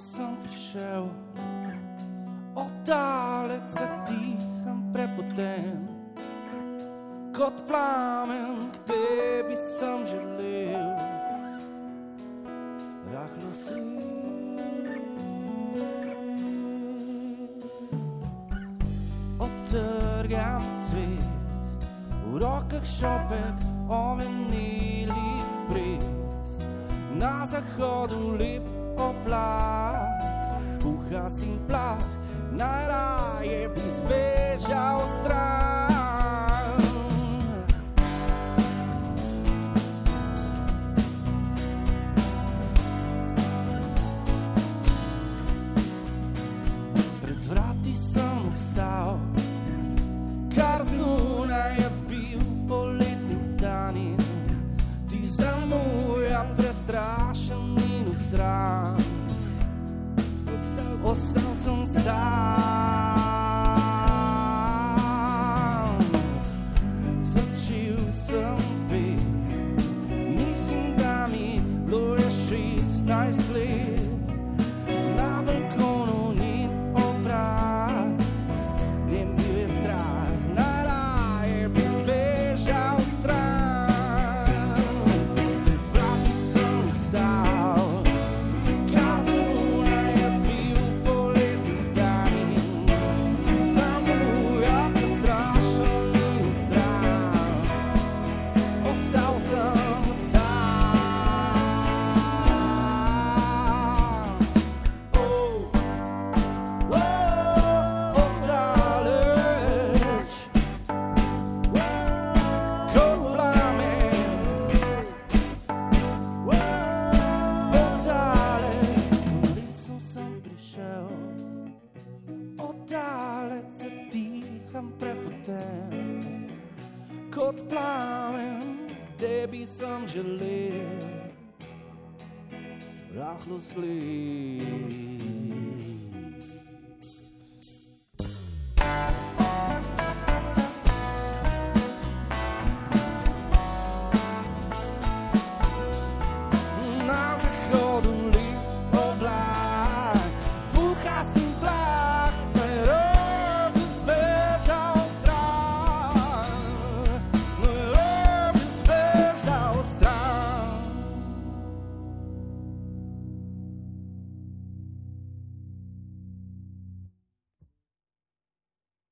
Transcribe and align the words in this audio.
sem 0.00 0.36
prišel, 0.42 1.10
oddalec 2.56 3.68
se 3.68 3.86
diham 4.08 4.92
prepoten. 4.92 5.88
Kot 7.36 7.62
plamen, 7.68 8.70
k 8.72 8.76
tebi 8.88 9.56
sem 9.56 10.06
želel, 10.06 10.29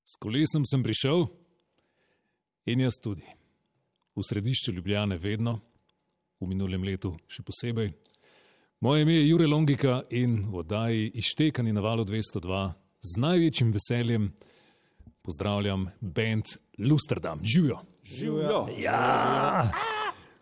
S 0.08 0.16
kolesom 0.16 0.64
sem 0.64 0.80
prišel 0.82 1.26
in 2.66 2.80
jaz 2.80 2.96
tudi. 3.02 3.24
V 4.16 4.24
središču 4.24 4.72
Ljubljane 4.72 5.18
vedno, 5.20 5.58
v 6.40 6.48
minulem 6.48 6.82
letu 6.82 7.12
še 7.28 7.44
posebej. 7.44 7.92
Moje 8.80 9.04
ime 9.04 9.18
je 9.18 9.28
Jure 9.28 9.46
Longika 9.46 10.00
in 10.10 10.46
v 10.48 10.62
oddaji 10.62 11.10
Ištekani 11.20 11.74
na 11.76 11.84
valu 11.84 12.06
202 12.08 12.62
z 13.04 13.20
največjim 13.20 13.74
veseljem 13.74 14.30
pozdravljam 15.22 15.90
band 16.00 16.56
Lusterdam. 16.78 17.44
Živijo! 17.44 17.82
Živijo. 18.04 18.66
Ja! 18.80 19.68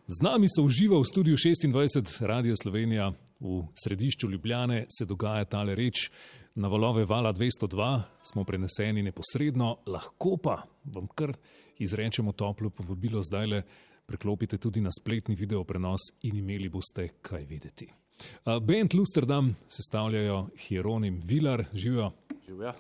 Z 0.07 0.23
nami 0.23 0.47
so 0.47 0.63
uživa 0.63 1.01
v 1.03 1.05
studiu 1.05 1.35
26 1.35 2.23
Radio 2.23 2.55
Slovenija 2.55 3.11
v 3.41 3.67
središču 3.75 4.31
Ljubljane, 4.31 4.87
se 4.87 5.05
dogaja 5.05 5.45
tale 5.45 5.75
reč. 5.75 6.11
Na 6.55 6.69
valove 6.69 7.05
vala 7.05 7.33
202 7.35 8.03
smo 8.23 8.45
preneseni 8.45 9.03
neposredno, 9.03 9.83
lahko 9.87 10.37
pa 10.39 10.63
vam 10.95 11.09
kar 11.11 11.35
izrečemo 11.83 12.33
toplo 12.33 12.71
povabilo 12.71 13.23
zdaj 13.23 13.47
le. 13.47 13.63
Preklopite 14.07 14.59
tudi 14.63 14.81
na 14.81 14.95
spletni 14.95 15.35
video 15.35 15.65
prenos 15.65 16.07
in 16.23 16.39
imeli 16.39 16.69
boste 16.69 17.09
kaj 17.23 17.43
videti. 17.45 17.91
Uh, 17.91 18.63
band 18.63 18.95
Lusterdam 18.95 19.57
sestavljajo 19.69 20.47
Hieronim 20.69 21.19
Vilar, 21.25 21.65
živijo 21.75 22.13
Živijo. 22.47 22.73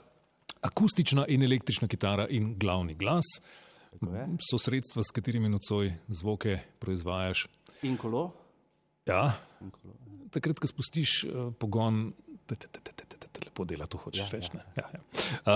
akustična 0.60 1.26
in 1.26 1.42
električna 1.42 1.88
kitara 1.88 2.28
in 2.30 2.54
glavni 2.58 2.94
glas. 2.94 3.26
So 4.42 4.58
sredstva, 4.58 5.02
s 5.02 5.10
katerimi 5.14 5.48
nocoj 5.48 5.92
zvoke 6.08 6.58
proizvajaš. 6.78 7.46
In 7.82 7.96
kolo. 7.96 8.30
Ja, 9.06 9.32
In 9.62 9.70
kolo. 9.70 9.94
takrat, 10.30 10.58
ko 10.58 10.66
spustiš 10.66 11.24
uh, 11.24 11.52
pogon, 11.54 12.12
lepo 13.46 13.64
dela, 13.64 13.86
to 13.86 13.98
hočeš 13.98 14.20
Ja, 14.24 14.28
reči. 14.32 14.50
ne? 14.54 14.62
Ja, 14.76 14.86
ja. 14.92 15.00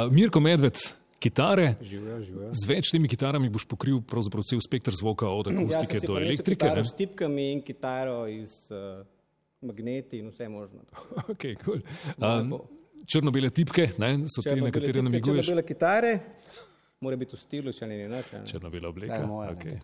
Uh, 0.06 0.12
Mirko 0.12 0.40
Medved, 0.40 0.78
kitare. 1.18 1.74
Živijo, 1.82 2.20
živijo. 2.22 2.50
Z 2.54 2.68
več 2.70 2.90
temi 2.92 3.08
kitarami 3.08 3.50
boš 3.52 3.66
pokril 3.68 3.98
cel 4.46 4.60
spektr 4.64 4.94
zvoka, 4.94 5.28
od 5.28 5.50
Ja, 5.50 5.58
akustike 5.60 6.00
si 6.00 6.06
do 6.06 6.16
elektrike. 6.18 6.70
ne? 6.70 6.84
S 6.84 6.94
tipkami 6.96 7.52
in 7.52 7.62
kitaro 7.62 8.26
iz 8.30 8.70
uh, 8.70 9.02
magneti 9.60 10.18
in 10.22 10.30
vse 10.30 10.48
možno. 10.48 10.80
Okay, 11.28 11.56
cool. 11.64 11.82
Uh, 12.16 12.60
Črno-bele 13.10 13.48
tipke 13.50 13.90
ne, 13.98 14.26
so 14.28 14.42
te, 14.44 14.54
na 14.60 14.68
katere 14.70 15.00
namiguješ. 15.02 15.46
Če 15.48 15.52
bile 15.54 15.62
kitare, 15.64 16.10
mora 17.00 17.16
biti 17.16 17.36
v 17.36 17.40
stilu, 17.40 17.72
če 17.72 17.86
ne 17.88 17.96
ne. 18.08 18.22
Črno-bela 18.46 18.88
obleka. 18.88 19.14
je 19.14 19.26
moja 19.26 19.52
okay. 19.54 19.78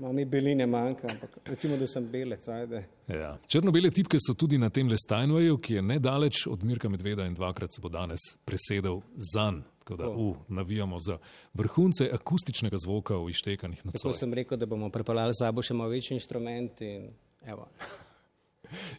Malo 0.00 0.12
mi 0.12 0.24
beline 0.24 0.66
manjka, 0.66 1.08
ampak 1.10 1.38
recimo, 1.44 1.76
da 1.76 1.86
sem 1.86 2.06
belec. 2.08 2.46
Ajde. 2.48 2.84
Ja. 3.10 3.32
Črno-bele 3.50 3.90
tipke 3.90 4.20
so 4.22 4.34
tudi 4.38 4.58
na 4.58 4.70
tem 4.70 4.88
Steinwayu, 4.88 5.58
ki 5.58 5.74
je 5.74 5.82
nedaleč 5.82 6.46
od 6.46 6.62
Mirka 6.64 6.88
Medveda 6.88 7.26
in 7.26 7.34
dvakrat 7.34 7.74
se 7.74 7.82
bo 7.82 7.90
danes 7.90 8.36
presedel 8.46 9.02
zan. 9.34 9.64
Tako 9.82 9.96
da 9.98 10.08
uh, 10.08 10.36
navijamo 10.48 10.98
za 11.02 11.18
vrhunce 11.58 12.06
akustičnega 12.14 12.78
zvoka 12.78 13.18
v 13.18 13.34
ištekanih 13.34 13.82
Tako 13.82 13.90
nocoj. 13.90 14.14
sem 14.14 14.34
rekel, 14.34 14.58
da 14.58 14.66
bomo 14.66 14.90
pripeljali 14.94 15.34
z 15.34 15.42
sabo 15.42 15.62
še 15.62 15.74
malo 15.74 15.90
večji 15.90 16.14
inštrument. 16.14 16.80
In, 16.86 17.10
evo. 17.42 17.66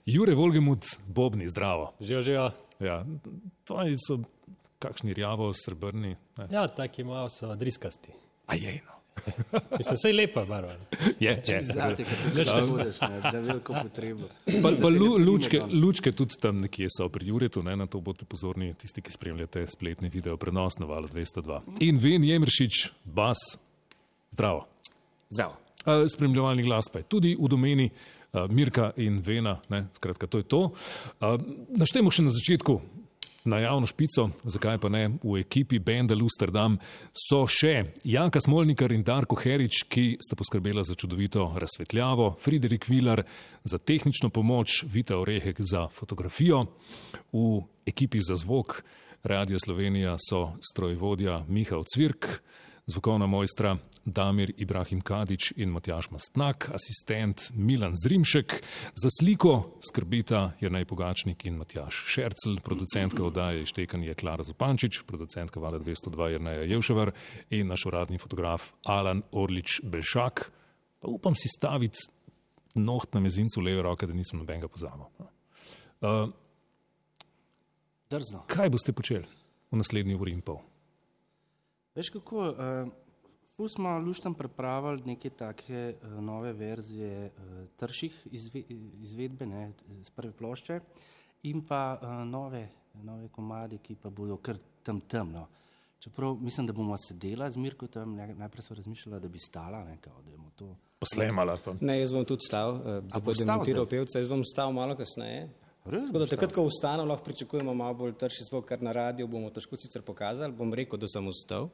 Jure 0.05 0.35
Volgemut, 0.35 0.83
Bobni, 1.07 1.47
zdravo. 1.47 1.93
Živijo, 2.01 2.21
živijo. 2.21 2.51
Ja, 2.83 3.05
tvoji 3.63 3.95
so 3.95 4.19
kakšni 4.83 5.15
rjavo, 5.15 5.51
srebrni. 5.55 6.17
Ne. 6.37 6.49
Ja, 6.51 6.67
taki 6.67 7.07
malo 7.07 7.31
so 7.31 7.55
driskasti. 7.55 8.11
A 8.51 8.59
je 8.59 8.81
no. 8.83 8.93
Mislim, 9.77 9.95
vse 9.95 10.09
je 10.09 10.13
lepa 10.13 10.45
barva. 10.45 10.73
Je, 11.19 11.43
je. 11.47 11.61
Zate, 11.61 12.03
ker 12.03 12.17
ti 12.23 12.31
budeš, 12.71 13.01
ne, 13.01 13.19
da 13.31 13.39
veliko 13.39 13.75
potrebo. 13.83 14.27
Pa, 14.63 14.71
pa 14.81 14.87
lu, 14.87 15.17
lučke, 15.17 15.61
lučke 15.81 16.11
tudi 16.11 16.37
tam 16.41 16.63
nekje 16.65 16.89
so 16.97 17.09
pri 17.09 17.27
Juretu, 17.27 17.63
ne, 17.63 17.75
na 17.77 17.87
to 17.87 18.01
boste 18.01 18.25
pozorni, 18.25 18.73
tisti, 18.73 19.01
ki 19.01 19.13
spremljate 19.13 19.65
spletni 19.69 20.09
video 20.09 20.37
prenos 20.37 20.79
na 20.81 20.89
valu 20.89 21.07
202. 21.13 21.61
In 21.85 22.01
Ven 22.01 22.23
Jemršič, 22.23 22.87
bas, 23.05 23.43
zdravo. 24.33 24.65
Zdravo. 25.29 25.59
Uh, 25.83 26.05
spremljevalni 26.07 26.63
glas 26.63 26.87
pa 26.91 27.01
je 27.01 27.09
tudi 27.11 27.33
v 27.35 27.47
domeni 27.51 27.89
uh, 27.89 28.47
Mirka 28.49 28.93
in 28.97 29.19
Vena, 29.25 29.57
ne, 29.69 29.85
skratka, 29.93 30.27
to 30.27 30.39
je 30.39 30.47
to. 30.47 30.61
Uh, 31.19 31.35
naštejmo 31.77 32.11
še 32.11 32.27
na 32.27 32.31
začetku. 32.33 32.79
Na 33.45 33.59
javno 33.59 33.87
špico, 33.87 34.29
zakaj 34.43 34.77
pa 34.79 34.89
ne, 34.89 35.17
v 35.23 35.41
ekipi 35.41 35.79
Benda 35.79 36.15
Lusterdam 36.15 36.77
so 37.11 37.41
še 37.51 37.89
Janka 38.07 38.39
Smolnikar 38.39 38.93
in 38.95 39.03
Darko 39.03 39.35
Herič, 39.35 39.81
ki 39.91 40.05
sta 40.23 40.37
poskrbela 40.39 40.85
za 40.87 40.95
čudovito 40.95 41.49
razsvetljavo, 41.59 42.29
Friderik 42.39 42.87
Vilar 42.87 43.25
za 43.67 43.77
tehnično 43.77 44.29
pomoč, 44.31 44.85
Vita 44.87 45.17
Orehek 45.19 45.59
za 45.59 45.89
fotografijo. 45.91 46.69
V 47.35 47.59
ekipi 47.85 48.23
za 48.23 48.39
zvok 48.39 48.79
Radio 49.27 49.59
Slovenija 49.59 50.15
so 50.23 50.53
strojvodja 50.63 51.43
Mihael 51.47 51.83
Cvirk, 51.83 52.39
zvokovna 52.85 53.27
mojstra 53.27 53.77
Damir 54.05 54.53
Ibrahim 54.57 55.01
Kadič 55.01 55.53
in 55.55 55.69
Matjaš 55.69 56.11
Mastnak, 56.11 56.69
asistent 56.73 57.51
Milan 57.55 57.93
Zrimšek, 57.95 58.63
za 58.95 59.09
sliko 59.19 59.79
skrbita 59.79 60.51
Jrnej 60.61 60.85
Pogačnik 60.85 61.45
in 61.45 61.55
Matjaš 61.55 62.03
Šercel, 62.07 62.57
producentka 62.63 63.23
oddaje 63.23 63.65
Štekan 63.65 64.03
je 64.03 64.15
Klara 64.15 64.43
Zupančič, 64.43 65.03
producentka 65.07 65.59
Vala 65.59 65.79
202 65.79 66.31
Jrneja 66.33 66.67
Jevševar 66.67 67.13
in 67.49 67.67
naš 67.67 67.85
uradni 67.85 68.19
fotograf 68.19 68.73
Alan 68.85 69.23
Orlič 69.31 69.79
Belšak. 69.83 70.51
Pa 70.99 71.07
upam 71.07 71.35
si 71.35 71.47
staviti 71.47 72.03
noht 72.75 73.13
na 73.13 73.19
mezincu 73.19 73.61
leve 73.61 73.81
roke, 73.81 74.07
da 74.07 74.13
nisem 74.13 74.39
nobenega 74.39 74.67
pozabil. 74.67 75.07
Uh, 76.03 76.27
Drzno. 78.09 78.43
kaj 78.47 78.69
boste 78.69 78.91
počeli 78.93 79.25
v 79.71 79.79
naslednji 79.79 80.19
uri 80.19 80.35
in 80.35 80.41
pol? 80.41 80.72
Veš 81.95 82.09
kako, 82.09 82.41
uh, 82.41 82.91
ful 83.55 83.67
smo 83.69 83.99
luštam 83.99 84.33
pripravili 84.33 85.01
neke 85.05 85.29
take 85.29 85.95
uh, 86.01 86.09
nove 86.23 86.53
verzije 86.53 87.25
uh, 87.37 87.67
trših 87.77 88.27
izve, 88.31 88.63
izvedbe, 89.01 89.45
ne, 89.45 89.71
z 90.03 90.09
prve 90.09 90.31
plošče 90.31 90.79
in 91.43 91.61
pa 91.67 91.99
uh, 92.01 92.09
nove, 92.27 92.69
nove 92.93 93.27
komadi, 93.27 93.77
ki 93.77 93.95
pa 94.01 94.09
bodo 94.09 94.37
kar 94.37 94.57
tam 94.83 95.01
temno. 95.01 95.47
Čeprav 95.99 96.35
mislim, 96.35 96.67
da 96.67 96.73
bomo 96.73 96.95
sedela 96.97 97.49
z 97.49 97.57
Mirko 97.57 97.87
tam, 97.87 98.15
najprej 98.15 98.63
so 98.63 98.73
razmišljala, 98.73 99.19
da 99.19 99.27
bi 99.27 99.39
stala, 99.39 99.83
ne, 99.83 99.97
kao, 100.01 100.21
da 100.25 100.31
bomo 100.31 100.49
to. 100.55 100.75
Poslemala. 100.99 101.57
Pa. 101.65 101.75
Ne, 101.81 101.99
jaz 101.99 102.11
bom 102.11 102.25
tudi 102.25 102.47
stal, 102.47 102.75
uh, 102.75 103.03
da 103.03 103.19
bo 103.19 103.33
demontiral 103.37 103.85
pevca, 103.85 104.17
jaz 104.17 104.27
bom 104.27 104.41
stal 104.43 104.73
malo 104.73 104.97
kasneje. 104.97 105.45
Res 105.85 106.07
Tako 106.07 106.19
da 106.19 106.25
takrat, 106.31 106.53
ko 106.55 106.63
vstanem, 106.63 107.07
lahko 107.07 107.25
pričakujemo 107.27 107.73
malo 107.75 107.93
bolj 107.93 108.13
trši 108.15 108.45
zvok, 108.47 108.65
kar 108.65 108.81
na 108.81 108.91
radiju 108.95 109.27
bomo 109.27 109.49
težko 109.51 109.75
sicer 109.75 110.01
pokazali. 110.01 110.55
Bom 110.55 110.71
rekel, 110.73 110.99
da 110.99 111.09
sem 111.11 111.27
vstal. 111.27 111.67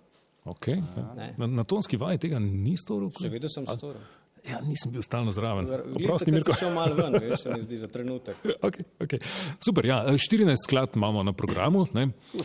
Okay, 0.45 0.79
ja. 0.97 1.33
na, 1.37 1.47
na 1.47 1.63
tonski 1.63 1.97
vaji 1.97 2.17
tega 2.17 2.39
ni 2.39 2.77
storil. 2.77 3.11
Seveda 3.13 3.49
sem 3.49 3.65
storil. 3.67 4.01
Ja, 4.47 4.61
nisem 4.61 4.91
bil 4.91 5.01
stalno 5.03 5.31
zraven. 5.31 5.67
Oprosti, 5.93 6.31
Mirko. 6.31 6.53
šel 6.55 6.71
malo 6.73 6.95
ven, 6.95 7.13
veš, 7.13 7.41
se 7.41 7.49
mi 7.49 7.61
zdi 7.61 7.77
za 7.77 7.87
trenutek. 7.93 8.37
Okay, 8.61 8.85
okay. 8.99 9.19
Super, 9.59 9.85
ja, 9.85 9.97
14 10.07 10.55
skladb 10.63 10.95
imamo 10.95 11.23
na 11.23 11.33
programu 11.33 11.85
ne? 11.93 12.05
Uh, 12.05 12.41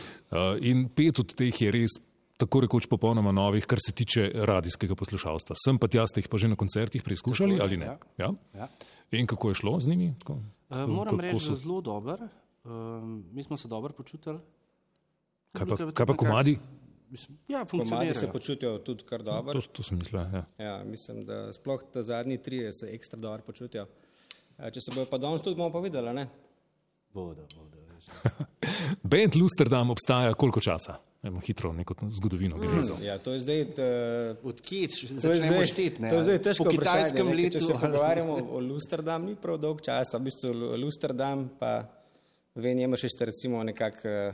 in 0.59 0.89
pet 0.89 1.19
od 1.19 1.31
teh 1.33 1.55
je 1.55 1.71
res 1.71 1.95
tako 2.37 2.59
rekoč 2.59 2.85
popolnoma 2.85 3.31
novih, 3.31 3.63
kar 3.65 3.79
se 3.79 3.93
tiče 3.93 4.27
radijskega 4.35 4.95
poslušalstva. 4.95 5.55
Sem 5.55 5.79
pa 5.79 5.87
tja 5.87 6.03
ste 6.03 6.19
jih 6.19 6.27
pa 6.27 6.37
že 6.37 6.47
na 6.47 6.55
koncertih 6.55 6.99
preizkušali 7.01 7.55
Tako 7.55 7.63
ali 7.63 7.77
ne? 7.77 7.85
ja. 7.85 7.97
Ja? 8.17 8.29
Ja. 8.53 8.67
In 9.11 9.23
kako 9.25 9.49
je 9.49 9.55
šlo 9.55 9.79
z 9.79 9.87
njimi? 9.87 10.13
Tako, 10.19 10.39
Uh, 10.65 10.77
moram 10.81 11.13
kako 11.13 11.21
reči, 11.21 11.39
so- 11.45 11.55
zelo 11.55 11.77
dober. 11.79 12.19
Um, 12.63 13.23
mi 13.31 13.43
smo 13.43 13.57
se 13.57 13.67
dobro 13.67 13.93
počutili. 13.93 14.39
Kaj 15.53 15.65
pa, 15.65 15.75
kaj 15.93 16.05
pa 16.05 16.13
komadi? 16.15 16.51
nekako- 16.51 16.84
Mislim, 17.15 17.37
Ja, 17.47 17.61
Komadi 17.61 17.87
se 17.87 17.93
funkcionirajo. 17.93 18.31
počutijo 18.31 18.77
tudi 18.79 19.03
kar 19.03 19.23
dobro. 19.23 19.53
To, 19.55 19.67
to 19.69 19.83
sem 19.83 19.97
mislil. 19.97 20.21
Ja. 20.23 20.43
Ja, 20.59 20.83
mislim, 20.83 21.23
da 21.25 21.53
sploh 21.53 21.83
ta 21.87 22.03
zadnji 22.03 22.37
trije 22.39 22.73
se 22.73 22.89
ekstra 22.89 23.19
dobro 23.19 23.43
počutijo. 23.43 23.85
Ja, 24.57 24.69
Če 24.69 24.81
se 24.81 24.91
bojo 24.91 25.05
pa 25.05 25.17
danes 25.17 25.41
tudi, 25.41 25.55
bomo 25.55 25.71
pa 25.71 25.79
videli, 25.79 26.13
ne? 26.13 26.27
Bodo, 27.13 27.47
bodo. 27.53 27.75
Band 29.03 29.35
Lusterdam 29.35 29.89
obstaja 29.89 30.33
koliko 30.33 30.59
časa? 30.59 30.97
Eno 31.23 31.39
hitro 31.39 31.73
neko 31.73 31.95
zgodovino 32.11 32.57
bi 32.57 32.67
rezal. 32.67 32.97
Ja, 33.01 33.17
to 33.17 33.33
je 33.33 33.39
zdaj, 33.39 33.65
t- 33.71 33.85
Odkje 34.43 34.87
to 34.87 35.05
je 35.07 35.35
začnemo 35.35 35.65
šteti? 35.65 36.01
ne? 36.01 36.09
to 36.09 36.15
je 36.15 36.21
zdaj 36.21 36.39
težko 36.39 36.63
Po 36.63 36.69
kitajskem 36.69 37.27
letu. 37.29 37.51
Če 37.51 37.59
se 37.61 37.73
pogovarjamo 37.75 38.35
o 38.51 38.59
Lusterdam, 38.59 39.25
ni 39.25 39.35
prav 39.35 39.57
dolg 39.57 39.81
čas, 39.81 40.13
v 40.13 40.21
bistvu 40.21 40.51
Lu- 40.53 40.75
Lusterdam 40.77 41.47
pa 41.59 41.87
Ven 42.55 42.79
je 42.79 42.87
recimo 43.21 43.63
nekako 43.63 44.07
eh, 44.07 44.33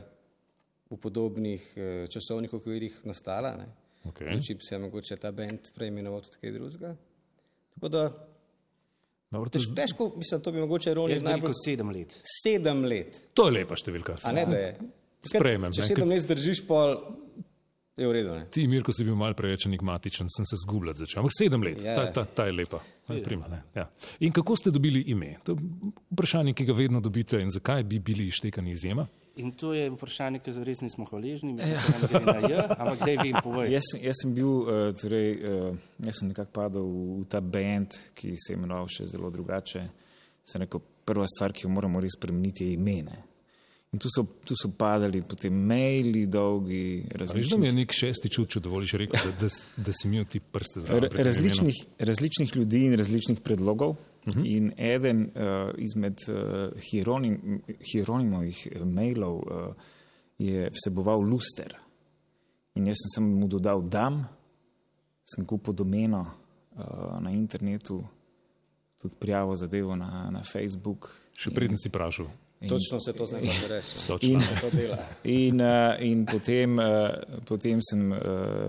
v 0.92 0.98
podobnih 0.98 1.64
eh, 1.74 1.84
časovnih 2.08 2.54
okvirih 2.54 3.02
nastala. 3.04 3.56
Ne? 3.58 3.68
Okay. 4.04 4.36
Čips 4.40 4.72
je 4.72 4.80
mogoče 4.80 5.16
ta 5.16 5.32
bend 5.32 5.72
preimenoval 5.72 6.22
tudi 6.22 6.38
kaj 6.42 6.52
drugega. 6.52 6.96
Tako 7.74 7.90
da 7.90 8.04
Dobro, 9.32 9.48
to, 9.48 9.56
tež, 9.56 9.70
je- 9.70 9.76
težko, 9.76 10.12
mislim, 10.18 10.42
to 10.42 10.52
bi 10.52 10.60
mogoče 10.60 10.94
Roni 10.94 11.16
najbolj 11.18 11.54
sedem 11.56 11.90
let. 11.90 12.18
sedem 12.36 12.84
let. 12.84 13.22
to 13.34 13.46
je 13.46 13.52
lepa 13.54 13.76
številka. 13.76 14.16
A 14.26 14.32
ne, 14.32 14.46
da 14.46 14.58
je. 14.58 14.72
Sprejmem, 15.24 15.72
Če 15.72 15.82
ne, 15.82 15.88
sedem 15.88 16.10
let 16.10 16.20
zdržiš, 16.20 16.66
pol 16.68 16.98
je 17.96 18.08
v 18.08 18.12
redu. 18.12 18.34
Ne? 18.34 18.48
Ti, 18.50 18.66
Mirko, 18.68 18.92
si 18.92 19.06
bil 19.06 19.16
mal 19.16 19.32
preveč 19.34 19.68
enigmatičen, 19.68 20.28
sem 20.28 20.44
se 20.44 20.58
zgubljati 20.58 21.00
začel. 21.00 21.22
Ampak 21.22 21.32
sedem 21.32 21.64
let, 21.64 21.80
Ja. 21.80 21.96
ta, 21.96 22.12
ta, 22.12 22.26
ta 22.26 22.46
je 22.46 22.52
lepa. 22.54 22.82
Ta 23.08 23.14
je 23.14 23.24
prima, 23.24 23.48
ne? 23.48 23.62
ja. 23.74 23.86
In 24.20 24.34
kako 24.34 24.56
ste 24.56 24.72
dobili 24.72 25.04
ime? 25.08 25.38
To 25.46 25.54
je 25.54 25.62
vprašanje, 26.12 26.52
ki 26.54 26.66
ga 26.66 26.74
vedno 26.74 27.00
dobite 27.00 27.40
in 27.40 27.50
zakaj 27.50 27.84
bi 27.84 28.00
bili 28.02 28.28
ištekani 28.28 28.72
izjema? 28.72 29.08
In 29.40 29.52
to 29.56 29.72
je 29.74 29.88
vprašanje, 29.94 30.42
ki 30.44 30.52
za 30.52 30.64
res 30.68 30.82
nismo 30.84 31.06
hvaležni, 31.08 31.54
mislim, 31.56 32.26
na 32.26 32.36
J, 32.50 32.66
ampak 32.68 33.00
daj 33.00 33.18
vi 33.22 33.30
jim 33.30 33.38
povej. 33.44 33.72
Jaz, 33.72 33.94
jaz 33.96 34.20
sem 34.20 34.34
bil, 34.36 34.50
uh, 34.66 34.92
torej, 35.00 35.30
uh, 35.48 35.78
jaz 36.04 36.20
sem 36.20 36.32
nekako 36.34 36.52
padel 36.52 36.84
v, 36.84 37.06
v 37.22 37.28
ta 37.32 37.40
band, 37.40 37.96
ki 38.18 38.36
se 38.36 38.52
je 38.52 38.60
imenoval 38.60 38.92
še 38.92 39.08
zelo 39.08 39.32
drugače. 39.32 39.86
Sem 40.44 40.66
rekel, 40.66 40.84
prva 41.08 41.30
stvar, 41.32 41.56
ki 41.56 41.64
jo 41.64 41.72
moramo 41.72 42.04
res 42.04 42.18
spremeniti, 42.20 42.68
je 42.68 42.76
ime. 42.76 42.98
Ne? 43.08 43.20
In 43.92 44.00
tu 44.00 44.08
so, 44.08 44.24
tu 44.48 44.56
so 44.56 44.70
padali 44.76 45.20
potem 45.22 45.52
maili, 45.68 46.24
dolgi, 46.32 47.04
Veš, 47.04 47.12
da 47.12 47.18
mi 47.18 47.20
različni, 47.20 47.66
je 47.68 47.74
nek 47.76 47.96
šesti 47.96 48.30
čut, 48.32 48.54
če 48.54 48.62
dovoliš 48.64 48.94
reči, 49.02 49.20
da, 49.20 49.32
da, 49.42 49.50
da 49.88 49.96
si 49.96 50.08
imel 50.08 50.28
ti 50.32 50.40
prste 50.40 50.84
ra, 50.86 51.00
zraven. 51.00 51.24
različnih, 51.28 51.82
različnih 52.00 52.56
ljudi 52.56 52.86
in 52.88 52.96
različnih 53.00 53.42
predlogov. 53.44 53.98
Mhm. 54.26 54.46
In 54.46 54.72
eden 54.78 55.32
uh, 55.34 55.74
izmed 55.76 56.28
uh, 56.30 56.70
Hieronim, 56.78 57.62
Hieronimovih 57.92 58.68
eh, 58.72 58.84
mailov 58.86 59.42
uh, 59.42 59.74
je 60.38 60.70
vseboval 60.72 61.26
luster. 61.26 61.74
In 62.74 62.86
jaz 62.86 63.02
sem 63.16 63.26
mu 63.26 63.48
dodal 63.48 63.82
dam, 63.90 64.22
sem 65.26 65.46
kupil 65.46 65.74
domeno 65.74 66.22
uh, 66.22 67.18
na 67.22 67.34
internetu, 67.34 68.04
tudi 69.02 69.16
prijavo 69.20 69.56
zadevo 69.56 69.96
na, 69.96 70.30
na 70.32 70.44
Facebook. 70.44 71.10
Še 71.38 71.52
preden 71.52 71.82
si 71.82 71.90
vprašal. 71.90 72.30
Točno 72.70 73.00
se 73.00 73.14
to 73.14 73.26
zna 73.26 73.40
reči. 73.40 74.12
In, 74.32 74.40
To 74.62 74.70
dela. 74.70 74.98
in, 75.24 75.62
uh, 75.62 75.96
in 76.00 76.26
potem, 76.26 76.80
uh, 76.80 76.86
potem 77.46 77.80
sem 77.82 78.12
uh, 78.12 78.20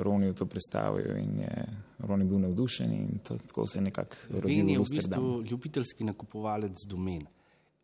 Roniju 0.00 0.34
to 0.34 0.46
predstavil 0.46 1.16
in 1.16 1.40
je 1.40 1.66
Roni 1.99 2.25
bil 2.25 2.38
navdušen 2.38 2.92
in 2.92 3.18
to, 3.18 3.37
tako 3.38 3.66
se 3.66 3.78
je 3.78 3.82
nekako 3.82 4.16
Ven 4.28 4.40
rodil 4.40 4.68
je 4.68 4.78
v 4.78 4.84
bistvu 4.90 5.42
ljubiteljski 5.50 6.04
nakupovalec 6.04 6.87
domen. 6.88 7.26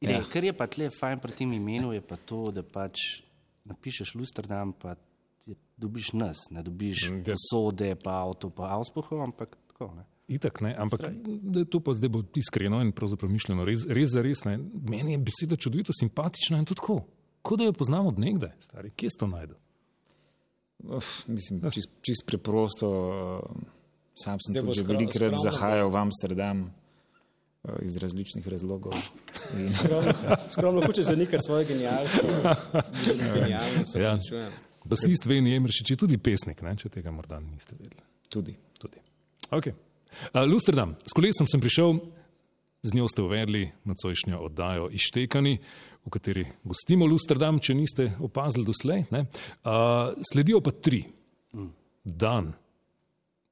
Ja. 0.00 0.10
Ja. 0.10 0.24
Kar 0.32 0.44
je 0.44 0.52
pa 0.52 0.66
tle 0.66 0.90
fajn 0.90 1.18
pri 1.18 1.32
tem 1.32 1.52
imenu, 1.52 1.92
je 1.92 2.00
pa 2.00 2.16
to, 2.16 2.50
da 2.54 2.62
pač 2.62 3.20
napišeš 3.68 4.14
Lusterdam, 4.14 4.72
pa 4.72 4.96
je, 5.46 5.56
dobiš 5.76 6.12
nas, 6.12 6.48
ne 6.50 6.62
dobiš 6.62 7.10
ja. 7.10 7.20
posode, 7.26 7.94
pa 8.02 8.22
avto, 8.24 8.50
pa 8.50 8.72
avspohov, 8.78 9.22
ampak 9.22 9.58
tako. 9.68 9.92
Ne. 9.96 10.06
Itak 10.28 10.60
ne, 10.60 10.74
ampak 10.78 11.08
da 11.24 11.62
je 11.62 11.64
to 11.64 11.80
pa 11.80 11.94
zdaj 11.96 12.10
bo 12.12 12.20
iskreno 12.36 12.82
in 12.84 12.92
pravzaprav 12.92 13.30
mišljeno, 13.32 13.64
res, 13.64 13.86
res 13.88 14.10
za 14.12 14.22
res. 14.22 14.44
Ne. 14.44 14.58
Meni 14.58 15.14
je 15.14 15.22
beseda 15.24 15.56
čudovito 15.56 15.92
simpatična 15.96 16.58
in 16.60 16.68
tudi 16.68 16.82
tako. 16.82 17.00
Kot 17.42 17.58
da 17.58 17.64
jo 17.64 17.72
poznam 17.72 18.06
od 18.06 18.18
nekdaj, 18.20 18.52
stari. 18.60 18.90
Kje 18.96 19.10
si 19.10 19.18
to 19.18 19.26
najdel? 19.26 19.56
Uf, 20.98 21.24
mislim, 21.32 21.62
čist, 21.72 21.90
čist 22.04 22.26
preprosto. 22.26 22.90
Uh, 22.90 23.40
sam 24.18 24.36
sem 24.42 24.52
Zdaj 24.52 24.74
že 24.76 24.84
velikokrat 24.84 25.40
zahajal 25.42 25.88
v 25.90 25.96
Amsterdam 25.96 26.62
uh, 26.68 27.80
iz 27.82 27.96
različnih 27.96 28.44
razlogov. 28.48 28.92
In, 29.56 29.72
Skromno, 30.52 30.84
hoče 30.86 31.08
zanikati 31.08 31.42
svoje 31.46 31.64
genialstvo. 31.72 32.28
Genialno 33.34 33.84
se 33.84 34.00
Ja. 34.00 34.18
ja. 34.20 34.50
Basist 34.84 35.26
Veni 35.26 35.56
Emršič 35.56 35.90
je 35.90 35.96
tudi 35.96 36.18
pesnik, 36.18 36.62
ne, 36.62 36.76
če 36.76 36.88
tega 36.88 37.10
morda 37.10 37.40
niste 37.40 37.76
vedeli. 37.80 38.04
tudi. 38.28 38.54
Tudi. 38.78 39.00
Okay. 39.50 39.87
Uh, 40.32 40.44
Lusterdam, 40.48 40.96
s 41.06 41.12
kolesom 41.16 41.48
sem 41.50 41.60
prišel, 41.60 41.98
z 42.82 42.94
njo 42.94 43.08
ste 43.08 43.22
uvedli 43.22 43.66
nocojšnjo 43.84 44.38
oddajo 44.38 44.88
Ištekani, 44.94 45.58
v 46.04 46.10
kateri 46.10 46.46
gostimo 46.64 47.06
Lusterdam, 47.06 47.58
če 47.60 47.74
niste 47.74 48.12
opazili 48.20 48.64
doslej. 48.64 49.04
ne. 49.10 49.26
Uh, 49.64 50.14
sledijo 50.32 50.60
pa 50.64 50.72
tri. 50.72 51.04
Dan. 52.04 52.54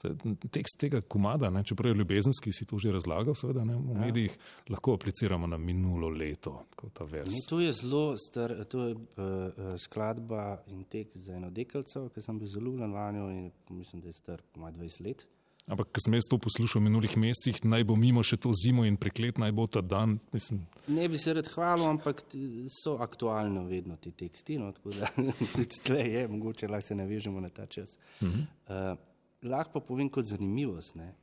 To 0.02 0.08
je 0.08 0.34
Tekst 0.52 0.76
tega 0.80 1.00
komada, 1.00 1.50
ne, 1.50 1.62
čeprav 1.64 1.92
je 1.92 1.98
ljubezenski, 1.98 2.52
si 2.52 2.66
to 2.68 2.78
že 2.78 2.92
razlagal, 2.92 3.34
seveda 3.34 3.64
ne, 3.64 3.76
v 3.76 3.96
medijih, 3.96 4.34
lahko 4.68 4.94
apliciramo 4.94 5.46
na 5.46 5.56
minulo 5.56 6.08
leto. 6.08 6.66
Ne, 7.00 7.40
to 7.48 7.60
je 7.60 7.72
zelo 7.72 8.16
star, 8.20 8.52
to 8.68 8.84
je 8.88 8.94
uh, 8.94 9.72
skladba 9.80 10.60
in 10.66 10.84
tek 10.84 11.16
za 11.16 11.36
eno 11.36 11.50
deklico, 11.50 12.08
ki 12.12 12.22
sem 12.22 12.38
bil 12.38 12.48
zelo 12.48 12.70
ljubljen 12.70 12.92
vanjo 12.92 13.30
in 13.32 13.50
mislim, 13.68 14.02
da 14.02 14.12
je 14.12 14.20
star 14.20 14.42
komaj 14.52 14.72
20 14.72 15.04
let. 15.06 15.26
Ampak, 15.66 15.88
ko 15.90 15.98
sem 15.98 16.14
jaz 16.14 16.28
to 16.30 16.38
poslušal 16.38 16.78
v 16.78 16.86
minulih 16.86 17.14
mesecih, 17.18 17.56
naj 17.66 17.82
bo 17.88 17.96
mimo 17.98 18.22
še 18.22 18.36
to 18.38 18.52
zimo 18.54 18.84
in 18.86 18.94
preklet, 18.94 19.34
naj 19.42 19.50
bo 19.50 19.64
ta 19.66 19.80
dan. 19.82 20.20
Mislim, 20.30 20.60
Ne 20.86 21.08
bi 21.10 21.18
se 21.18 21.34
rad 21.34 21.48
hvalil, 21.50 21.88
ampak 21.90 22.22
so 22.70 22.94
aktualno 23.02 23.64
vedno 23.66 23.96
ti 23.98 24.12
teksti. 24.14 24.60
No, 24.62 24.70
tako 24.72 24.94
da 24.94 25.10
tudi 25.56 25.80
tle 25.82 26.04
je, 26.06 26.28
mogoče 26.30 26.68
lahko 26.70 26.86
se 26.86 26.94
navežemo 26.94 27.42
na 27.42 27.50
ta 27.50 27.66
čas. 27.66 27.98
Uh 28.20 28.28
-huh. 28.28 28.46
uh, 28.92 28.98
lahko 29.42 29.72
pa 29.72 29.80
povem 29.80 30.08
kot 30.08 30.24
zanimivost. 30.24 30.94
Ne? 30.94 31.14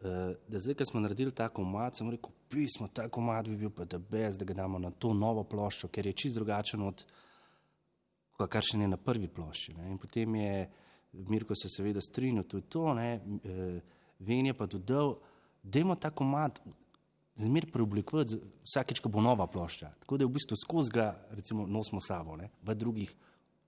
Uh, 0.00 0.36
da 0.48 0.58
zdaj, 0.58 0.74
ko 0.74 0.84
smo 0.84 1.00
naredili 1.00 1.32
ta 1.34 1.48
komad, 1.48 1.96
sem 1.98 2.10
rekel, 2.10 2.30
pismo, 2.48 2.88
ta 2.88 3.08
komad 3.08 3.48
bi 3.48 3.56
bil 3.56 3.70
pa 3.70 3.84
da 3.84 3.98
brez, 3.98 4.38
da 4.38 4.44
ga 4.44 4.54
damo 4.54 4.78
na 4.78 4.90
to 4.90 5.14
novo 5.14 5.44
ploščo, 5.44 5.88
ker 5.88 6.06
je 6.06 6.12
čist 6.12 6.34
drugačen 6.34 6.82
od 6.82 7.04
ka- 8.38 8.46
kar 8.46 8.62
še 8.62 8.78
ne 8.78 8.88
na 8.88 8.96
prvi 8.96 9.28
plošči. 9.28 9.74
Ne. 9.74 9.90
In 9.90 9.98
potem 9.98 10.34
je 10.34 10.70
Mirko 11.12 11.54
se 11.54 11.68
seveda 11.68 12.00
strinjal, 12.00 12.44
tudi 12.44 12.68
to, 12.68 12.94
ne, 12.94 13.20
eh, 13.44 13.80
Ven 14.20 14.46
je 14.46 14.54
pa 14.54 14.66
dodal, 14.66 15.14
dajmo 15.62 15.94
ta 15.96 16.10
komad 16.10 16.60
zmer 17.40 17.66
preoblikovati, 17.72 18.36
vsakeč, 18.68 19.00
ko 19.00 19.08
bo 19.08 19.22
nova 19.24 19.46
plošča. 19.48 19.94
Tako 20.04 20.18
da 20.20 20.28
v 20.28 20.34
bistvu 20.36 20.58
skozi 20.60 20.92
ga 20.92 21.14
recimo, 21.32 21.66
nosimo 21.66 22.00
s 22.00 22.10
sabo 22.12 22.36
ne, 22.36 22.50
v 22.62 22.74
drugih 22.74 23.14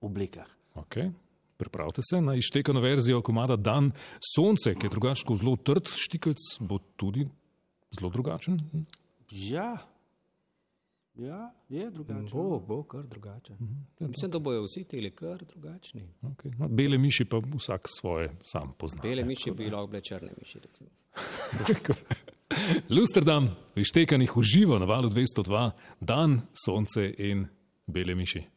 oblikah. 0.01 0.47
okay. 0.75 1.11
Pripravite 1.57 2.01
se 2.03 2.21
na 2.21 2.35
ištekano 2.35 2.81
verzijo 2.81 3.21
komada 3.21 3.55
Dan 3.55 3.91
Sonce, 4.35 4.73
ki 4.75 4.85
je 4.85 4.89
drugačko 4.89 5.35
zelo 5.35 5.55
trd, 5.55 5.87
štikelc 5.87 6.41
bo 6.59 6.79
tudi 6.97 7.27
zelo 7.93 8.09
drugačen. 8.09 8.57
Ja, 9.29 9.77
ja 11.15 11.53
je 11.69 11.89
drugače. 11.91 12.31
Bo, 12.33 12.59
bo 12.59 12.83
kar 12.83 13.03
drugače. 13.03 13.53
Mislim, 13.99 14.31
da 14.31 14.39
bojo 14.39 14.63
vsi 14.63 14.83
teli 14.83 15.11
kar 15.11 15.43
drugačni. 15.43 16.07
Okay. 16.21 16.59
No, 16.59 16.67
bele 16.67 16.97
miši 16.97 17.25
pa 17.25 17.41
vsak 17.55 17.87
svoje 17.99 18.31
sam 18.41 18.73
pozna. 18.77 19.01
Bele 19.01 19.25
miši 19.25 19.51
bi 19.51 19.67
lahko 19.67 19.87
bile 19.87 20.01
črne 20.01 20.31
miši. 20.37 20.59
Recimo. 20.59 20.89
Lusterdam, 22.95 23.55
ištekanih 23.75 24.37
v 24.37 24.41
živo 24.43 24.79
na 24.79 24.85
valu 24.85 25.09
202, 25.09 25.71
dan, 25.99 26.41
sonce 26.65 27.13
in 27.17 27.47
bele 27.87 28.15
miši. 28.15 28.52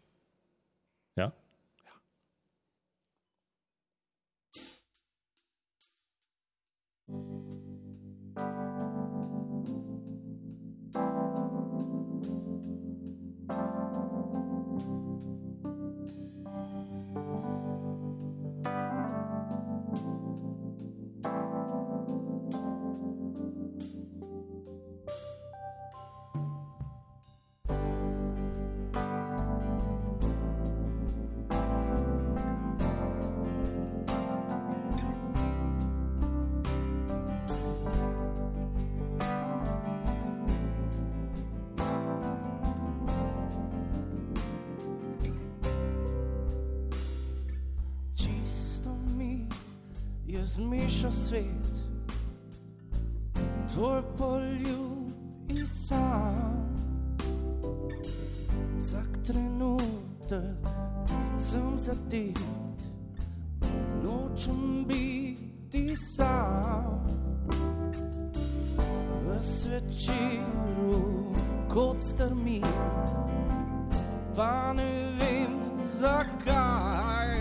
Pa 74.37 74.73
ne 74.77 75.17
vem 75.19 75.61
zakaj. 75.97 77.41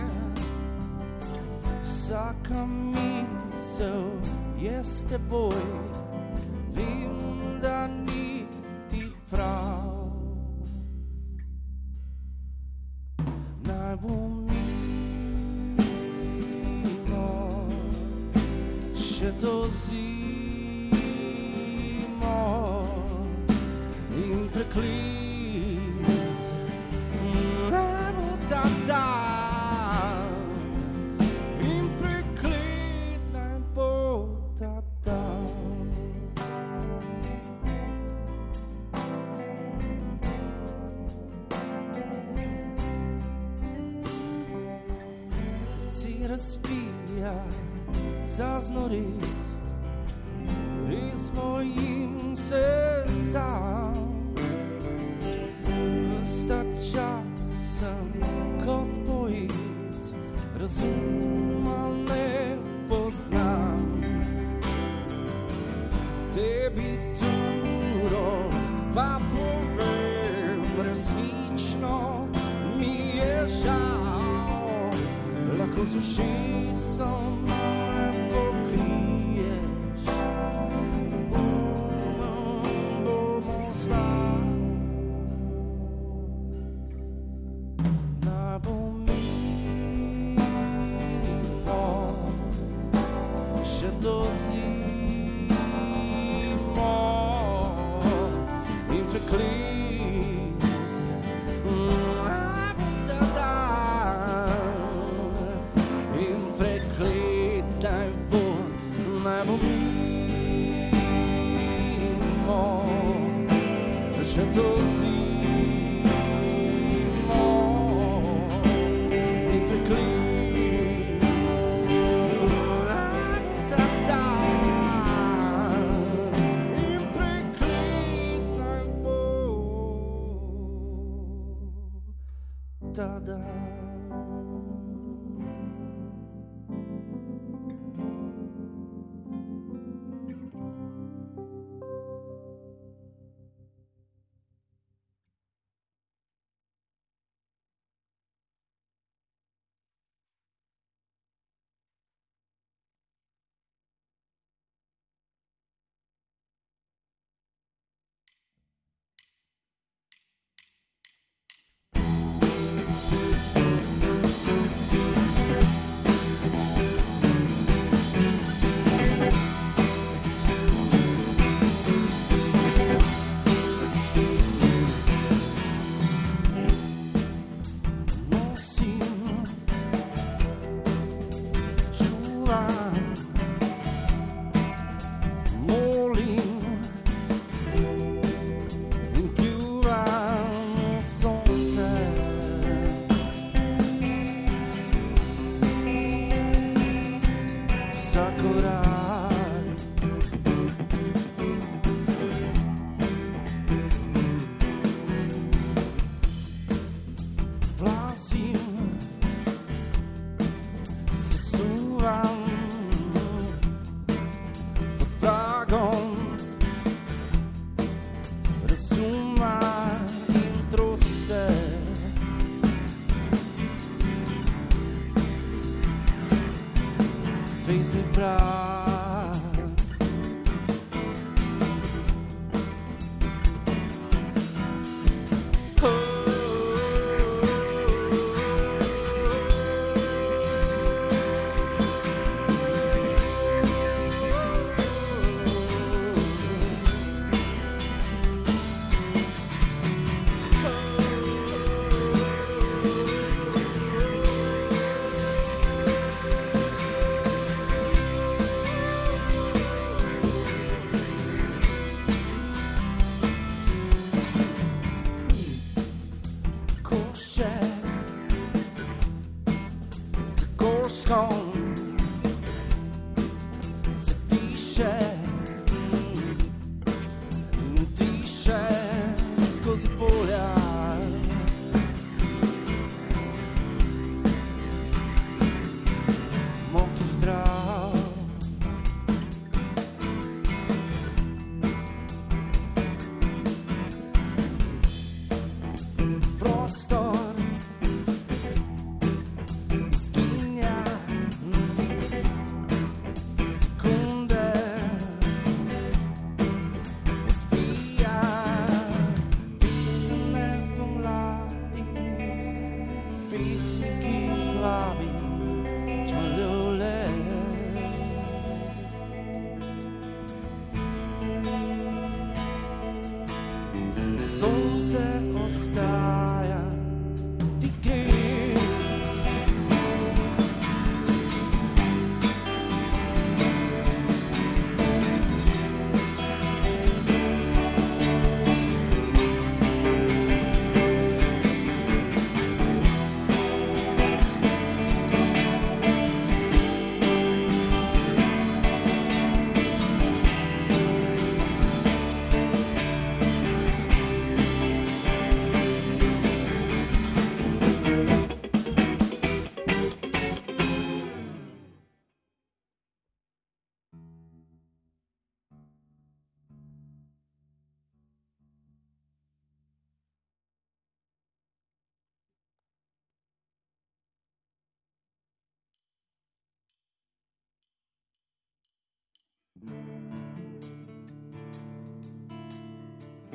Vsaka 1.83 2.65
misel 2.65 4.07
je 4.57 4.83
s 4.83 5.03
teboj, 5.03 5.59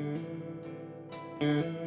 thank 0.01 0.25
mm-hmm. 1.41 1.75
you 1.75 1.80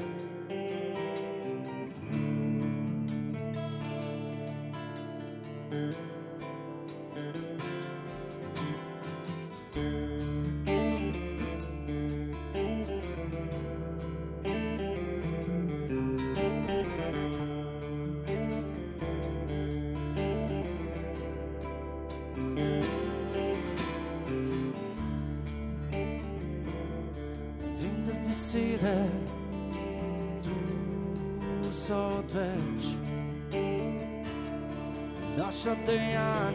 the 35.84 35.96
yarn 35.96 36.53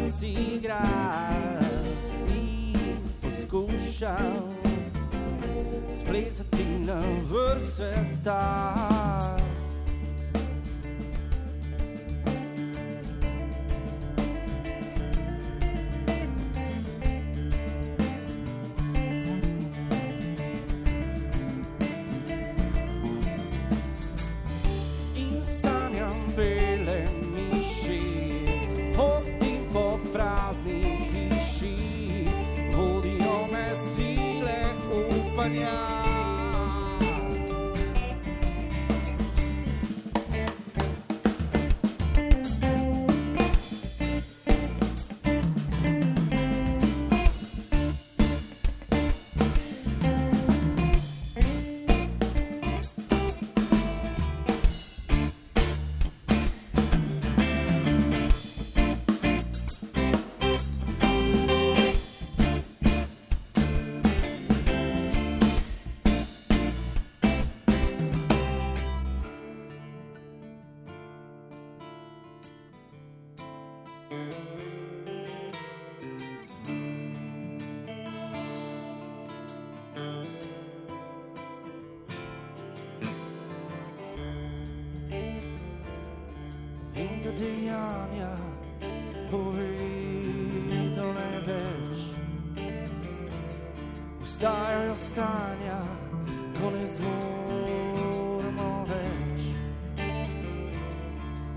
nas 0.00 0.22
igra 0.22 0.82
i 2.34 2.74
poskušal 3.20 4.32
splezati 6.00 6.64
na 6.86 7.00
vrh 7.30 7.66
sveta. 7.66 8.59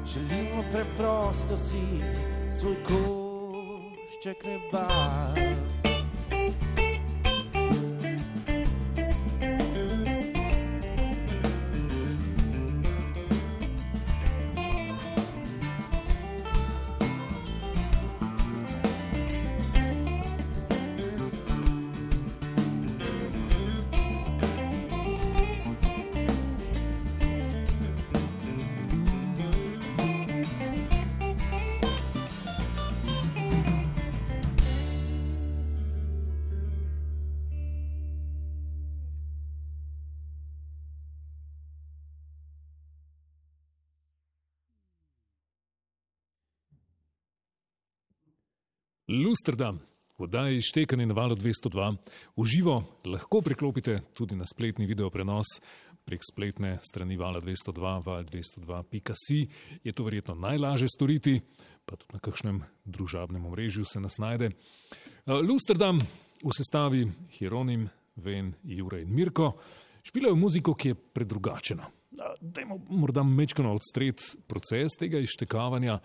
Želimo 0.06 0.64
preprosto 0.72 1.58
si 1.58 2.02
svoj 2.60 2.76
košček 2.84 4.44
neba. 4.46 4.88
Lusterdam, 49.26 49.80
oddaji 50.18 50.62
Štekanje 50.62 51.06
na 51.06 51.14
valu 51.14 51.36
202, 51.36 51.96
uživo 52.36 52.84
lahko 53.06 53.42
priklopite 53.42 54.02
tudi 54.14 54.36
na 54.36 54.46
spletni 54.46 54.86
video 54.86 55.10
prenos 55.10 55.46
prek 56.06 56.22
spletne 56.24 56.78
strani 56.82 57.18
vala 57.18 57.42
202, 57.42 58.06
val 58.06 58.24
202.si. 58.24 59.48
Je 59.84 59.92
to 59.92 60.04
verjetno 60.04 60.36
najlažje 60.36 60.88
storiti, 60.96 61.42
pa 61.86 61.96
tudi 61.96 62.14
na 62.14 62.20
kakšnem 62.20 62.62
družabnem 62.86 63.46
omrežju 63.46 63.86
se 63.86 64.00
nas 64.00 64.18
najde. 64.18 64.52
Lusterdam 65.26 66.00
v 66.44 66.56
sestavi 66.56 67.04
Hieronim, 67.40 67.90
Ven, 68.16 68.54
Jure 68.64 69.02
in 69.02 69.12
Mirko 69.14 69.58
špilajo 70.04 70.36
muziko, 70.36 70.74
ki 70.74 70.94
je 70.94 70.96
predrugačena. 70.96 71.90
Dajmo 72.42 72.80
morda 72.90 73.24
mečkano 73.24 73.74
odstret 73.76 74.22
proces 74.48 74.98
tega 75.00 75.20
izštekavanja. 75.22 76.00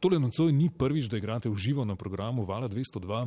Tole 0.00 0.18
nocoj 0.20 0.52
ni 0.52 0.68
prvič, 0.70 1.08
da 1.08 1.16
igrate 1.16 1.48
v 1.48 1.56
živo 1.56 1.84
na 1.84 1.96
programu 1.96 2.44
Vala 2.44 2.68
202 2.68 3.20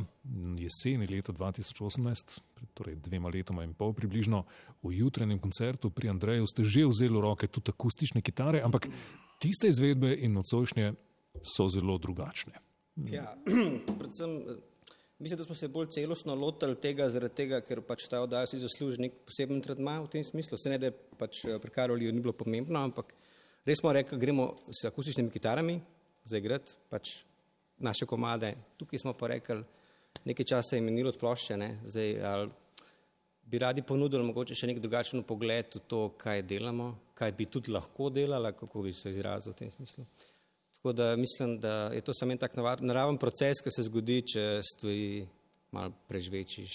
jeseni 0.58 1.06
leta 1.06 1.32
2018, 1.32 2.38
torej 2.74 2.96
dvema 3.02 3.30
letoma 3.32 3.64
in 3.64 3.74
pol 3.74 3.92
približno, 3.92 4.44
v 4.82 4.94
jutranjem 4.98 5.38
koncertu 5.38 5.90
pri 5.90 6.12
Andreju 6.14 6.46
ste 6.46 6.64
že 6.64 6.86
vzeli 6.86 7.16
v 7.16 7.22
roke 7.22 7.46
tudi 7.46 7.74
akustične 7.74 8.22
kitare, 8.22 8.62
ampak 8.62 8.86
tiste 9.42 9.68
izvedbe 9.68 10.14
in 10.14 10.32
nocojšnje 10.38 10.94
so 11.42 11.68
zelo 11.68 11.98
drugačne. 11.98 12.52
Ja, 13.08 13.34
predvsem 13.98 14.62
Mislim, 15.22 15.38
da 15.38 15.44
smo 15.44 15.54
se 15.54 15.68
bolj 15.68 15.86
celostno 15.86 16.34
lotili 16.34 16.74
tega, 16.82 17.06
zaradi 17.10 17.34
tega, 17.38 17.60
ker 17.62 17.78
pač 17.86 18.08
ta 18.10 18.24
oddaja 18.24 18.48
si 18.50 18.58
zasluži 18.58 19.04
nek 19.04 19.20
poseben 19.28 19.60
tretma 19.62 20.00
v 20.02 20.08
tem 20.10 20.24
smislu. 20.26 20.58
Se 20.58 20.72
ne, 20.72 20.80
da 20.82 20.90
pač 20.90 21.44
pri 21.62 21.70
Karolju 21.70 22.10
ni 22.10 22.22
bilo 22.24 22.34
pomembno, 22.34 22.80
ampak 22.82 23.12
res 23.62 23.78
smo 23.78 23.92
rekli, 23.94 24.18
gremo 24.18 24.48
s 24.66 24.82
akustičnimi 24.90 25.30
kitarami 25.30 25.76
zaigrati 26.26 26.74
pač 26.90 27.12
naše 27.78 28.08
komade. 28.10 28.50
Tukaj 28.82 29.04
smo 29.04 29.14
pa 29.14 29.30
rekli, 29.30 29.62
nekaj 30.26 30.48
časa 30.56 30.74
je 30.74 30.82
menilo 30.82 31.14
od 31.14 31.20
plošče, 31.22 31.60
ne? 31.60 31.70
zdaj 31.86 32.18
ali 32.32 32.50
bi 33.46 33.62
radi 33.62 33.86
ponudili 33.86 34.26
mogoče 34.26 34.58
še 34.58 34.72
nek 34.72 34.82
drugačen 34.82 35.22
pogled 35.22 35.78
v 35.78 35.84
to, 35.86 36.02
kaj 36.18 36.42
delamo, 36.50 36.96
kaj 37.14 37.30
bi 37.38 37.46
tudi 37.46 37.70
lahko 37.70 38.10
delala, 38.10 38.56
kako 38.58 38.82
bi 38.88 38.92
se 38.96 39.14
izrazil 39.14 39.54
v 39.54 39.60
tem 39.62 39.70
smislu. 39.70 40.02
Tako 40.82 40.92
da 40.92 41.16
mislim, 41.16 41.60
da 41.60 41.72
je 41.94 42.00
to 42.00 42.14
samo 42.14 42.32
en 42.32 42.38
tak 42.38 42.56
naraven 42.80 43.16
proces, 43.16 43.60
ki 43.62 43.70
se 43.70 43.84
zgodi, 43.86 44.16
če 44.26 44.60
stvari 44.66 45.28
malo 45.70 45.92
prežvečiš. 46.10 46.72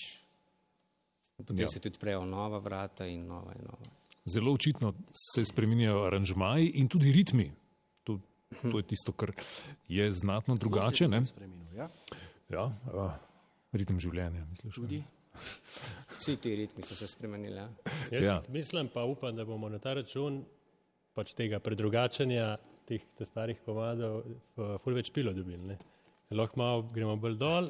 Potem 1.36 1.60
ja. 1.60 1.68
se 1.68 1.82
tudi 1.84 2.00
prejo 2.00 2.22
nova 2.26 2.62
vrata 2.64 3.06
in 3.06 3.26
nova 3.28 3.52
in 3.52 3.66
nova. 3.66 3.90
Zelo 4.26 4.54
očitno 4.54 4.94
se 5.12 5.44
spreminjajo 5.46 6.06
aranžmaji 6.06 6.70
in 6.80 6.88
tudi 6.88 7.12
ritmi. 7.12 7.50
To, 8.04 8.16
to 8.62 8.78
je 8.80 8.88
tisto, 8.88 9.12
kar 9.12 9.36
je 9.88 10.08
znatno 10.12 10.56
drugače. 10.56 11.10
Ja, 11.76 11.90
ja 12.50 12.64
uh, 12.64 13.12
ritem 13.76 14.00
življenja, 14.00 14.46
misliš? 14.54 14.74
Tudi. 14.80 15.04
Vsi 16.22 16.38
ti 16.40 16.56
ritmi 16.56 16.88
so 16.88 16.96
se 16.96 17.12
spremenili. 17.12 17.60
Ja. 17.60 17.70
Jaz 18.12 18.26
ja. 18.26 18.40
mislim 18.56 18.88
pa 18.88 19.04
upam, 19.04 19.36
da 19.36 19.46
bomo 19.46 19.68
na 19.70 19.84
ta 19.84 20.00
račun 20.00 20.46
pač 21.14 21.36
tega 21.36 21.60
predrugačanja 21.60 22.56
teh 22.88 23.04
starih 23.28 23.60
komadov, 23.66 24.24
ful 24.56 24.98
več 24.98 25.12
pilo 25.16 25.34
dobili. 25.36 25.60
Ne. 25.74 25.78
Lahko 26.36 26.60
malo 26.60 26.88
gremo 26.94 27.16
bolj 27.20 27.38
dol. 27.40 27.70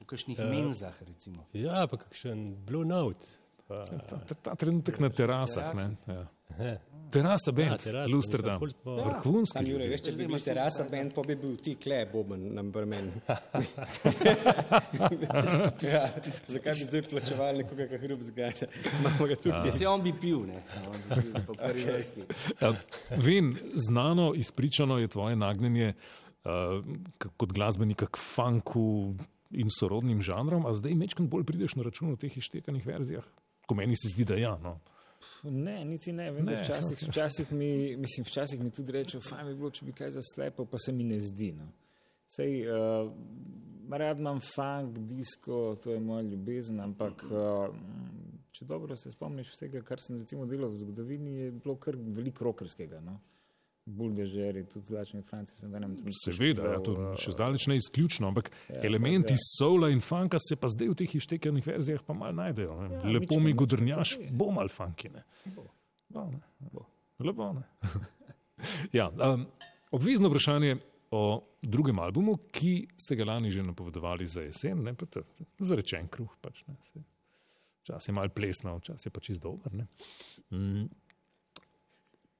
V 0.00 0.08
kakšnih 0.08 0.40
uh, 0.40 0.48
menzah, 0.48 0.96
recimo. 1.04 1.44
Ja, 1.56 1.84
pa 1.88 2.00
kakšen 2.00 2.50
Blue 2.68 2.88
Note. 2.88 3.39
Pa, 3.70 3.84
ja, 3.86 3.98
ta, 4.02 4.16
ta, 4.26 4.34
ta 4.34 4.54
trenutek 4.58 4.96
na 4.98 5.08
terasah. 5.14 5.68
Ja. 6.10 6.74
Terasa 7.10 7.52
bend, 7.54 7.86
ja, 7.86 8.06
Lusterdam. 8.10 8.62
Vrhunski. 8.82 9.62
Ja, 9.66 9.86
veš, 9.92 10.02
če 10.06 10.14
bi 10.18 10.26
bil 10.30 10.42
terasa 10.42 10.86
bend, 10.90 11.14
pa 11.14 11.22
bi 11.26 11.36
bil 11.38 11.56
ti 11.62 11.76
kle 11.78 12.00
boben 12.10 12.48
na 12.54 12.62
brmen. 12.66 13.08
ja, 15.86 16.02
zakaj 16.50 16.74
bi 16.78 16.86
zdaj 16.86 17.02
plačevali 17.10 17.62
nekoga, 17.62 17.86
ki 17.90 18.00
hrub 18.04 18.22
zgaja? 18.26 18.66
Imamo 19.00 19.30
ga 19.30 19.38
tukaj. 19.38 19.72
Se 19.78 19.86
on 19.90 20.02
bi 20.06 20.14
pil, 20.14 20.44
ne? 20.50 20.62
On 20.82 20.98
bi 20.98 21.02
pil, 21.14 21.42
po 21.46 21.58
prvi 21.58 21.86
vrsti. 21.90 22.26
Ja, 22.62 22.72
vem, 23.22 23.52
znano, 23.74 24.32
izpričano 24.38 24.98
je 25.02 25.10
tvoje 25.14 25.38
nagnjenje 25.38 25.92
uh, 25.94 26.78
kot 27.36 27.54
glasbenika 27.54 28.10
k 28.10 28.22
funku 28.22 29.14
in 29.50 29.70
sorodnim 29.74 30.22
žanrom, 30.22 30.66
a 30.66 30.74
zdaj 30.78 30.94
mečkam 30.98 31.30
bolj 31.30 31.46
prideš 31.46 31.74
na 31.78 31.86
račun 31.86 32.14
v 32.14 32.22
teh 32.22 32.38
ištekanih 32.38 32.86
verzijah. 32.86 33.26
Ko 33.70 33.76
meni 33.78 33.94
se 33.94 34.10
zdi, 34.10 34.26
da 34.26 34.34
ja. 34.34 34.56
No. 34.58 34.80
Ne, 35.42 35.84
niti 35.84 36.12
ne. 36.12 36.30
Vem, 36.34 36.48
ne. 36.48 36.56
Včasih, 36.58 37.04
včasih, 37.08 37.52
mi, 37.52 37.96
mislim, 37.96 38.26
včasih 38.26 38.60
mi 38.60 38.70
tudi 38.74 38.92
reče, 38.92 39.20
fajn 39.22 39.46
bi 39.46 39.54
bilo, 39.54 39.70
če 39.70 39.86
bi 39.86 39.94
kaj 39.94 40.10
zaslepil, 40.16 40.66
pa 40.66 40.80
se 40.82 40.92
mi 40.92 41.06
ne 41.06 41.20
zdi. 41.22 41.52
No. 41.54 41.68
Sej, 42.30 42.64
uh, 42.66 43.12
rad 44.02 44.18
imam 44.18 44.40
funk, 44.42 44.98
disko, 45.06 45.76
to 45.82 45.94
je 45.94 46.00
moja 46.02 46.26
ljubezen, 46.26 46.80
ampak 46.82 47.22
uh, 47.30 47.70
če 48.58 48.66
dobro 48.66 48.96
se 48.98 49.12
spomniš 49.14 49.54
vsega, 49.54 49.84
kar 49.86 50.02
sem 50.02 50.18
recimo 50.18 50.46
delal 50.50 50.74
v 50.74 50.82
zgodovini, 50.82 51.36
je 51.44 51.52
bilo 51.62 51.78
kar 51.78 51.98
veliko 51.98 52.50
rokerskega. 52.50 53.00
No. 53.06 53.20
Buldežeri, 53.96 54.62
tudi 54.70 54.92
zlačni 54.92 55.22
Franci, 55.26 55.54
sem 55.58 55.70
v 55.72 55.80
enem 55.80 55.96
trenutku. 55.98 56.32
Seveda, 56.32 56.66
ja, 56.74 56.78
to 56.84 56.94
še 57.20 57.34
zdaleč 57.34 57.66
ne 57.70 57.76
izključno, 57.80 58.30
ampak 58.30 58.50
ja, 58.68 58.80
elementi 58.86 59.34
ja. 59.34 59.42
soula 59.42 59.90
in 59.92 60.02
funka 60.04 60.40
se 60.42 60.58
pa 60.60 60.70
zdaj 60.72 60.92
v 60.92 60.96
teh 61.02 61.16
iztekenih 61.20 61.66
verzijah 61.66 62.04
pa 62.06 62.16
mal 62.16 62.34
najdejo. 62.36 62.76
Ja, 62.86 63.02
Lepo 63.16 63.40
mi 63.42 63.54
godrnjaš, 63.56 64.16
bo 64.30 64.50
mal 64.54 64.70
funkine. 64.72 65.24
Bo. 65.56 65.66
Bo, 66.10 66.26
ne. 66.30 66.70
Bo. 66.72 66.86
Lepo, 67.26 67.50
ne. 67.58 67.66
ja, 68.98 69.10
um, 69.10 69.46
obvezno 69.96 70.30
vprašanje 70.30 70.78
o 71.16 71.24
drugem 71.62 71.98
albumu, 71.98 72.36
ki 72.54 72.74
ste 72.98 73.18
ga 73.18 73.26
lani 73.32 73.50
že 73.50 73.66
napovedovali 73.66 74.26
za 74.30 74.46
jesen, 74.46 74.84
ne 74.86 74.94
pa 74.94 75.10
to, 75.10 75.26
za 75.58 75.78
rečen 75.78 76.08
kruh. 76.08 76.30
Pač, 76.40 76.62
Čas 77.80 78.06
je 78.06 78.12
mal 78.14 78.28
plesno, 78.28 78.76
čas 78.84 79.02
je 79.06 79.10
pač 79.10 79.32
izdober. 79.34 79.72
Mm 80.54 80.88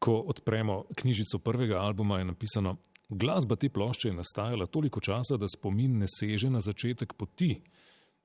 ko 0.01 0.17
odpremo 0.33 0.85
knjižico 0.97 1.39
prvega 1.39 1.81
albuma, 1.81 2.19
je 2.19 2.25
napisano: 2.25 2.77
Glasba 3.09 3.57
te 3.57 3.69
plošče 3.69 4.09
je 4.09 4.15
nastajala 4.15 4.67
toliko 4.67 5.01
časa, 5.01 5.37
da 5.37 5.49
spomin 5.49 5.99
ne 5.99 6.07
seže 6.09 6.51
na 6.51 6.61
začetek 6.61 7.13
poti, 7.13 7.61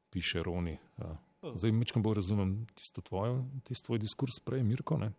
piše 0.09 0.43
Roni. 0.43 0.77
Ja. 0.97 1.17
Zdaj, 1.55 1.71
mečkam 1.71 2.03
bolj 2.03 2.15
razumem 2.15 2.65
tisto 2.75 3.01
tvojo, 3.01 3.43
tisto 3.63 3.85
tvoj 3.85 3.99
diskurs 3.99 4.39
prej, 4.45 4.63
Mirko. 4.63 4.97
Ne? 4.97 5.11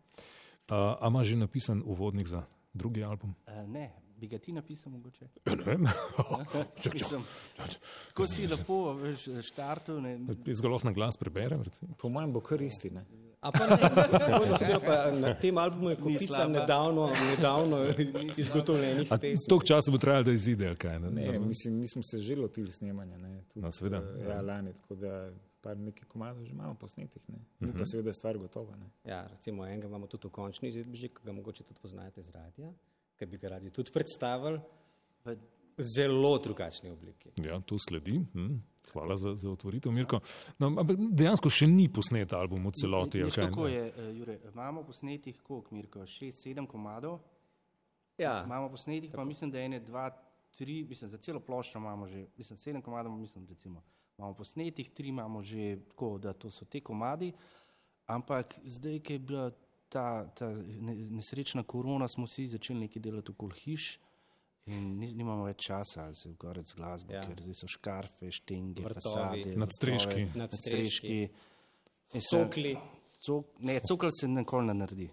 A, 0.68 0.96
a 1.00 1.08
ima 1.08 1.24
že 1.24 1.36
napisan 1.36 1.82
uvodnik 1.84 2.26
za 2.26 2.42
drugi 2.74 3.04
album? 3.04 3.34
Uh, 3.46 3.68
ne, 3.68 3.92
bi 4.16 4.26
ga 4.28 4.38
ti 4.38 4.52
napisal 4.52 4.92
mogoče? 4.92 5.28
Ja, 5.46 5.54
ne 5.54 5.64
vem. 5.64 5.86
Ko 8.16 8.26
si 8.26 8.46
lepo 8.46 8.94
veš, 8.98 9.28
štartov. 9.50 10.02
Zgolj 10.46 10.88
na 10.88 10.92
glas 10.92 11.18
preberem. 11.20 11.62
Po 11.98 12.08
mojem 12.08 12.32
bo 12.32 12.40
kar 12.40 12.62
isti. 12.62 12.90
Ne? 12.90 13.04
Pa 14.86 15.10
na 15.10 15.34
tem 15.34 15.58
albumu 15.58 15.90
je 15.90 15.96
kupica 15.96 16.48
nedavno, 16.48 17.10
nedavno 17.30 17.86
izgotovljenih 18.36 19.08
pesmi. 19.20 19.48
Tok 19.48 19.64
časa 19.64 19.90
bo 19.90 19.98
trajalo, 19.98 20.24
da 20.24 20.32
izide, 20.32 20.74
kaj 20.74 20.98
ne? 21.00 21.10
Ne, 21.10 21.38
mislim, 21.38 21.78
mi 21.78 21.86
smo 21.86 22.02
se 22.02 22.18
že 22.18 22.36
lotili 22.36 22.72
snemanja, 22.72 23.18
ne. 23.18 23.42
Tudi, 23.52 23.64
no, 23.64 23.72
seveda. 23.72 24.00
Uh, 24.00 24.28
ja, 24.28 24.40
lani, 24.40 24.72
tako 24.82 24.94
da 24.94 25.30
par 25.60 25.78
nekaj 25.78 26.08
komadov 26.08 26.44
že 26.44 26.52
imamo 26.52 26.74
posnetih, 26.74 27.22
ne. 27.28 27.38
Mi 27.38 27.68
uh 27.68 27.72
-huh. 27.72 27.72
pa 27.72 27.78
mhm. 27.78 27.86
seveda 27.86 28.08
je 28.08 28.14
stvar 28.14 28.38
gotova, 28.38 28.76
ne. 28.76 28.90
Ja, 29.04 29.26
recimo 29.26 29.66
enega 29.66 29.86
imamo 29.86 30.06
tudi 30.06 30.28
v 30.28 30.30
končni 30.30 30.68
izvedbi, 30.68 31.08
ki 31.08 31.24
ga 31.24 31.32
mogoče 31.32 31.64
tudi 31.64 31.80
poznate 31.82 32.22
z 32.22 32.30
radija, 32.30 32.72
ker 33.16 33.28
bi 33.28 33.38
ga 33.38 33.48
radi 33.48 33.70
tudi 33.70 33.92
predstavili 33.92 34.60
v 35.24 35.36
zelo 35.78 36.38
drugačni 36.38 36.90
obliki. 36.90 37.28
Ja, 37.36 37.60
to 37.60 37.78
sledi. 37.78 38.24
Hm. 38.32 38.54
Hvala 38.96 39.16
za, 39.20 39.34
za 39.36 39.50
otvoritev, 39.50 39.92
Mirko. 39.92 40.20
No, 40.58 40.70
dejansko 41.12 41.50
še 41.52 41.68
ni 41.68 41.84
posnet 41.92 42.32
album 42.32 42.70
v 42.70 42.72
celoti. 42.80 43.20
Ne, 43.20 43.28
ne, 43.28 43.48
kako 43.48 43.66
je, 43.68 43.82
uh, 43.92 44.06
Jure, 44.16 44.38
imamo 44.52 44.84
posnetih, 44.88 45.42
koliko, 45.44 45.74
Mirko, 45.76 46.06
šest, 46.08 46.40
sedem 46.46 46.64
komadov. 46.70 47.18
Ja. 48.16 48.40
Imamo 48.46 48.70
posnetih, 48.72 49.10
tako. 49.10 49.20
pa 49.20 49.28
mislim, 49.28 49.52
da 49.52 49.60
ene, 49.60 49.82
dva, 49.84 50.08
tri, 50.56 50.80
mislim, 50.88 51.10
za 51.12 51.20
celo 51.20 51.40
ploščo 51.44 51.78
imamo 51.78 52.08
že, 52.08 52.24
mislim, 52.38 52.58
sedem 52.58 52.82
komadov, 52.82 53.12
mislim, 53.12 53.44
recimo, 53.52 53.84
imamo 54.16 54.34
posnetih, 54.34 54.90
tri 54.90 55.12
imamo 55.12 55.42
že 55.42 55.76
tako, 55.90 56.16
da 56.18 56.32
to 56.32 56.50
so 56.50 56.64
te 56.64 56.80
komadi, 56.80 57.32
ampak 58.06 58.56
zdaj, 58.64 59.00
ki 59.04 59.18
je 59.18 59.18
bila 59.18 59.50
ta, 59.92 60.24
ta 60.32 60.48
nesrečna 61.12 61.62
korona, 61.62 62.08
smo 62.08 62.24
vsi 62.24 62.46
začeli 62.56 62.86
nekaj 62.86 63.02
delati 63.02 63.36
okoli 63.36 63.60
hiš. 63.60 63.98
In 64.66 64.96
nimamo 64.98 65.44
več 65.46 65.68
časa, 65.68 66.08
se 66.14 66.32
ukvarjamo 66.32 66.66
z 66.66 66.78
glasbo, 66.78 67.12
ja. 67.14 67.20
ker 67.22 67.42
so 67.54 67.68
škarfe, 67.70 68.32
štenge, 68.34 68.82
vrtovi, 68.82 69.52
nadstreški. 69.62 70.24
nadstreški. 70.34 71.18
Cokli. 72.26 72.74
Ne, 73.66 73.78
cokl 73.86 74.10
se 74.10 74.28
nikoli 74.28 74.66
ne 74.66 74.74
naredi. 74.74 75.06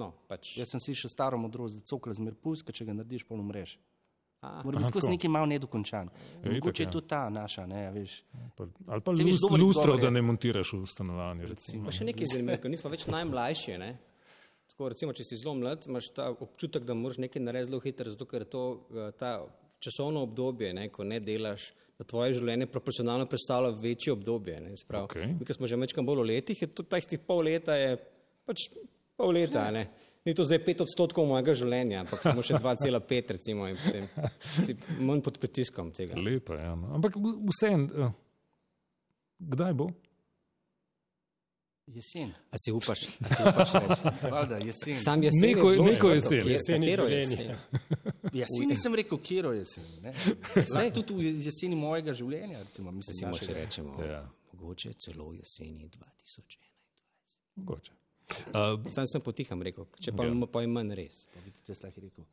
No, 0.00 0.08
pač. 0.28 0.54
Jaz 0.58 0.72
sem 0.72 0.82
si 0.82 0.94
še 0.98 1.10
staro 1.12 1.36
modrost, 1.38 1.76
da 1.78 1.84
cokl 1.86 2.16
zmer 2.16 2.34
puska, 2.40 2.72
če 2.74 2.88
ga 2.88 2.96
narediš, 2.96 3.26
polno 3.28 3.44
mrež. 3.46 3.76
Mora 4.64 4.80
biti 4.80 4.90
skozi 4.92 5.12
nekaj 5.12 5.30
malo 5.30 5.46
nedokončan. 5.46 6.08
Mogoče 6.44 6.82
je 6.82 6.90
to 6.90 7.00
ta 7.00 7.28
naša, 7.32 7.66
ne, 7.66 7.84
veš. 7.92 8.16
Pa, 8.56 8.66
ali 8.86 9.00
pa 9.00 9.12
lustro, 9.60 9.96
da 9.96 10.10
ne 10.10 10.22
montiraš 10.22 10.72
v 10.72 10.88
stanovanju. 10.88 11.52
Pa 11.84 11.94
še 11.94 12.08
nekaj 12.10 12.32
zanimivo, 12.32 12.72
nismo 12.72 12.92
več 12.92 13.06
najmlajši, 13.12 13.78
ne. 13.80 13.92
Tako, 14.74 14.88
recimo, 14.90 15.12
če 15.14 15.22
si 15.22 15.36
zelo 15.38 15.52
mlad, 15.54 15.84
imaš 15.86 16.08
ta 16.16 16.32
občutek, 16.32 16.82
da 16.82 16.96
moraš 16.98 17.20
nekaj 17.22 17.42
narediti 17.44 17.70
zelo 17.70 17.78
hitro, 17.84 18.10
zato 18.10 18.26
ker 18.26 18.42
to, 18.50 18.62
eh, 18.90 19.12
ta 19.14 19.36
časovno 19.78 20.24
obdobje, 20.26 20.72
ne, 20.74 20.88
ko 20.90 21.04
ne 21.06 21.20
delaš, 21.22 21.68
da 21.98 22.06
tvoje 22.10 22.34
življenje 22.40 22.66
proporcionalno 22.66 23.28
predstavlja 23.30 23.70
večje 23.78 24.16
obdobje. 24.16 24.56
Ne, 24.64 24.72
se 24.76 24.88
pravi, 24.88 25.04
Okej. 25.04 25.28
Mi, 25.38 25.46
ki 25.46 25.54
smo 25.54 25.70
že 25.70 25.78
večkrat 25.78 26.06
bolj 26.08 26.24
v 26.24 26.26
letih, 26.32 26.62
je 26.62 26.66
tudi 26.66 26.90
teh 26.90 27.22
pol 27.22 27.44
leta 27.46 27.76
je 27.78 27.94
pač 28.48 28.66
pol 29.14 29.30
leta. 29.38 29.68
Ne. 29.70 29.86
Ni 30.26 30.34
to 30.34 30.42
zdaj 30.48 30.58
pet 30.66 30.82
odstotkov 30.82 31.28
mojega 31.28 31.54
življenja, 31.54 32.00
ampak 32.02 32.24
samo 32.24 32.42
še 32.42 32.58
2,5 32.58 33.30
recimo 33.36 33.68
in 33.70 33.78
potem 33.78 34.08
si 34.64 34.74
manj 34.98 35.22
pod 35.22 35.38
pritiskom 35.38 35.92
tega. 35.94 36.18
Lepo 36.18 36.58
je. 36.58 36.66
No. 36.80 36.96
Ampak 36.98 37.20
vseeno, 37.52 38.10
kdaj 39.38 39.78
bo? 39.78 39.92
Jesen. 41.86 42.32
A 42.50 42.56
si 42.58 42.72
upaš, 42.72 43.02
a 43.20 43.28
si 43.28 43.42
upaš 43.42 43.72
reči? 43.74 44.02
Valjda, 44.32 44.56
jesen. 44.58 44.96
Sam 44.96 45.22
jesen 45.22 45.40
Neko- 45.42 45.68
je 45.68 45.74
zelo 45.74 45.84
neko 45.84 46.08
jesen. 46.10 46.40
Kje- 46.40 46.50
Jeseni 46.50 46.86
katero 46.88 47.06
jesen? 47.08 47.56
Jesen 48.32 48.68
nisem 48.68 48.94
rekel, 48.94 49.18
kjer 49.18 49.44
je 49.44 49.58
jesen. 49.58 49.84
ne. 50.02 50.14
Lahko 50.74 51.02
tudi 51.02 51.14
v 51.14 51.44
jeseni 51.44 51.76
mojega 51.76 52.14
življenja. 52.14 52.58
Recimo, 52.58 52.90
mislim, 52.90 53.30
Recimo, 53.32 53.38
če 53.38 53.54
rečemo, 53.60 54.04
Ja. 54.04 54.22
mogoče 54.52 54.94
celo 54.98 55.32
jeseni 55.32 55.88
2001. 55.88 56.56
Mogoče. 57.56 57.92
Uh, 58.48 58.80
Sam 58.90 59.06
sem 59.06 59.20
potiham 59.20 59.62
rekel, 59.62 59.84
če 60.00 60.12
pa, 60.12 60.24
Ja. 60.24 60.32
ja. 60.32 60.66
manj 60.68 60.94
res. 60.96 61.26
Pa 61.34 61.40
bi 61.44 61.52
tudi 61.52 61.68
jaz 61.68 61.82
lahko 61.84 62.00
rekel. 62.00 62.24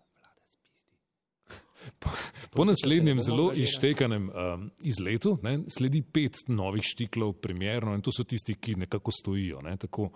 Po 2.52 2.66
naslednjem 2.66 3.18
bomo 3.18 3.26
zelo 3.26 3.48
izštekanem 3.54 4.30
um, 4.30 4.68
izletu 4.82 5.38
ne, 5.44 5.60
sledi 5.70 6.02
pet 6.02 6.38
novih 6.48 6.84
štiklov, 6.86 7.34
premjerno, 7.42 7.96
in 7.96 8.02
to 8.02 8.12
so 8.12 8.24
tisti, 8.24 8.56
ki 8.56 8.76
nekako 8.86 9.12
stojijo. 9.12 9.62
Ne, 9.62 9.78
tako 9.78 10.12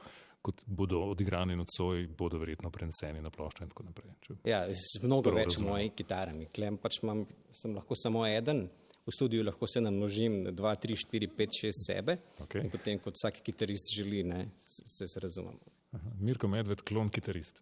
kot 0.45 0.59
bodo 0.65 0.99
odigrani 1.09 1.55
nocoj, 1.57 2.03
bodo 2.17 2.37
verjetno 2.37 2.69
preneseni 2.69 3.21
na 3.21 3.31
ploščo 3.33 3.63
in 3.65 3.69
tako 3.71 3.83
naprej. 3.87 4.11
Če, 4.21 4.35
Ja, 4.45 4.59
z 4.69 5.01
mnogo 5.03 5.31
več 5.33 5.55
razumem. 5.55 5.71
mojih 5.71 5.93
kitarami. 5.97 6.45
Klem 6.53 6.77
pač 6.77 6.99
imam, 7.01 7.23
sem 7.51 7.73
lahko 7.73 7.97
samo 7.97 8.21
eden, 8.29 8.67
v 9.05 9.13
studiu 9.13 9.41
lahko 9.45 9.65
se 9.69 9.81
namnožim 9.81 10.43
2, 10.53 10.75
3, 10.85 10.99
4, 11.01 11.31
5, 11.37 11.57
6 11.63 11.81
sebe. 11.87 12.17
Okej. 12.45 12.61
In 12.61 12.69
potem, 12.73 12.99
kot 13.01 13.17
vsak 13.17 13.41
kitarist 13.45 13.89
želi, 13.97 14.21
ne, 14.23 14.43
se, 14.57 15.07
se 15.09 15.19
razumemo. 15.23 15.57
Aha, 15.97 16.13
Mirko 16.19 16.47
Medved, 16.47 16.81
klon 16.85 17.09
kitarist. 17.09 17.57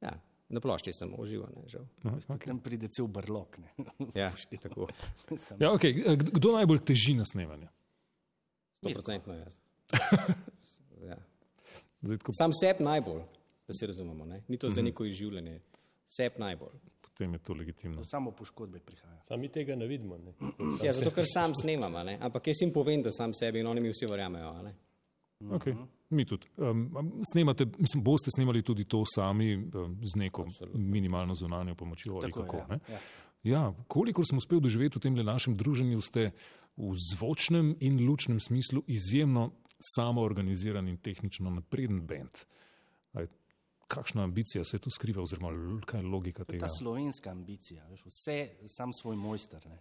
Ja, 0.00 0.12
na 0.48 0.60
plošči 0.60 0.92
sem 0.92 1.10
užival, 1.14 1.48
ne, 1.54 1.68
žal. 1.68 1.84
Aha, 2.04 2.16
okay. 2.28 2.46
Tam 2.46 2.60
pride 2.60 2.88
cel 2.88 3.06
brlok. 3.06 3.58
ne. 3.58 3.68
Ja, 4.14 4.30
tako. 4.62 4.88
Ja, 5.58 5.70
okay. 5.70 5.92
Kd- 5.94 6.30
Kdo 6.32 6.52
najbolj 6.52 6.78
teži 6.80 7.14
na 7.14 7.24
snemanju? 7.24 7.68
100% 8.82 9.34
jaz. 9.34 9.54
Ja. 11.00 11.16
Zdaj, 12.02 12.18
tako, 12.18 12.32
Sam 12.34 12.50
seb 12.52 12.80
najbolj, 12.80 13.20
da 13.68 13.74
se 13.74 13.86
razumemo. 13.86 14.24
Ne? 14.24 14.42
Ni 14.48 14.56
to 14.56 14.66
Mhm. 14.66 14.74
za 14.74 14.82
neko 14.82 15.04
izživljanje. 15.04 15.60
Seb 16.08 16.32
najbolj. 16.38 16.74
potem 17.00 17.32
je 17.32 17.38
to 17.38 17.52
legitimno. 17.54 18.04
Samo 18.04 18.30
poškodbe 18.30 18.78
prihajajo. 18.78 19.20
Sami 19.24 19.40
mi 19.40 19.48
tega 19.48 19.74
ne 19.74 19.86
vidimo. 19.86 20.18
Ne? 20.18 20.32
Ja, 20.82 20.92
zato 20.92 21.10
ker 21.10 21.24
sam 21.26 21.52
snemam, 21.54 21.94
a 21.94 22.02
ne? 22.02 22.18
ampak 22.20 22.46
jaz 22.46 22.56
jim 22.60 22.72
povem, 22.72 23.02
da 23.02 23.12
sam 23.12 23.34
sebi 23.34 23.60
in 23.60 23.66
oni 23.66 23.80
mi 23.80 23.90
vsi 23.90 24.06
verjamejo. 24.06 24.52
Okay. 25.40 25.74
Mi 26.10 26.24
tudi. 26.24 26.46
Um, 26.56 27.22
snemate, 27.32 27.66
mislim, 27.78 28.02
boste 28.04 28.30
snemali 28.34 28.62
tudi 28.62 28.84
to 28.84 29.04
sami 29.14 29.54
um, 29.56 29.98
z 30.02 30.18
neko 30.18 30.46
minimalno 30.74 31.34
zunanjo 31.34 31.74
pomočjo 31.74 32.20
Tako 32.20 32.42
kako. 32.42 32.56
ja. 32.56 32.78
Ja. 32.88 32.98
Ja, 33.42 33.74
kolikor 33.86 34.26
sem 34.26 34.38
uspel 34.38 34.60
doživeti 34.60 34.98
v 34.98 35.02
tem 35.02 35.14
našem 35.14 35.54
druženju, 35.56 36.00
ste 36.02 36.32
v 36.76 36.94
zvočnem 37.14 37.76
in 37.80 38.02
lučnem 38.06 38.40
smislu 38.40 38.82
izjemno 38.86 39.52
samoorganiziran 39.78 40.88
in 40.88 40.96
tehnično 40.98 41.50
napreden 41.50 42.06
bend. 42.06 42.44
Kakšna 43.88 44.22
ambicija 44.22 44.64
se 44.64 44.78
tu 44.78 44.90
skriva, 44.90 45.22
oziroma 45.22 45.80
kaj 45.86 46.00
je 46.00 46.06
logika 46.06 46.44
tega? 46.44 46.66
Ta 46.66 46.68
slovenska 46.68 47.30
ambicija, 47.30 47.86
veš, 47.88 48.02
vse 48.04 48.36
sam 48.68 48.92
svoj 48.92 49.16
mojster. 49.16 49.64
Ne. 49.66 49.78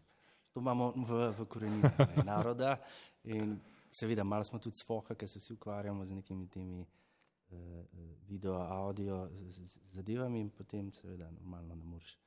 To 0.53 0.61
imamo 0.63 0.93
v, 0.95 1.33
v 1.37 1.45
koreninah 1.45 1.97
naroda 2.29 2.77
in 3.23 3.57
seveda 3.91 4.23
malo 4.23 4.43
smo 4.43 4.59
tudi 4.59 4.75
svoha, 4.75 5.15
ker 5.15 5.29
se 5.29 5.39
vsi 5.39 5.53
ukvarjamo 5.53 6.05
z 6.05 6.15
nekimi 6.15 6.47
temi 6.47 6.81
uh, 6.81 7.57
video, 8.27 8.53
audio 8.53 9.29
zadevami 9.91 10.39
in 10.39 10.49
potem 10.49 10.91
seveda 10.91 11.29
normalno 11.31 11.75
ne 11.75 11.83
moreš. 11.85 12.17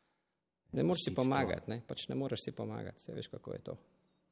Ne 0.72 0.82
moreš 0.82 1.04
si 1.08 1.14
pomagati, 1.14 1.70
ne? 1.70 1.80
pač 1.86 2.08
ne 2.08 2.14
moreš 2.14 2.44
si 2.44 2.52
pomagati, 2.52 3.02
se 3.02 3.14
veš, 3.14 3.28
kako 3.28 3.52
je 3.52 3.58
to. 3.70 3.76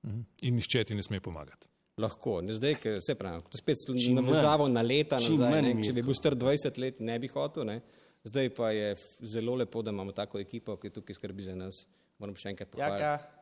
Mhm. 0.06 0.20
In 0.42 0.54
nihče 0.54 0.84
ti 0.84 0.94
ne 0.94 1.02
sme 1.02 1.20
pomagati. 1.20 1.66
Lahko, 1.98 2.36
ne 2.46 2.54
zdaj, 2.54 2.76
ker 2.78 3.00
se 3.02 3.14
pravi, 3.18 3.42
to 3.50 3.58
spet 3.58 3.80
Čim 3.86 4.14
manj. 4.14 4.28
navezavo 4.28 4.68
na 4.68 4.82
leta 4.82 5.18
Čim 5.18 5.40
nazaj. 5.40 5.62
Ne? 5.62 5.72
Če 5.82 5.92
bi 5.96 6.04
bil 6.06 6.14
star 6.14 6.36
20 6.38 6.78
let, 6.78 7.00
ne 7.00 7.18
bi 7.18 7.26
hotel. 7.32 7.66
Ne? 7.66 7.80
Zdaj 8.22 8.52
pa 8.54 8.70
je 8.70 8.92
zelo 9.26 9.56
lepo, 9.58 9.82
da 9.82 9.90
imamo 9.90 10.12
tako 10.14 10.38
ekipo, 10.38 10.76
ki 10.76 10.92
tukaj 10.94 11.18
skrbi 11.18 11.42
za 11.42 11.56
nas. 11.58 11.86
Moram 12.18 12.38
še 12.38 12.52
enkrat 12.52 12.70
pohvaliti. 12.70 13.02
Jaka, 13.02 13.37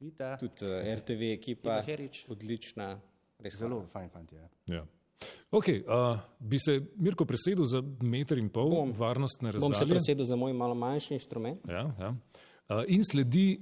Vita, 0.00 0.36
Tudi 0.38 0.64
uh, 0.64 0.94
RTV 0.98 1.32
ekipa, 1.34 1.80
odlična, 2.30 2.92
res 3.42 3.56
zelo 3.58 3.80
fajn 3.92 4.10
fant 4.14 4.32
je. 4.32 4.44
Ja. 4.70 4.84
Okay, 5.50 5.80
uh, 5.82 6.18
bi 6.38 6.58
se 6.62 6.76
Mirko 6.96 7.24
presedel 7.26 7.66
za 7.66 7.80
meter 8.02 8.38
in 8.38 8.50
pol 8.54 8.70
Bom. 8.70 8.92
varnostne 8.94 9.52
Bom 9.52 9.72
se 9.72 9.82
razdalje? 9.82 9.90
presedel 9.90 10.26
za 10.28 10.36
moj 10.36 10.52
malo 10.52 10.74
manjši 10.78 11.14
inštrument. 11.14 11.64
Ja, 11.68 11.88
ja. 11.98 12.12
Uh, 12.68 12.84
in 12.86 13.02
sledi 13.04 13.58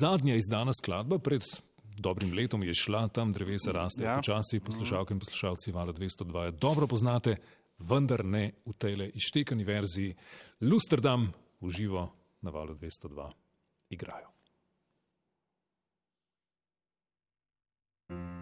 zadnja 0.00 0.36
izdana 0.38 0.72
skladba. 0.72 1.18
Pred 1.18 1.42
dobrim 1.98 2.32
letom 2.32 2.62
je 2.62 2.74
šla 2.74 3.08
tam, 3.08 3.32
drevesa 3.32 3.72
raste 3.72 4.04
ja. 4.04 4.10
Ja. 4.10 4.16
počasi, 4.16 4.60
poslušalke 4.60 5.14
in 5.14 5.20
poslušalci 5.20 5.72
Vala 5.72 5.92
202 5.92 6.44
jo 6.44 6.50
dobro 6.50 6.86
poznate, 6.86 7.36
vendar 7.78 8.24
ne 8.24 8.52
v 8.66 8.76
tej 8.78 9.10
izštekani 9.14 9.64
verziji. 9.64 10.14
Lusterdam 10.60 11.32
v 11.60 11.70
živo 11.70 12.08
na 12.42 12.50
Valu 12.50 12.74
202 12.74 13.30
igrajo. 13.90 14.33
thank 18.10 18.18
you 18.18 18.33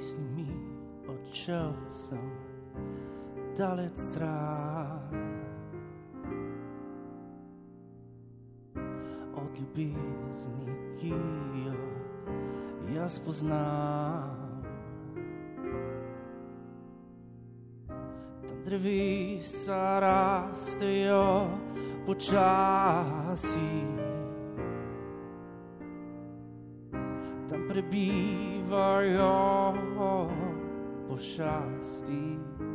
Z 0.00 0.16
mislimi 0.16 0.48
odšel 1.04 1.76
sem 1.92 2.24
dalec 3.52 4.00
stran. 4.00 5.12
Od 9.36 9.52
ljubezni, 9.60 10.72
ki 10.96 11.12
jo 11.68 11.76
jaz 12.96 13.20
poznam. 13.20 14.64
Tam 18.48 18.58
drevesa 18.64 20.00
rastejo 20.00 21.44
počasi. 22.06 23.84
tam 27.50 27.66
prebivajo 27.68 29.59
pošasti. 31.20 32.38
Končno 32.56 32.69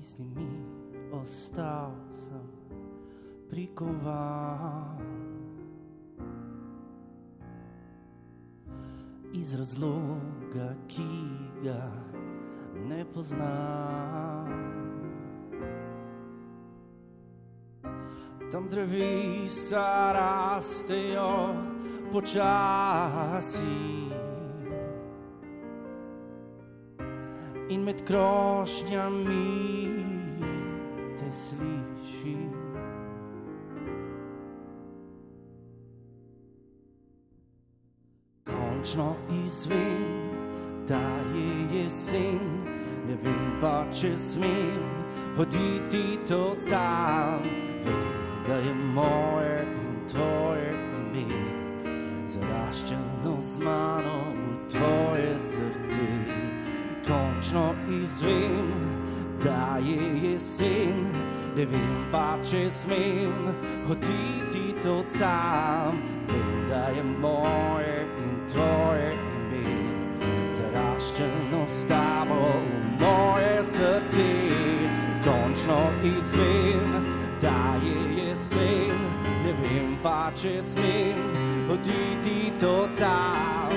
mislimi 0.00 0.48
ostal 1.12 1.92
sem 2.12 2.48
prikovan. 3.50 4.98
Iz 9.32 9.54
razloga, 9.54 10.74
ki 10.88 11.12
ga 11.64 11.92
ne 12.88 13.04
poznam. 13.14 14.48
Tam 18.52 18.68
drevesa 18.68 20.12
rastejo 20.12 21.54
počasi. 22.12 24.09
In 27.70 27.84
med 27.84 28.06
krošnjami 28.06 29.86
te 31.18 31.32
sliši. 31.32 32.36
Končno 38.44 39.14
izvem, 39.46 40.30
da 40.88 40.98
je 41.34 41.78
jesen, 41.78 42.40
ne 43.06 43.16
vem 43.22 43.60
pa, 43.60 43.84
če 43.94 44.16
smem 44.18 44.82
hoditi 45.36 46.09
ne 61.60 61.66
vem 61.66 62.04
pa, 62.12 62.38
če 62.40 62.60
smem 62.72 63.32
hoditi 63.88 64.72
to 64.82 65.02
sam. 65.06 65.98
Vem, 66.30 66.52
da 66.70 66.86
je 66.96 67.02
moje 67.04 67.96
in 68.22 68.38
tvoje 68.52 69.10
ime, 69.58 69.74
zaraščeno 70.56 71.60
s 71.66 71.84
tabo 71.90 72.40
v 72.48 72.80
moje 73.02 73.56
srce. 73.74 74.28
Končno 75.24 75.80
izvem, 76.14 76.96
da 77.42 77.76
je 77.84 77.98
jesen, 78.22 79.04
ne 79.44 79.52
vem 79.60 79.96
pa, 80.02 80.32
če 80.32 80.62
smem 80.64 81.20
hoditi 81.68 82.52
to 82.60 82.88
sam. 82.90 83.69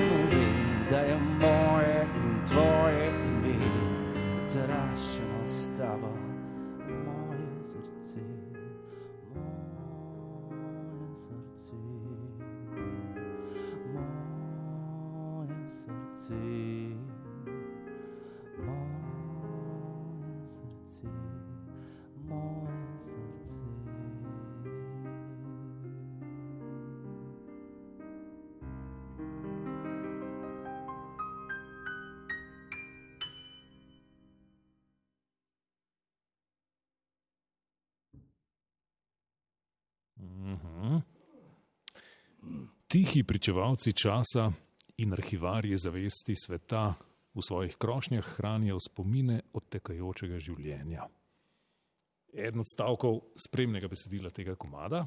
Tihi 43.04 43.22
pričevalci 43.22 43.92
časa 43.92 44.52
in 44.96 45.12
arhivarji 45.12 45.76
zavesti 45.76 46.34
sveta 46.36 46.94
v 47.34 47.40
svojih 47.42 47.76
krošnjah 47.76 48.24
hranijo 48.24 48.78
spomine 48.80 49.42
odtekajočega 49.52 50.38
življenja. 50.40 51.04
Eden 52.32 52.62
od 52.62 52.70
stavkov 52.70 53.18
spremnega 53.36 53.90
besedila 53.92 54.30
tega 54.32 54.54
komada, 54.56 55.02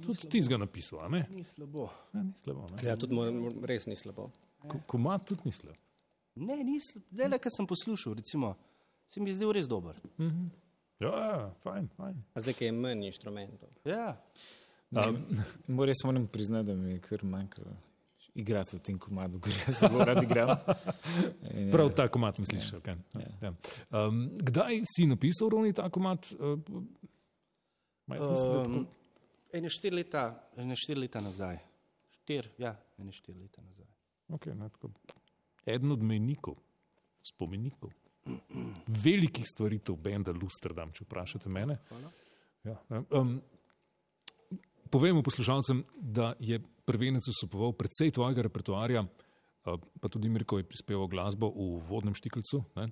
tudi 0.00 0.24
ti 0.24 0.40
si 0.40 0.48
ga 0.48 0.56
napisal, 0.56 1.02
a 1.04 1.08
ne? 1.08 1.26
Ni 1.34 1.44
slabo. 1.44 1.90
Ja, 2.14 2.22
ni 2.22 2.32
slabo, 2.34 2.64
ne? 2.72 2.80
Ja, 2.82 2.96
tudi 2.96 3.12
moram, 3.14 3.42
res 3.62 3.84
ni 3.86 3.96
slabo. 3.96 4.30
Ko- 4.64 4.80
Komad 4.88 5.26
tudi 5.28 5.44
ni 5.44 5.52
slab. 5.52 5.76
Ne, 6.34 6.56
ni 6.64 6.78
slabo. 6.80 7.04
Zdaj, 7.12 7.28
le, 7.28 7.38
kar 7.38 7.52
sem 7.52 7.68
poslušal, 7.68 8.16
recimo, 8.16 8.54
se 9.12 9.20
mi 9.20 9.28
je 9.28 9.36
zdel 9.36 9.52
res 9.52 9.68
dober. 9.68 10.00
Ja, 10.16 11.12
ja, 11.12 11.36
fajn, 11.60 11.92
fajn. 11.92 12.24
A 12.32 12.40
zdaj, 12.40 12.56
ki 12.56 12.70
je 12.70 12.72
manj 12.74 13.04
inštrumentov. 13.06 13.68
Ja. 13.84 14.14
Um, 14.90 15.18
Moram 15.66 15.84
res 15.88 16.00
moram 16.04 16.26
priznati, 16.26 16.66
da 16.70 16.74
mi 16.74 16.92
je 16.92 17.00
kar 17.04 17.24
manjkalo 17.24 17.76
igrati 18.38 18.76
v 18.76 18.80
tem 18.80 18.98
komadu, 18.98 19.40
ker 19.42 19.52
jaz 19.52 19.80
zelo 19.82 20.04
rad 20.04 20.22
igram. 20.22 20.52
In, 21.58 21.70
prav 21.72 21.90
ta 21.96 22.06
komad 22.08 22.38
misliš. 22.38 22.70
Okay. 22.78 22.96
Ja. 23.42 23.52
Um, 23.90 24.28
kdaj 24.38 24.80
si 24.86 25.08
napisal, 25.10 25.50
Roni, 25.50 25.74
ta 25.74 25.90
komad? 25.90 26.28
Uh, 26.38 26.58
Um, 28.08 28.86
ene 29.52 29.68
štiri 29.68 29.98
leta, 29.98 30.22
ene 30.56 30.72
štiri 30.80 31.02
leta 31.02 31.20
nazaj. 31.20 31.58
Štir, 32.16 32.46
ja, 32.56 32.70
ene 32.96 33.12
štiri 33.12 33.36
leta 33.36 33.60
nazaj. 33.60 33.84
Okay, 34.32 34.54
ne, 34.56 34.68
tako. 34.72 34.88
Eden 35.68 35.92
od 35.92 36.00
mejnikov, 36.00 36.56
spomenikov, 37.20 37.92
velikih 39.04 39.44
stvaritev 39.44 39.98
Benda 40.00 40.32
Lusterdam, 40.32 40.92
če 40.96 41.04
vprašate 41.04 41.52
mene. 41.52 41.76
Ja, 42.64 42.78
ne, 42.88 43.02
um, 43.12 43.34
povemo 44.90 45.22
poslušalcem, 45.22 45.84
da 45.94 46.34
je 46.40 46.60
prvenec 46.84 47.28
vsupoval 47.28 47.72
precej 47.72 48.10
tvojega 48.10 48.42
repertoarja, 48.48 49.04
uh, 49.04 49.78
pa 50.00 50.08
tudi 50.08 50.28
Mirko 50.28 50.58
je 50.58 50.68
prispeval 50.68 51.08
glasbo 51.08 51.50
v 51.50 51.78
vodnem 51.88 52.14
štiklcu. 52.14 52.64
Ne, 52.76 52.90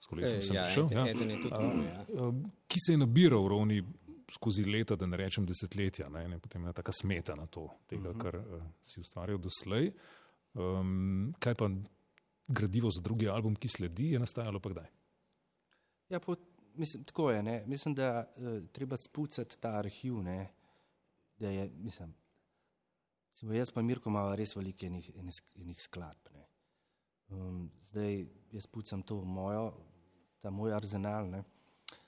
s 0.00 0.06
kolesom 0.06 0.42
sem 0.42 0.56
ja, 0.56 0.64
prišel. 0.64 0.88
Ja. 0.92 1.04
tudi. 1.12 1.86
Ja. 1.86 2.04
Um, 2.20 2.42
ki 2.68 2.80
se 2.80 2.92
je 2.92 3.00
nabiral 3.00 3.48
rovni 3.48 3.80
skozi 4.30 4.64
leta, 4.64 4.96
da 4.96 5.06
ne 5.06 5.16
rečem 5.16 5.46
desetletja, 5.46 6.08
ne, 6.08 6.26
ne, 6.28 6.38
potem 6.42 6.64
je 6.66 6.72
taka 6.72 6.92
smeta 6.92 7.36
na 7.38 7.46
to, 7.46 7.68
tega, 7.86 8.10
uh 8.10 8.16
-huh. 8.16 8.22
kar 8.22 8.36
uh, 8.36 8.62
si 8.82 9.00
ustvarjal 9.00 9.38
doslej. 9.38 9.92
Um, 10.54 11.34
kaj 11.38 11.54
pa 11.54 11.70
gradivo 12.48 12.90
za 12.90 13.02
drugi 13.02 13.28
album, 13.28 13.56
ki 13.56 13.68
sledi, 13.68 14.10
je 14.12 14.18
nastajalo 14.18 14.60
pa 14.60 14.70
kdaj? 14.70 14.86
Ja, 16.08 16.20
po, 16.20 16.36
mislim, 16.74 17.04
tako 17.04 17.30
je. 17.30 17.42
Ne? 17.42 17.64
Mislim, 17.66 17.94
da 17.94 18.32
uh, 18.36 18.68
treba 18.72 18.96
spucati 18.96 19.60
ta 19.60 19.78
arhiv. 19.78 20.22
Ne? 20.22 20.50
Da 21.38 21.50
je, 21.52 21.66
mislim, 21.76 22.14
recimo, 23.30 23.52
jaz 23.52 23.70
pa 23.70 23.82
Mirko 23.82 24.10
imamo 24.10 24.36
res 24.36 24.56
veliko 24.56 24.86
enih, 24.86 25.10
enih, 25.20 25.40
enih 25.60 25.82
skladb. 25.82 26.30
Ne? 26.34 26.46
Um, 27.28 27.66
zdaj 27.90 28.22
jaz 28.52 28.66
pucam 28.66 29.02
to 29.02 29.20
mojo, 29.24 29.72
ta 30.40 30.50
moj 30.50 30.72
arzenal. 30.76 31.28
Ne? 31.30 31.42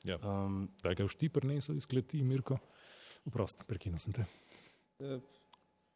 Ja. 0.05 0.17
Um, 0.23 0.69
Kdaj 0.81 0.95
ga 0.95 1.09
všti 1.09 1.29
prinesel 1.29 1.77
iz 1.77 1.87
kleti, 1.87 2.23
Mirko? 2.23 2.59
Vprost, 3.29 3.67
prekinil 3.69 4.01
sem 4.01 4.17
te. 4.17 4.25
Eh, 5.05 5.21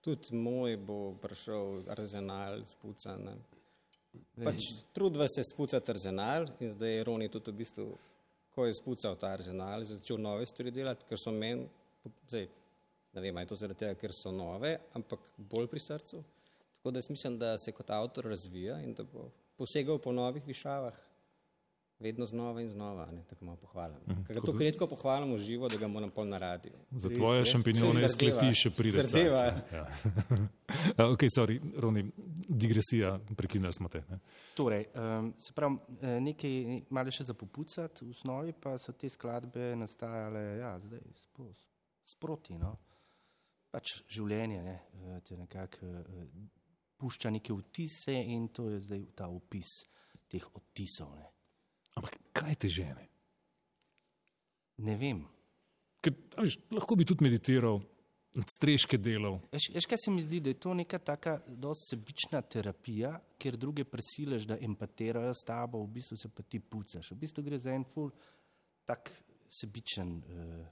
Tudi 0.02 0.34
moj 0.34 0.74
bo 0.82 0.96
prišel 1.22 1.84
arzenal 1.94 2.64
spucan. 2.66 3.22
ne. 3.22 3.36
Pač, 4.44 4.64
trudva 4.92 5.28
se 5.30 5.44
spucati 5.46 5.90
arzenal 5.90 6.48
in 6.60 6.72
zdaj 6.74 6.90
je 6.96 7.04
Roni 7.06 7.28
tudi 7.32 7.52
v 7.52 7.60
bistvu, 7.62 7.84
ko 8.52 8.66
je 8.66 8.74
spucal 8.76 9.14
ta 9.16 9.30
arzenal, 9.32 9.80
je 9.86 9.94
začel 9.96 10.18
nove 10.20 10.46
stvari 10.46 10.72
delati, 10.74 11.06
ker 11.08 11.20
so 11.20 11.32
meni, 11.32 11.64
zdaj, 12.28 12.48
ne 13.12 13.20
vem, 13.20 13.36
ali 13.36 13.44
je 13.44 13.52
to 13.52 13.56
zaradi 13.56 13.84
tega, 13.84 13.94
ker 14.00 14.14
so 14.16 14.32
nove, 14.32 14.76
ampak 14.96 15.20
bolj 15.36 15.68
pri 15.70 15.80
srcu. 15.80 16.22
Tako 16.76 16.90
da 16.90 16.98
jaz 16.98 17.10
mislim, 17.10 17.38
da 17.38 17.58
se 17.58 17.72
kot 17.72 17.90
avtor 17.90 18.24
razvija 18.24 18.80
in 18.82 18.94
da 18.94 19.04
bo 19.04 19.30
posegal 19.56 19.98
po 19.98 20.12
novih 20.12 20.46
višavah, 20.46 20.94
vedno 22.02 22.26
znova 22.26 22.60
in 22.60 22.68
znova, 22.68 23.06
ne, 23.10 23.22
tako 23.30 23.44
malo 23.44 23.56
pohvalim. 23.56 23.98
Ker 24.26 24.34
ga 24.36 24.40
tako 24.40 24.58
redko 24.58 24.86
pohvalim 24.86 25.34
v 25.34 25.38
živo, 25.38 25.68
da 25.68 25.78
ga 25.78 25.88
moram 25.88 26.10
pol 26.10 26.26
na 26.26 26.38
radiju. 26.38 26.74
Za 26.90 27.08
tvoje 27.08 27.44
šampinjone 27.44 28.04
iz 28.04 28.16
kleti 28.18 28.54
še 28.58 28.72
pride. 28.74 29.04
Zardeva. 29.06 29.38
cajt, 29.38 29.72
Ja. 29.72 29.86
Ok, 31.12 31.22
sorry, 31.30 31.60
Roni, 31.78 32.02
digresija, 32.48 33.14
prekinili 33.36 33.72
smo 33.72 33.88
te. 33.88 34.02
Ne? 34.10 34.18
Torej, 34.58 34.88
um, 34.94 35.30
se 35.38 35.54
pravi, 35.54 35.78
eh, 36.00 36.18
nekaj 36.20 36.56
malo 36.90 37.14
še 37.14 37.28
za 37.30 37.34
popucati, 37.38 38.04
v 38.04 38.10
osnovi 38.10 38.52
pa 38.52 38.74
so 38.82 38.92
te 38.92 39.08
skladbe 39.08 39.76
nastajale, 39.78 40.42
ja, 40.58 40.72
zdaj 40.82 41.06
spo, 41.22 41.52
sproti. 42.04 42.58
No? 42.58 42.74
Pač 43.72 43.94
življenje 44.12 44.60
ne, 44.62 44.76
eh, 44.76 45.20
te 45.24 45.36
nekako 45.36 45.86
eh, 45.86 46.26
pušča 47.00 47.32
neke 47.32 47.56
vtise 47.56 48.14
in 48.14 48.50
to 48.52 48.68
je 48.70 48.82
zdaj 48.84 49.06
ta 49.16 49.30
opis 49.32 49.80
teh 50.28 50.44
odtisov. 50.54 51.16
Ne, 51.16 51.30
Ampak 51.96 52.20
kaj 52.36 52.60
te 52.64 52.68
žene? 52.72 53.12
ne 54.82 54.96
vem. 54.98 55.22
Ker, 56.02 56.14
a 56.36 56.44
veš, 56.46 56.58
lahko 56.74 56.96
bi 56.98 57.06
tudi 57.06 57.24
meditiral, 57.26 57.80
streške 58.48 58.98
delal. 58.98 59.38
Veš, 59.52 59.86
kaj 59.88 60.00
se 60.00 60.12
mi 60.12 60.22
zdi, 60.24 60.40
da 60.42 60.52
je 60.52 60.60
to 60.62 60.74
neka 60.74 60.98
taka 61.04 61.36
dosti 61.46 61.92
sebična 61.92 62.42
terapija, 62.42 63.14
kjer 63.38 63.58
druge 63.60 63.84
prisileš, 63.84 64.48
da 64.50 64.58
empatirajo 64.60 65.34
s 65.36 65.46
tabo, 65.46 65.82
v 65.84 65.92
bistvu 65.98 66.18
se 66.18 66.30
pa 66.32 66.42
ti 66.42 66.60
pucaš. 66.60 67.12
V 67.12 67.20
bistvu 67.22 67.44
gre 67.46 67.60
za 67.62 67.74
en 67.76 67.84
ful 67.94 68.10
tak 68.88 69.12
sebičen 69.52 70.16
uh, 70.18 70.64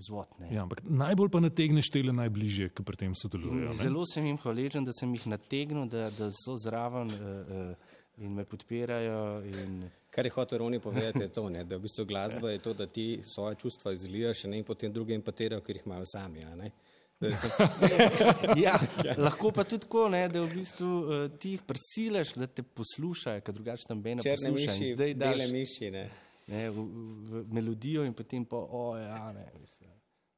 vzvod. 0.00 0.36
Ne. 0.40 0.50
Ja, 0.54 0.64
ampak 0.64 0.82
najbolj 0.84 1.30
pa 1.32 1.40
nategneš 1.44 1.90
tele 1.92 2.12
najbližje, 2.16 2.70
ki 2.74 2.84
pri 2.86 3.00
tem 3.04 3.14
sodelujejo. 3.14 3.70
ne? 3.70 3.78
Zelo 3.78 4.04
sem 4.08 4.26
jim 4.26 4.38
hvaležen, 4.40 4.84
da 4.84 4.94
sem 4.96 5.12
jih 5.14 5.26
nategnil, 5.30 5.86
da, 5.90 6.08
da 6.16 6.30
so 6.34 6.56
zraven 6.60 7.12
uh, 7.14 7.22
uh, 7.22 7.96
in 8.20 8.34
me 8.34 8.44
podpirajo. 8.44 9.42
In, 9.46 9.82
Kar 10.10 10.26
je 10.26 10.32
hotel 10.34 10.58
Roni 10.58 10.80
povedati, 10.82 11.22
je 11.22 11.32
to, 11.32 11.48
ne, 11.50 11.64
da 11.64 11.78
v 11.78 11.84
bistvu 11.86 12.04
glasba 12.04 12.50
je 12.50 12.58
to, 12.58 12.74
da 12.74 12.86
ti 12.86 13.20
svoje 13.22 13.60
čustva 13.62 13.92
izlijaš 13.94 14.44
in 14.44 14.64
potem 14.66 14.92
druge 14.92 15.14
empatirajo, 15.14 15.62
ker 15.62 15.76
jih 15.76 15.86
imajo 15.86 16.08
sami. 16.10 16.42
ja, 18.64 18.80
lahko 19.18 19.52
pa 19.52 19.64
tudi 19.64 19.84
tako, 19.84 20.08
ne, 20.08 20.24
da 20.28 20.40
v 20.40 20.54
bistvu 20.54 20.88
uh, 20.88 21.38
ti 21.38 21.50
jih 21.54 21.62
prisiliš, 21.68 22.32
da 22.40 22.46
te 22.48 22.64
poslušajo, 22.64 23.44
ker 23.44 23.54
drugače 23.54 23.88
tam 23.88 24.02
bene 24.02 24.24
Črne 24.24 24.50
posluša. 24.50 24.72
miši, 24.72 24.88
in 24.88 24.96
Zdaj 24.96 25.14
bele 25.14 25.44
daš 25.44 25.52
miši. 25.52 25.90
Ne. 25.90 26.04
Ne, 26.50 26.66
v, 26.70 26.84
v, 27.30 27.44
melodijo 27.54 28.04
in 28.04 28.14
potem 28.14 28.44
pa, 28.44 28.58
o 28.58 28.96
ja, 28.98 29.32
ne. 29.32 29.46
Mislim. 29.60 29.90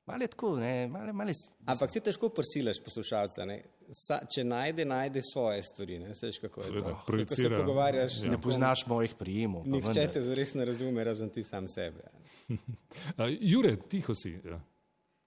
Malo 0.07 0.25
je 0.25 0.29
tako, 0.29 0.57
ne, 0.57 0.89
malo, 0.89 1.13
malo 1.13 1.31
je, 1.31 1.37
Ampak 1.67 1.93
si 1.93 2.01
težko 2.01 2.29
prisilaš 2.35 2.81
poslušalca. 2.85 3.47
Ne. 3.47 3.61
Sa, 3.93 4.19
če 4.27 4.45
najde, 4.45 4.85
najde 4.89 5.23
svoje 5.23 5.63
stvari. 5.63 5.99
Ne. 6.03 6.15
Seš, 6.15 6.41
kako 6.43 6.61
je 6.61 6.67
Seveda, 6.67 6.89
to. 6.89 6.99
Kako 7.07 7.39
se 7.39 7.51
pogovarjaš, 7.51 8.19
ne 8.33 8.41
poznaš 8.41 8.87
mojih 8.87 9.15
prijemov. 9.19 9.65
pa 9.65 9.77
Nihče 9.77 10.09
te 10.13 10.23
zares 10.23 10.55
ne 10.59 10.67
razume, 10.69 11.05
razen 11.05 11.31
ti 11.31 11.45
sam 11.47 11.69
sebe. 11.69 12.11
A, 13.21 13.31
Jure, 13.41 13.77
tiho 13.89 14.15
si. 14.15 14.35
Ja. 14.45 14.61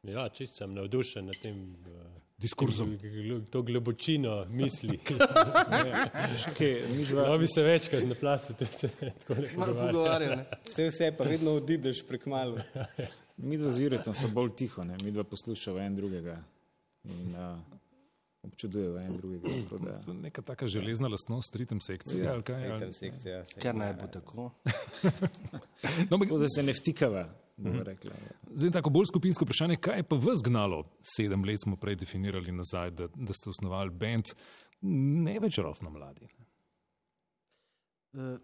Ja, 0.05 0.29
čist 0.29 0.59
sem 0.59 0.73
navdušen 0.73 1.25
nad 1.25 1.39
tem. 1.41 1.63
Uh, 1.87 2.24
Diskurzom. 2.37 2.97
To 3.49 3.61
globočino 3.61 4.45
misli. 4.45 4.99
No, 7.15 7.37
bi 7.37 7.47
se 7.47 7.63
večkrat 7.63 8.03
na 8.03 8.15
placu 8.15 8.53
tudi 8.53 8.89
pogovarjal, 9.57 10.31
ne. 10.31 10.45
Vse, 10.65 10.87
vse 10.87 11.11
pa 11.17 11.23
vedno 11.23 11.51
odideš 11.51 12.03
prek 12.07 12.25
malo. 12.25 12.57
mi 13.37 13.57
dva 13.57 13.71
z 13.71 13.81
Juretom 13.81 14.13
smo 14.13 14.27
bolj 14.29 14.49
tiho, 14.51 14.83
ne? 14.83 14.95
mi 15.03 15.11
dva 15.11 15.23
poslušamo 15.23 15.79
en 15.79 15.95
drugega 15.95 16.37
in 17.05 17.35
uh, 17.35 17.57
občudujemo 18.43 18.97
en 18.99 19.17
drugega. 19.17 19.49
Da, 19.79 20.13
Neka 20.13 20.41
taka 20.41 20.67
železna 20.67 21.07
lastnost 21.07 21.55
ritem 21.55 21.81
sekcije. 21.81 22.27
ali 22.27 22.43
kaj, 22.43 22.79
Tam 22.79 22.93
sekcija. 22.93 23.45
se- 23.45 23.59
Ker 23.59 23.75
naj 23.75 23.93
bo 23.93 24.07
tako. 24.09 24.51
No, 26.09 26.17
tako 26.17 26.37
da 26.37 26.49
se 26.49 26.63
ne 26.63 26.73
vtikava, 26.73 27.29
bomo 27.57 27.83
rekla. 27.83 28.11
Zdaj, 28.53 28.71
tako 28.71 28.89
bolj 28.89 29.09
skupinsko 29.11 29.45
vprašanje, 29.45 29.77
kaj 29.77 29.99
je 29.99 30.07
pa 30.09 30.15
vas 30.15 30.43
gnalo? 30.43 30.83
Sedem 31.15 31.43
let 31.43 31.63
smo 31.63 31.77
prej 31.79 31.95
definirali 31.95 32.51
nazaj, 32.51 32.91
da, 32.91 33.07
da 33.15 33.33
ste 33.33 33.49
osnovali 33.49 33.91
bend, 33.91 34.33
ne 34.81 35.39
več 35.39 35.59
rosno 35.63 35.89
mladi. 35.89 36.27
ne. 36.27 36.45
Uh, 38.15 38.39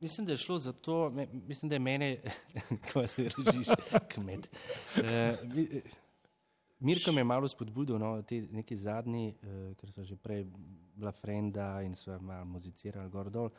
mislim, 0.00 0.26
da 0.26 0.32
je 0.32 0.36
šlo 0.36 0.58
za 0.58 0.72
to, 0.72 1.10
me, 1.10 1.26
mislim, 1.32 1.68
da 1.68 1.74
je 1.74 1.80
mene, 1.80 2.16
ko 2.92 3.06
se 3.06 3.30
režiš, 3.36 3.68
kmet. 4.08 4.50
Uh, 4.96 5.04
eh, 5.04 5.82
Mirko 6.80 7.12
me 7.12 7.20
je 7.20 7.24
malo 7.24 7.48
spodbudil, 7.48 7.98
no, 7.98 8.22
ti 8.22 8.40
neki 8.52 8.76
zadnji, 8.76 9.34
uh, 9.42 9.74
ker 9.76 9.90
so 9.92 10.04
že 10.04 10.16
prej 10.16 10.46
bila 10.94 11.12
frenda 11.12 11.82
in 11.82 11.94
sva 11.94 12.18
malo 12.18 12.44
muzicirali 12.54 13.10
gor 13.10 13.30
dol, 13.30 13.50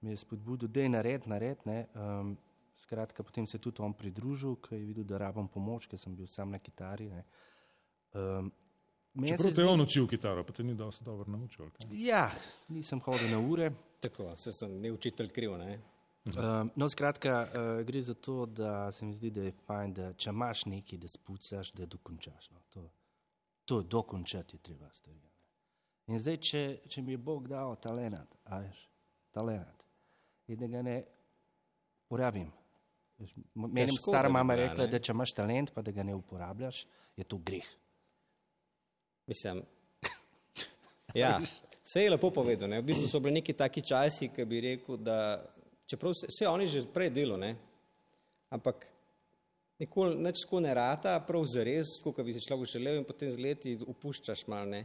me 0.00 0.12
je 0.12 0.20
spodbudil, 0.20 0.68
da 0.68 0.82
je 0.82 0.90
nared, 0.92 1.28
nared, 1.30 1.64
ne. 1.64 1.86
Um, 1.94 2.36
skratka, 2.78 3.22
potem 3.22 3.46
se 3.46 3.56
je 3.56 3.60
tudi 3.60 3.82
on 3.82 3.94
pridružil, 3.94 4.56
ker 4.56 4.78
je 4.78 4.84
videl, 4.84 5.04
da 5.04 5.18
rabim 5.18 5.48
pomoč, 5.48 5.86
ker 5.86 5.98
sem 5.98 6.14
bil 6.16 6.26
sam 6.26 6.50
na 6.50 6.58
kitari. 6.58 7.08
Ne. 7.08 7.24
Um, 8.12 8.52
Čeprav 9.16 9.54
te 9.54 9.62
je 9.62 9.68
on 9.68 9.80
učil 9.80 10.06
kitaro, 10.08 10.44
pa 10.44 10.52
te 10.52 10.64
ni 10.64 10.74
dosti 10.74 11.04
dobro 11.04 11.32
naučil. 11.32 11.70
kaj? 11.70 11.88
Ja, 11.92 12.30
nisem 12.68 13.00
hodil 13.00 13.30
na 13.30 13.38
ure. 13.40 13.70
Tako, 14.00 14.36
se 14.36 14.52
sem 14.52 14.80
ne 14.80 14.92
učitelj 14.92 15.30
kriv. 15.32 15.56
Ne? 15.58 15.78
Um, 16.26 16.70
no, 16.76 16.88
skratka, 16.88 17.46
uh, 17.46 17.86
gre 17.86 18.02
za 18.02 18.14
to, 18.14 18.46
da 18.46 18.92
se 18.92 19.04
mi 19.04 19.14
zdi, 19.14 19.30
da 19.30 19.42
je 19.42 19.52
fajn, 19.66 19.94
da 19.94 20.12
če 20.12 20.30
imaš 20.30 20.66
nekaj, 20.66 20.98
da 20.98 21.08
spucaš, 21.08 21.72
da 21.72 21.86
dokončaš. 21.86 22.50
No. 22.50 22.60
To, 22.74 22.84
to 23.64 23.82
dokončati 23.82 24.56
je 24.56 24.62
treba 24.62 24.92
stvari. 24.92 25.30
In 26.06 26.18
zdaj, 26.18 26.36
če, 26.36 26.62
če 26.88 27.02
mi 27.02 27.16
je 27.16 27.18
Bog 27.18 27.48
dal 27.48 27.74
talent, 27.82 28.36
a 28.44 28.60
veš, 28.62 28.84
talent, 29.34 29.86
in 30.46 30.58
da 30.60 30.68
ga 30.70 30.82
ne 30.82 31.00
uporabim. 32.06 32.52
Meni 33.54 33.80
je 33.80 33.96
stara 33.96 34.28
mama 34.28 34.54
bila, 34.54 34.66
rekla, 34.66 34.84
ne. 34.84 34.90
da 34.92 34.98
če 34.98 35.12
imaš 35.12 35.32
talent, 35.36 35.72
pa 35.72 35.82
da 35.82 35.92
ga 35.92 36.04
ne 36.04 36.14
uporabljaš, 36.14 36.82
je 37.16 37.24
to 37.24 37.38
greh. 37.38 37.68
Mislim. 39.26 39.62
Ja, 41.16 41.38
vse 41.84 42.02
je 42.02 42.10
lepo 42.10 42.28
povedano. 42.30 42.74
ne. 42.74 42.80
V 42.82 42.90
bistvu 42.90 43.08
so 43.08 43.20
bili 43.24 43.38
neki 43.38 43.54
taki 43.56 43.80
časi, 43.80 44.28
ki 44.28 44.44
bi 44.44 44.60
rekel, 44.60 44.98
da 45.00 45.38
čeprav 45.88 46.12
se, 46.14 46.26
se 46.28 46.48
oni 46.48 46.66
že 46.66 46.82
prej 46.92 47.10
delo, 47.10 47.38
ne? 47.40 47.54
ampak 48.50 48.84
nikoli 49.78 50.16
nič 50.20 50.44
tako 50.44 50.60
ne 50.60 50.74
rata, 50.74 51.14
prav 51.26 51.44
za 51.48 51.64
res, 51.64 51.96
kot 52.04 52.20
bi 52.24 52.34
si 52.34 52.42
človek 52.44 52.68
želel 52.68 53.00
in 53.00 53.06
potem 53.08 53.30
z 53.32 53.40
leti 53.40 53.76
upuščaš 53.80 54.46
malo. 54.50 54.68
Ne? 54.70 54.84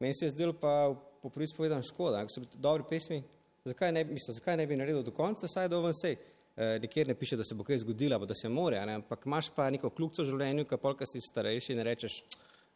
Meni 0.00 0.14
se 0.14 0.26
je 0.26 0.34
zdelo 0.34 0.52
pa 0.52 0.92
po 1.22 1.30
prvi 1.30 1.48
povedan 1.56 1.82
škoda, 1.82 2.22
ko 2.24 2.32
so 2.32 2.44
bili 2.44 2.60
dobri 2.60 2.84
pesmi, 2.88 3.22
zakaj 3.64 3.92
ne, 3.92 4.04
mislim, 4.04 4.36
zakaj 4.36 4.56
ne 4.56 4.66
bi 4.66 4.76
naredil 4.76 5.02
do 5.04 5.12
konca, 5.12 5.48
saj 5.48 5.68
do 5.68 5.82
ven 5.84 5.96
sej. 5.96 6.16
Eh, 6.60 6.78
nikjer 6.78 7.08
ne 7.08 7.14
piše, 7.14 7.38
da 7.40 7.44
se 7.44 7.54
bo 7.56 7.64
kaj 7.64 7.78
zgodilo, 7.80 8.18
pa 8.20 8.26
da 8.28 8.34
se 8.36 8.48
more, 8.48 8.76
a 8.76 8.84
ne? 8.84 8.98
ampak 9.00 9.26
imaš 9.26 9.48
pa 9.56 9.70
neko 9.70 9.88
kljubco 9.96 10.22
v 10.22 10.28
življenju, 10.28 10.66
ki 10.68 10.76
polka 10.82 11.06
si 11.08 11.22
starejši 11.24 11.72
in 11.72 11.84
rečeš, 11.88 12.22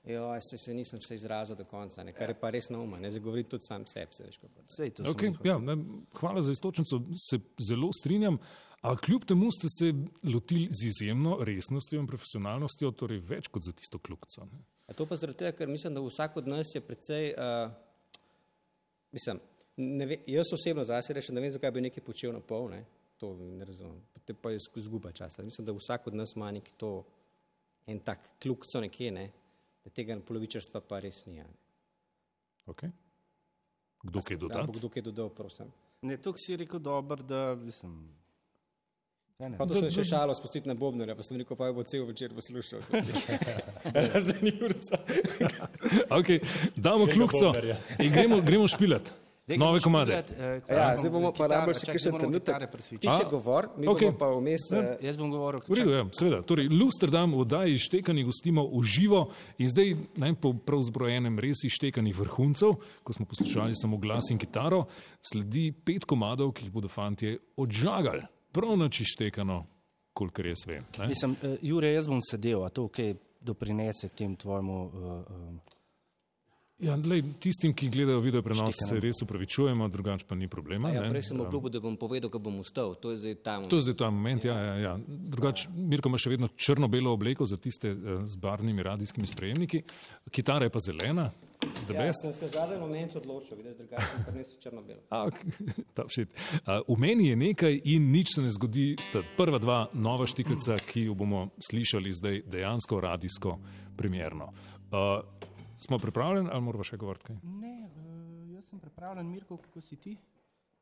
Jo, 0.05 0.26
se, 0.41 0.59
se 0.59 0.74
nisem 0.74 1.01
se 1.01 1.14
izrazil 1.14 1.57
do 1.57 1.64
konca, 1.64 2.03
ne, 2.05 2.12
kar 2.12 2.28
je 2.28 2.35
pa 2.37 2.51
res 2.53 2.66
nauma, 2.68 2.99
ne 3.01 3.09
zagovorim 3.11 3.47
tudi 3.49 3.64
sam 3.64 3.87
sebi. 3.89 4.12
se 4.12 4.24
veš, 4.26 4.37
kako. 4.37 4.64
Sej, 4.68 4.91
to 4.91 5.05
sem 5.05 5.14
Okay, 5.14 5.32
ja, 5.49 5.57
ne, 5.59 5.78
hvala 6.18 6.43
za 6.45 6.53
istočnico, 6.53 6.99
se 7.16 7.39
zelo 7.57 7.89
strinjam. 7.93 8.37
A 8.85 8.93
kljub 9.01 9.24
temu 9.24 9.49
ste 9.53 9.70
se 9.72 9.95
lotili 10.28 10.68
z 10.70 10.91
izjemno 10.91 11.39
resnostjo 11.41 12.03
in 12.03 12.07
profesionalnostjo, 12.07 12.91
torej 13.01 13.22
več 13.24 13.49
kot 13.49 13.64
za 13.64 13.72
tisto 13.72 13.99
kljubco. 13.99 14.45
ne. 14.45 14.61
A 14.87 14.93
to 14.93 15.07
pa 15.09 15.16
zaradi 15.16 15.39
tega, 15.39 15.55
ker 15.57 15.72
mislim, 15.72 15.95
da 15.97 16.05
vsak 16.05 16.37
od 16.37 16.53
nas 16.53 16.74
je 16.74 16.82
precej, 16.85 17.32
uh, 17.32 17.72
mislim, 19.12 19.41
ne 19.76 20.07
ve, 20.07 20.20
jaz 20.26 20.53
osebno 20.53 20.85
zase 20.85 21.16
rečem, 21.16 21.32
da 21.35 21.41
ne 21.41 21.47
vem, 21.47 21.57
zakaj 21.57 21.72
bi 21.72 21.87
nekaj 21.89 22.05
počel 22.05 22.37
na 22.37 22.45
pol, 22.45 22.68
ne, 22.76 22.85
to 23.24 23.34
ne 23.40 23.64
razumem, 23.64 24.00
te 24.24 24.34
pa 24.34 24.50
je 24.50 24.58
izguba 24.76 25.12
časa. 25.12 25.42
Mislim, 25.42 25.64
da 25.66 25.72
vsak 25.72 26.06
od 26.06 26.14
nas 26.14 26.36
ima 26.36 26.50
neki 26.50 26.72
to, 26.76 27.04
en 27.86 27.98
tak 27.98 28.18
kljubco 28.42 28.80
nekje, 28.80 29.10
ne, 29.10 29.30
da 29.84 29.90
tega 29.90 30.18
polovičarstva 30.26 30.80
pa 30.80 31.00
res 31.00 31.22
ni. 31.26 31.42
Okay. 32.66 32.90
Kdo 34.02 34.20
kaj 34.20 34.36
Da 34.36 34.40
bo 34.40 34.48
dodati? 34.48 34.78
kdo 34.78 34.88
kaj 34.88 35.02
dodal, 35.02 35.30
prosim. 35.30 35.72
Ne, 36.02 36.16
to 36.16 36.36
si 36.36 36.56
rekel 36.56 36.80
dobro, 36.80 37.22
da 37.22 37.54
mislim. 37.54 37.96
Kaj 39.38 39.50
ne? 39.50 39.58
Pa 39.58 39.66
to 39.66 39.80
sem 39.80 39.90
še 39.90 40.04
šalo 40.04 40.34
spustiti 40.36 40.68
na 40.68 40.76
Bobnarja, 40.76 41.16
pa 41.16 41.24
sem 41.24 41.40
rekel, 41.40 41.56
pa 41.56 41.70
jo 41.70 41.78
bo 41.80 41.84
cel 41.88 42.04
večer 42.04 42.34
poslušal. 42.36 42.84
Razen 44.12 44.52
Jurca. 44.52 45.00
Okay, 46.10 46.40
damo 46.76 47.08
kljubco 47.08 47.46
bobnarja. 47.48 47.80
in 47.98 48.12
gremo, 48.12 48.40
gremo 48.44 48.68
špilat. 48.68 49.14
Daj, 49.45 49.59
Nove 49.59 49.80
komade. 49.80 50.12
špilat, 50.14 50.30
eh, 50.30 50.61
ko 50.61 50.72
Ja, 50.72 50.97
zdaj 50.97 51.11
bomo 51.11 51.28
pa 51.28 51.45
rabili 51.47 51.74
še 51.74 51.86
kakšen 51.86 52.16
trenutek. 52.16 52.57
Ti 52.97 53.09
še 53.11 53.24
govor, 53.28 53.68
mi 53.76 53.84
okej. 53.84 54.09
bomo 54.09 54.16
pa 54.16 54.28
vmes. 54.30 54.72
eh, 54.72 54.97
Jaz 55.03 55.16
bom 55.16 55.28
govoril, 55.28 55.61
V 55.61 55.74
redu, 55.74 55.90
ja, 55.90 56.05
seveda. 56.11 56.40
Torej, 56.42 56.68
Lusterdam 56.70 57.28
v 57.30 57.45
oddaji 57.45 57.76
Štekani 57.76 58.24
gostimo 58.24 58.64
v 58.64 58.80
živo 58.82 59.28
in 59.59 59.68
zdaj 59.68 59.88
naj 60.16 60.32
po 60.34 60.55
prav 60.55 60.80
zbrojenem 60.80 61.36
res 61.36 61.61
izštekanih 61.62 62.16
vrhuncev, 62.16 62.72
ko 63.05 63.12
smo 63.12 63.26
poslušali 63.26 63.76
samo 63.76 63.99
glas 63.99 64.30
in 64.30 64.38
kitaro, 64.38 64.86
sledi 65.20 65.72
pet 65.74 66.05
komadov, 66.05 66.53
ki 66.53 66.64
jih 66.64 66.72
bodo 66.72 66.88
fantje 66.88 67.36
odžagali. 67.55 68.24
Prav 68.51 68.78
noč 68.78 69.01
ištekano, 69.03 69.66
kolikor 70.14 70.47
jaz 70.47 70.64
vem. 70.64 70.88
Ne? 70.97 71.07
Mislim, 71.07 71.36
uh, 71.36 71.59
Jure, 71.61 71.92
jaz 71.92 72.09
bom 72.09 72.20
sedel, 72.22 72.64
a 72.64 72.70
to 72.70 72.88
kaj 72.88 73.12
doprinese 73.42 74.09
k 74.09 74.16
tem 74.16 74.32
tvojemu. 74.32 74.76
Uh, 74.86 75.20
um, 75.28 75.61
Ja, 76.82 76.96
lej, 76.98 77.22
tistim, 77.38 77.70
ki 77.70 77.86
gledajo 77.88 78.18
video 78.18 78.42
prenos, 78.42 78.74
se 78.88 78.98
res 79.00 79.22
upravičujemo, 79.22 79.86
drugače 79.94 80.26
pa 80.26 80.34
ni 80.34 80.48
problema. 80.50 80.90
Ja, 80.90 81.04
prej 81.06 81.28
sem 81.28 81.38
obljubil, 81.40 81.70
da 81.70 81.80
bom 81.84 81.94
povedal, 81.96 82.32
ko 82.34 82.40
bom 82.42 82.58
ustal. 82.58 82.96
To 82.98 83.12
je 83.14 83.20
zdaj 83.22 83.36
tam. 83.46 83.68
To 83.70 83.78
je 83.78 83.86
zdaj 83.86 83.96
ta 84.02 84.10
moment, 84.10 84.44
ja, 84.44 84.56
ja, 84.58 84.74
ja. 84.82 84.94
Drugač, 85.06 85.68
Mirko 85.70 86.10
ima 86.10 86.18
še 86.18 86.34
vedno 86.34 86.50
črno-belo 86.50 87.14
obleko 87.14 87.46
za 87.46 87.60
tiste 87.62 87.94
eh, 87.94 88.20
z 88.26 88.42
barvnimi 88.42 88.82
radijskimi 88.82 89.30
sprejemniki, 89.30 89.84
kitara 90.34 90.66
je 90.66 90.74
pa 90.74 90.82
zelena, 90.82 91.30
Ja, 91.88 92.12
sem 92.12 92.32
se 92.32 92.46
v 92.46 92.50
zadnjem 92.50 92.80
momentu 92.80 93.18
odločil, 93.18 93.56
vidiš, 93.56 93.76
drugače 93.78 94.06
sem 94.10 94.24
prinesel 94.26 94.58
črno-belo. 94.60 95.00
A, 95.08 95.22
ok, 95.28 95.38
top 95.96 96.10
shit. 96.12 96.28
A, 96.66 96.80
V 96.88 96.96
meni 97.00 97.30
je 97.30 97.36
nekaj 97.36 97.80
in 97.94 98.10
nič 98.12 98.34
se 98.34 98.44
ne 98.44 98.50
zgodi, 98.52 98.96
sta 99.00 99.22
prva 99.38 99.60
dva 99.62 99.78
nova 99.92 100.26
štiklica, 100.28 100.76
ki 100.90 101.06
jo 101.08 101.16
bomo 101.16 101.46
slišali 101.70 102.12
zdaj 102.12 102.42
dejansko 102.52 103.00
radijsko 103.00 103.56
primerno. 103.96 104.50
Uh, 104.92 105.24
smo 105.87 105.99
pripravljeni 105.99 106.49
ali 106.53 106.62
moramo 106.62 106.85
še 106.85 106.97
govoriti 107.01 107.30
kaj? 107.30 107.37
ne, 107.43 107.74
uh, 107.89 108.55
jaz 108.55 108.64
sem 108.70 108.80
pripravljen, 108.80 109.30
Mirko, 109.30 109.59
kako 109.66 109.80
si 109.85 110.01
ti? 110.01 110.16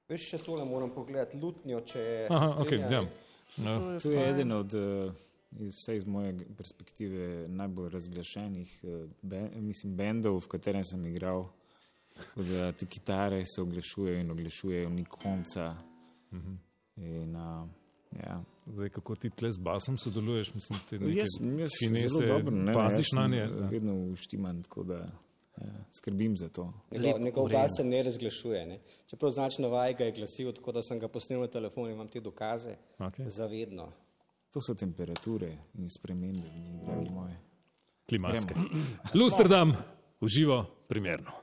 Veš, 0.09 0.29
še 0.35 0.41
tole 0.45 0.65
moram 0.69 0.91
pogledati, 0.93 1.39
lutnjo, 1.41 1.81
če 1.89 2.01
je. 2.01 2.23
Aha, 2.31 2.49
ok, 2.63 2.73
ja. 2.79 3.03
Uh, 3.03 3.93
To 4.03 4.11
je 4.11 4.25
eden 4.29 4.53
od, 4.53 4.75
eh, 4.75 5.13
iz, 5.61 5.77
vsaj 5.79 6.01
iz 6.01 6.07
moje 6.09 6.33
perspektive, 6.57 7.49
najbolj 7.49 7.91
razglašenih 7.93 8.73
eh, 8.83 9.05
ben, 9.23 9.51
mislim, 9.65 9.95
bendov, 9.97 10.41
v 10.45 10.51
katerem 10.57 10.85
sem 10.85 11.05
igral. 11.09 11.47
Da 12.37 12.73
te 12.77 12.87
kitare 12.87 13.41
se 13.49 13.63
oglašujejo 13.63 14.21
in 14.21 14.35
oglašujejo, 14.35 14.91
ni 14.93 15.05
konca. 15.09 15.71
In, 16.33 17.37
uh, 17.37 17.69
Ja. 18.21 18.43
Zdaj, 18.67 18.89
kako 18.89 19.15
ti 19.15 19.31
tle 19.31 19.53
z 19.53 19.59
basom 19.59 19.99
sodeluješ, 19.99 20.55
mislim, 20.55 20.79
ti 20.91 20.99
No, 20.99 21.07
neke 21.07 21.19
Jaz, 21.19 21.29
jaz 21.61 21.71
finese 21.79 22.09
zelo 22.09 22.39
dobro, 22.39 22.57
ne, 22.57 22.73
paziš 22.73 23.07
na 23.17 23.27
nje. 23.27 23.47
Vedno 23.71 24.13
uštiman, 24.13 24.63
tako 24.63 24.83
da 24.83 24.95
ja, 25.57 25.85
skrbim 25.99 26.37
za 26.37 26.49
to. 26.49 26.73
Njegov, 26.91 27.21
njegov 27.21 27.49
glas 27.49 27.71
se 27.77 27.85
ne 27.85 28.03
razglašuje. 28.03 28.67
Ne? 28.67 28.79
Čeprav 29.07 29.31
značna 29.31 29.69
vaj 29.69 29.95
ga 29.95 30.05
je 30.05 30.13
glasil, 30.13 30.53
tako 30.53 30.73
da 30.73 30.83
sem 30.83 30.99
ga 30.99 31.09
posnel 31.09 31.41
na 31.41 31.47
telefon 31.47 31.87
in 31.87 31.95
imam 31.95 32.09
te 32.09 32.21
dokaze 32.21 32.77
Okej. 32.99 33.27
zavedno. 33.29 33.93
To 34.53 34.61
so 34.61 34.75
temperature 34.75 35.57
in 35.75 35.89
spremembe, 35.91 36.49
dragi 36.87 37.11
moji. 37.11 37.35
klimatske. 38.09 38.55
Lusterdam, 39.15 39.77
uživo, 40.21 40.65
primerno. 40.89 41.41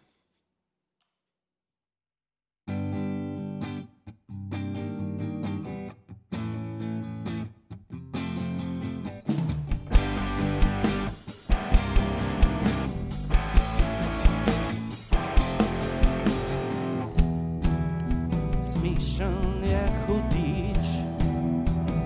Smešen 18.80 19.64
je 19.64 19.92
hudič, 20.08 20.88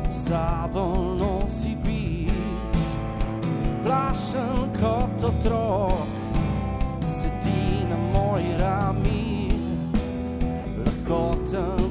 zavolno 0.09 1.45
si 1.45 1.77
bič, 1.85 2.81
plašen 3.85 4.73
kot 4.81 5.21
otrok, 5.21 6.09
sedi 7.05 7.85
na 7.85 7.97
moji 8.17 8.57
rami, 8.57 9.53
lahkoten 10.81 11.82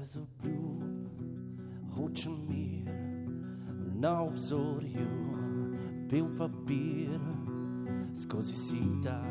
brez 0.00 0.16
obljub, 0.16 0.82
hočem 1.94 2.32
mir, 2.48 2.94
na 3.94 4.22
obzorju, 4.22 5.08
bil 6.08 6.26
papir 6.38 7.20
skozi 8.22 8.54
sita. 8.54 9.22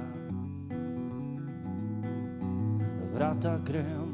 Vrata 3.14 3.58
grem, 3.66 4.14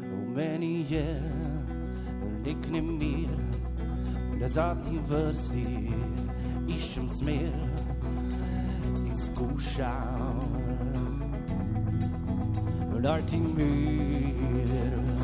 v 0.00 0.36
meni 0.36 0.86
je 0.88 1.22
nek 2.46 2.70
nemir, 2.70 3.38
na 4.40 4.48
zadnji 4.48 4.98
vrsti 5.08 5.92
iščem 6.68 7.08
smer 7.08 7.52
in 9.04 9.16
skušam 9.16 11.27
najti 13.08 13.38
mir. 13.38 15.17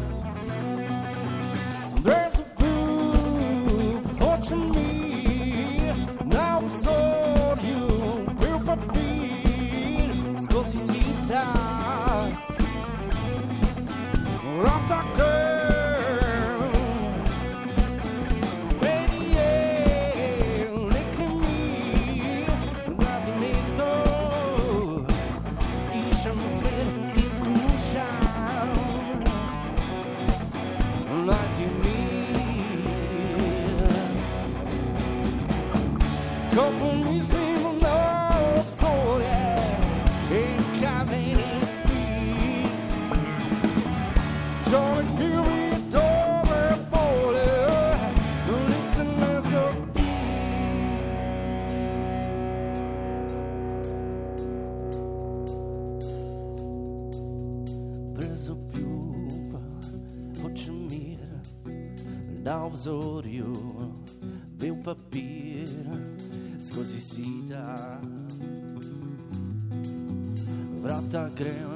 Papir 64.94 65.68
skozi 66.66 67.00
sida. 67.00 68.00
Vrata 70.82 71.30
grem 71.36 71.73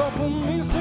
Ko 0.00 0.06
pomislim 0.16 0.70
na 0.74 0.79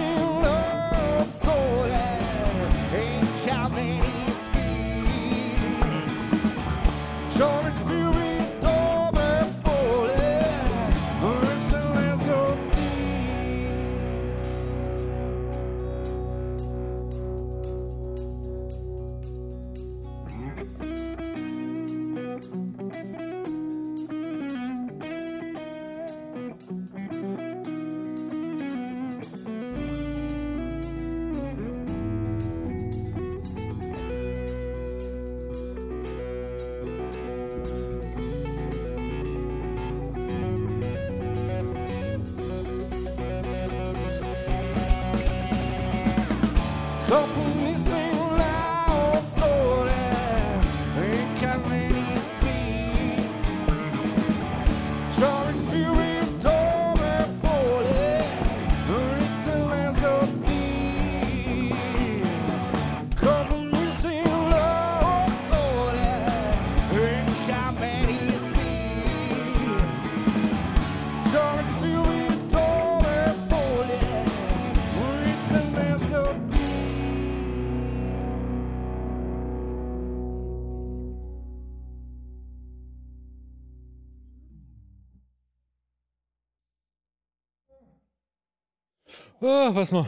Oh, 89.50 89.74
pa 89.74 89.82
smo. 89.86 90.06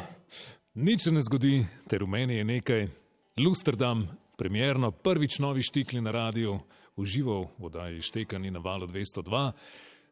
Nič 0.77 1.01
se 1.01 1.11
ne 1.11 1.21
zgodi, 1.25 1.63
ter 1.89 2.03
v 2.05 2.07
meni 2.13 2.35
je 2.37 2.43
nekaj. 2.45 2.83
Lusterdam, 3.41 4.03
premjerno, 4.37 4.91
prvič 4.93 5.39
novi 5.41 5.65
štikli 5.65 5.97
na 5.97 6.13
radiju, 6.13 6.59
užival 6.93 7.47
v 7.57 7.65
oddaji 7.65 8.05
Štekani 8.05 8.51
na 8.53 8.61
valu 8.61 8.85
202. 8.85 9.41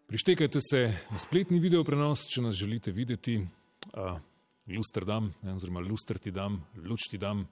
Prištekajte 0.10 0.58
se 0.58 0.82
na 1.14 1.22
spletni 1.22 1.62
video 1.62 1.86
prenos, 1.86 2.26
če 2.26 2.42
nas 2.42 2.58
želite 2.58 2.90
videti. 2.90 3.38
Uh, 3.94 4.18
Lusterdam, 4.66 5.30
oziroma 5.46 5.86
Lustrti 5.86 6.34
dam, 6.34 6.66
Luč 6.82 7.06
ti 7.14 7.22
dam, 7.22 7.46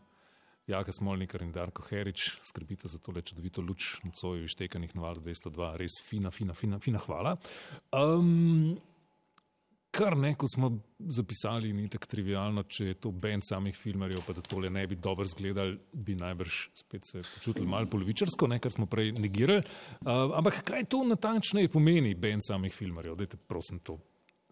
Jaka 0.65 0.89
Smolnikar 0.89 1.45
in 1.45 1.53
Darko 1.53 1.85
Herič, 1.85 2.41
skrbite 2.41 2.89
za 2.89 2.97
tole 2.97 3.21
čudovito 3.21 3.61
luč 3.61 4.01
nocoj 4.01 4.49
Štekanih 4.49 4.97
na 4.97 5.05
valu 5.05 5.21
202. 5.21 5.73
Res 5.77 6.01
fina, 6.09 6.33
fina, 6.33 6.57
fina, 6.57 6.81
fina 6.81 7.05
hvala. 7.05 7.37
Um, 7.93 8.81
kar 9.91 10.17
ne, 10.17 10.35
kot 10.35 10.51
smo 10.53 10.71
zapisali, 10.99 11.73
ni 11.73 11.87
tako 11.89 12.05
trivialno, 12.11 12.63
če 12.63 12.85
je 12.85 12.93
to 13.01 13.11
bend 13.11 13.43
samih 13.47 13.75
filmarjev, 13.77 14.19
pa 14.27 14.33
da 14.33 14.41
tole 14.41 14.69
ne 14.69 14.83
bi 14.87 14.95
dobro 14.95 15.25
izgledali, 15.25 15.77
bi 15.93 16.15
najbrž 16.15 16.57
spet 16.77 17.05
se 17.05 17.21
počutili 17.21 17.67
malo 17.67 17.87
polovičarsko, 17.89 18.47
ne, 18.47 18.59
kar 18.59 18.71
smo 18.71 18.85
prej 18.85 19.11
negirali. 19.17 19.63
Uh, 20.01 20.35
ampak 20.37 20.61
kaj 20.67 20.85
to 20.85 21.03
natančneje 21.03 21.69
pomeni 21.69 22.13
bend 22.15 22.45
samih 22.45 22.73
filmarjev? 22.73 23.15
Dajte 23.15 23.37
prosim 23.37 23.79
to 23.79 23.97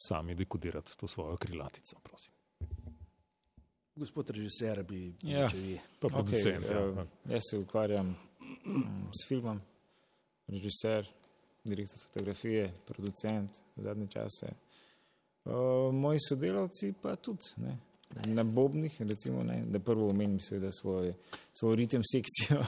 sami 0.07 0.35
dekodirati, 0.35 0.97
to 0.97 1.07
svojo 1.07 1.37
krilatico, 1.37 1.99
prosim. 2.03 2.33
Gospod 3.95 4.29
režiser 4.35 4.83
bi, 4.83 5.13
Ja. 5.23 5.47
če 5.49 5.57
vi. 5.57 5.77
Pa 5.99 6.07
Okay, 6.07 6.11
producent, 6.11 6.65
ja. 6.71 6.81
uh, 6.89 7.05
jaz 7.31 7.45
se 7.51 7.57
ukvarjam 7.57 8.09
mm, 8.65 9.11
s 9.15 9.27
filmom, 9.27 9.61
režiser, 10.47 11.07
direktor 11.63 11.99
fotografije, 11.99 12.73
producent 12.85 13.61
zadnje 13.77 14.07
čase. 14.07 14.51
Uh, 15.45 15.93
moji 15.93 16.19
sodelavci 16.29 16.93
pa 17.01 17.15
tudi. 17.15 17.53
Ne. 17.57 17.77
Na 18.25 18.43
Bobnih, 18.43 19.01
recimo, 19.01 19.43
ne, 19.43 19.63
da 19.67 19.79
prvo 19.79 20.07
omenim 20.07 20.39
seveda 20.39 20.71
svoj, 20.71 21.13
svoj 21.53 21.75
ritem 21.75 22.01
sekcijo, 22.05 22.59
uh, 22.59 22.67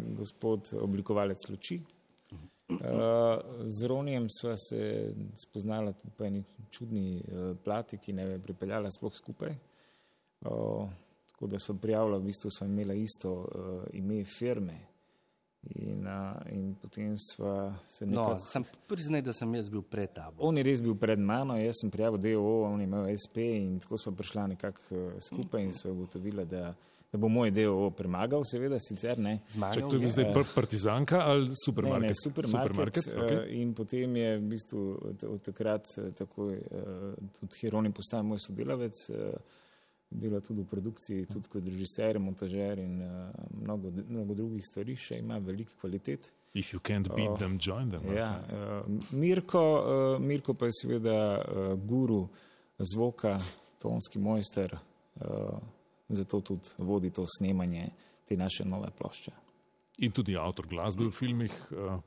gospod 0.20 0.70
oblikovalec 0.80 1.48
luči. 1.48 1.80
Uh, 2.70 2.76
z 3.66 3.86
Ronijem 3.86 4.28
sva 4.30 4.54
se 4.56 5.12
spoznala 5.46 5.92
tudi 5.92 6.14
po 6.16 6.24
eni 6.24 6.44
čudni 6.70 7.18
uh, 7.18 7.56
plati, 7.64 7.98
ki 7.98 8.12
ne 8.12 8.28
je 8.28 8.38
pripeljala 8.38 8.90
sploh 8.90 9.16
skupaj. 9.16 9.50
Uh, 10.40 10.88
tako 11.32 11.46
da 11.46 11.58
sva 11.58 11.74
prijavila, 11.82 12.18
v 12.18 12.30
bistvu 12.30 12.50
sva 12.50 12.66
imela 12.66 12.94
isto 12.94 13.32
uh, 13.32 13.82
ime 13.92 14.24
firme, 14.24 14.78
In, 15.62 16.06
uh, 16.06 16.12
in 16.48 16.74
potem 16.74 17.18
sva 17.18 17.52
se 17.84 18.06
No, 18.06 18.22
nekako. 18.22 18.38
sem 18.42 18.62
priznaj, 18.88 19.22
da 19.22 19.32
sem 19.32 19.54
jaz 19.54 19.68
bil 19.68 19.82
pred 19.82 20.08
tabo. 20.10 20.40
On 20.40 20.56
je 20.56 20.62
res 20.62 20.80
bil 20.80 20.94
pred 20.94 21.18
mano, 21.20 21.52
jaz 21.54 21.82
sem 21.82 21.90
prijavil 21.90 22.16
DOO, 22.18 22.62
on 22.64 22.80
je 22.80 22.86
imel 22.86 23.04
SP 23.14 23.36
in 23.54 23.78
tako 23.78 23.98
smo 23.98 24.12
prišla 24.12 24.46
nekako 24.46 24.80
eh, 24.92 25.20
skupaj 25.20 25.62
in 25.62 25.72
sva 25.72 25.92
ugotovila, 25.92 26.44
da, 26.44 26.72
da 27.12 27.18
bo 27.18 27.28
moj 27.28 27.50
DOO 27.50 27.90
premagal, 27.90 28.40
seveda, 28.42 28.80
sicer 28.80 29.18
ne. 29.18 29.36
Čak, 29.42 29.52
Zmagal 29.52 29.84
to 29.84 29.94
je 29.94 30.00
bil 30.00 30.08
zdaj 30.10 30.32
pr- 30.32 30.54
partizanka 30.54 31.20
ali 31.20 31.48
Ne, 31.48 31.54
supermarket? 31.58 32.08
ne, 32.08 32.14
supermarket. 32.16 32.64
supermarket 32.64 33.06
okay. 33.06 33.36
okay. 33.36 33.60
In 33.60 33.74
potem 33.74 34.16
je 34.16 34.30
v 34.38 34.48
bistvu 34.48 34.80
od, 35.04 35.24
od 35.26 35.42
takrat 35.42 35.84
eh, 35.98 36.10
takoj 36.14 36.56
uh, 36.56 37.12
tudi 37.38 37.60
Hieronim 37.60 37.92
postal 37.92 38.22
moj 38.22 38.40
sodelavec, 38.40 38.96
uh, 39.10 39.36
dela 40.10 40.40
tudi 40.40 40.62
v 40.62 40.66
produkciji, 40.66 41.26
tudi 41.30 41.48
kot 41.48 41.64
režiser, 41.64 42.18
montažer 42.18 42.78
in 42.82 43.00
uh, 43.02 43.30
mnogo, 43.62 43.92
mnogo 44.08 44.34
drugih 44.34 44.66
stvari, 44.66 44.96
še 44.98 45.20
ima 45.22 45.38
veliko 45.38 45.76
kvalitet. 45.80 46.32
If 46.54 46.72
you 46.74 46.80
can't 46.82 47.06
beat 47.14 47.38
them, 47.38 47.58
join 47.62 47.90
them. 47.90 48.08
Ja, 48.14 48.32
uh, 48.42 48.86
Mirko, 49.14 49.62
uh, 49.62 50.22
Mirko 50.22 50.54
pa 50.54 50.66
je 50.66 50.80
seveda 50.82 51.16
uh, 51.38 51.74
guru 51.78 52.24
zvoka, 52.78 53.36
tonski 53.78 54.18
mojster, 54.18 54.74
uh, 54.74 55.58
zato 56.08 56.40
tudi 56.40 56.74
vodi 56.78 57.12
to 57.14 57.24
snemanje 57.38 57.86
te 58.26 58.36
naše 58.36 58.66
nove 58.66 58.90
plošče. 58.98 59.32
In 60.00 60.12
tudi 60.16 60.36
avtor 60.36 60.66
glasbe 60.66 61.06
v 61.06 61.14
filmih, 61.14 61.54
uh, 61.70 62.00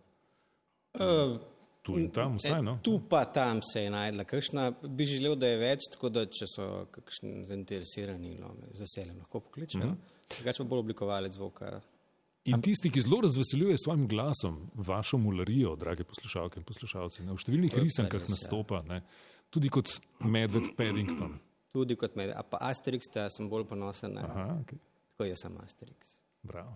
Uh, 0.93 1.39
tu 1.83 1.97
in 1.99 2.09
tam, 2.15 2.37
vsaj 2.39 2.61
no. 2.63 2.77
Tu 2.83 2.95
pa 3.09 3.25
tam 3.25 3.59
se 3.63 3.83
je 3.83 3.89
najdla, 3.91 4.23
kakšna 4.23 4.69
bi 4.87 5.05
želel, 5.05 5.35
da 5.35 5.49
je 5.51 5.57
več, 5.59 5.87
tako 5.91 6.09
da 6.09 6.25
če 6.25 6.47
so 6.47 6.67
kakšni 6.91 7.43
zainteresirani, 7.49 8.37
no, 8.39 8.53
z 8.71 8.85
veseljem 8.85 9.17
lahko 9.19 9.39
pokličejo. 9.39 9.85
Mm 9.85 9.89
-hmm. 9.91 10.37
Drugače 10.37 10.63
pa 10.63 10.69
bolj 10.69 10.79
oblikovalec 10.79 11.33
zvoka. 11.33 11.81
In 12.45 12.61
tisti, 12.61 12.89
ki 12.91 13.01
zelo 13.01 13.21
razveseljuje 13.21 13.77
s 13.77 13.83
svojim 13.83 14.07
glasom 14.07 14.71
vašo 14.73 15.17
mularijo, 15.17 15.75
drage 15.75 16.03
poslušalke 16.03 16.59
in 16.59 16.63
poslušalci, 16.63 17.23
ne, 17.23 17.31
v 17.31 17.37
številnih 17.37 17.77
risankah 17.77 18.21
res, 18.21 18.29
ja. 18.29 18.33
nastopa, 18.35 18.81
ne, 18.87 19.03
tudi 19.49 19.69
kot 19.69 19.99
Medved 20.19 20.75
Paddington. 20.77 21.39
Tudi 21.71 21.95
kot 21.95 22.15
med, 22.15 22.29
a 22.35 22.43
pa 22.43 22.57
Asterix, 22.61 23.07
da 23.13 23.29
sem 23.29 23.49
bolj 23.49 23.63
ponosen 23.65 24.13
na. 24.13 24.21
Aha, 24.21 24.57
okay. 24.61 24.77
Tako 25.11 25.29
jaz 25.29 25.39
sem 25.39 25.57
Asterix. 25.57 26.19
Bravo. 26.43 26.75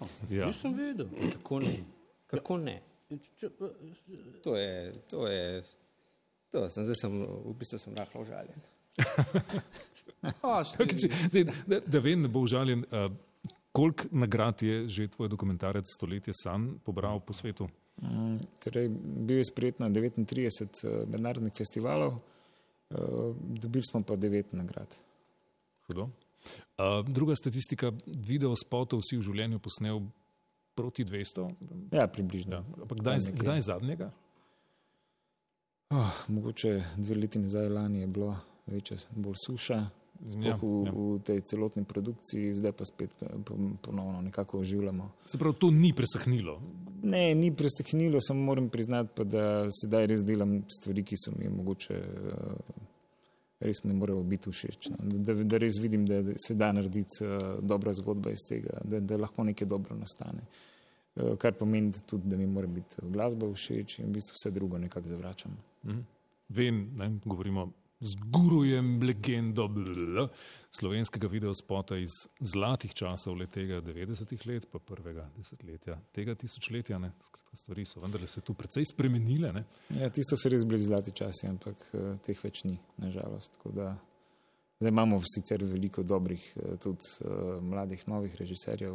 Oh, 0.00 0.08
Ja. 0.30 0.46
Nisem 0.46 0.74
vedel. 0.74 1.06
Kako 1.32 1.60
ne? 1.60 1.74
Kako 2.26 2.56
ne? 2.56 2.80
To 4.44 4.56
je, 4.56 4.92
to 5.10 5.26
je, 5.26 5.62
to 6.50 6.68
sem, 6.70 6.84
zdaj 6.84 6.98
sem, 6.98 7.16
v 7.26 7.54
bistvu 7.58 7.78
sem 7.78 7.94
rahlo 7.98 8.22
užaljen. 8.22 8.60
Zdaj, 10.20 11.44
Da, 11.66 11.80
da 11.80 11.98
vem, 11.98 12.22
ne 12.22 12.28
bo 12.28 12.42
užaljen, 12.44 12.84
uh, 12.92 13.08
koliko 13.72 14.04
nagrad 14.12 14.62
je 14.62 14.88
že 14.88 15.08
tvoj 15.08 15.28
dokumentarec 15.28 15.88
Stoletje 15.88 16.34
san 16.36 16.78
pobral 16.84 17.20
po 17.20 17.32
svetu? 17.32 17.68
Mm, 18.02 18.36
Torej, 18.64 18.88
bil 19.26 19.40
je 19.40 19.44
sprejet 19.44 19.80
na 19.80 19.88
39 19.88 20.84
eh, 20.84 21.06
mednarodnih 21.06 21.52
festivalov, 21.52 22.16
eh, 22.16 22.96
dobili 23.60 23.84
smo 23.84 24.02
pa 24.02 24.16
9 24.16 24.52
nagrad. 24.52 24.96
Hudo. 25.86 26.08
Uh, 26.80 27.04
druga 27.04 27.36
statistika, 27.36 27.92
video 28.06 28.54
spotov 28.56 29.02
si 29.04 29.18
v 29.18 29.24
življenju 29.26 29.58
posnel 29.60 30.00
proti 30.80 31.04
200. 31.04 31.46
Ja, 31.92 32.08
približno. 32.08 32.56
Ja. 32.56 32.82
Ampak 32.82 32.98
kdaj, 32.98 33.18
kdaj 33.36 33.60
zadnjega? 33.68 34.10
Oh, 35.90 36.24
mogoče 36.28 36.84
dve 36.96 37.14
leti 37.14 37.38
nazaj 37.38 37.68
lani 37.68 38.00
je 38.00 38.06
bilo 38.06 38.36
večja, 38.66 38.96
bolj 39.10 39.34
suša, 39.46 39.80
Ja, 40.20 40.52
v, 40.60 40.84
ja. 40.84 40.92
v 40.92 41.16
tej 41.24 41.40
celotni 41.48 41.80
produkciji, 41.80 42.52
zdaj 42.52 42.72
pa 42.76 42.84
spet 42.84 43.08
eh, 43.24 43.40
po- 43.40 43.56
ponovno 43.80 44.20
nekako 44.20 44.58
oživljamo. 44.60 45.06
Se 45.24 45.38
pravi, 45.38 45.56
to 45.56 45.70
ni 45.70 45.94
presahnilo. 45.96 46.60
Ne, 47.02 47.34
ni 47.34 47.48
prestehnilo, 47.56 48.20
samo 48.20 48.42
moram 48.44 48.68
priznati, 48.68 49.10
pa, 49.16 49.24
da 49.24 49.44
sedaj 49.72 50.06
res 50.06 50.20
delam 50.20 50.58
stvari, 50.68 51.04
ki 51.08 51.16
so 51.16 51.32
mi 51.38 51.48
mogoče 51.48 51.96
uh, 51.96 52.52
res 53.64 53.80
ne 53.84 53.96
morejo 53.96 54.20
biti 54.22 54.52
všeč. 54.52 54.90
No. 54.92 54.98
Da, 55.24 55.34
da 55.34 55.56
res 55.56 55.80
vidim, 55.80 56.04
da 56.04 56.20
se 56.36 56.54
da 56.54 56.68
narediti 56.76 57.24
uh, 57.24 57.56
dobra 57.64 57.96
zgodba 57.96 58.36
iz 58.36 58.44
tega, 58.48 58.76
da, 58.84 59.00
da 59.00 59.16
lahko 59.16 59.48
nekaj 59.48 59.72
dobro 59.72 59.96
nastane. 59.96 60.44
Uh, 60.44 60.69
kar 61.38 61.54
pomeni 61.58 61.90
da 61.90 62.00
tudi, 62.06 62.28
da 62.28 62.36
mi 62.36 62.46
mora 62.46 62.66
biti 62.66 63.02
glasba 63.02 63.48
všeč 63.52 63.98
in 63.98 64.10
v 64.10 64.18
bistvu 64.18 64.38
vse 64.38 64.50
drugo 64.50 64.78
nekako 64.78 65.08
zavračam. 65.08 65.56
Mhm. 65.84 66.00
Vem, 66.48 66.90
ne, 66.96 67.12
govorimo 67.24 67.70
z 68.00 68.16
gurujem 68.32 69.02
legendo 69.02 69.68
blablabla, 69.68 70.28
slovenskega 70.70 71.28
videospota 71.28 71.98
iz 72.00 72.10
zlatih 72.40 72.94
časov 72.94 73.36
le 73.36 73.46
tega 73.46 73.82
90-ih 73.84 74.46
let, 74.46 74.66
pa 74.72 74.78
prvega 74.78 75.28
desetletja 75.36 75.98
tega 76.12 76.34
tisočletja. 76.34 76.98
Ne. 76.98 77.12
Skratka, 77.26 77.56
stvari 77.56 77.84
so 77.84 78.00
vendarle 78.00 78.26
se 78.26 78.40
tu 78.40 78.54
precej 78.54 78.88
spremenile. 78.92 79.52
Ne. 79.52 79.64
Ja, 80.00 80.08
tisto 80.10 80.36
so 80.36 80.48
res 80.48 80.64
bili 80.64 80.80
zlati 80.82 81.12
časi, 81.12 81.46
ampak 81.50 81.90
uh, 81.92 82.14
teh 82.24 82.40
več 82.44 82.64
ni, 82.64 82.78
nažalost. 82.98 83.52
Tako 83.58 83.76
da 83.76 83.96
Zdaj 84.80 84.88
imamo 84.88 85.18
sicer 85.28 85.60
veliko 85.64 86.02
dobrih, 86.02 86.56
eh, 86.56 86.76
tudi 86.80 87.04
uh, 87.20 87.62
mladih, 87.62 88.00
novih 88.08 88.36
režiserjev. 88.36 88.94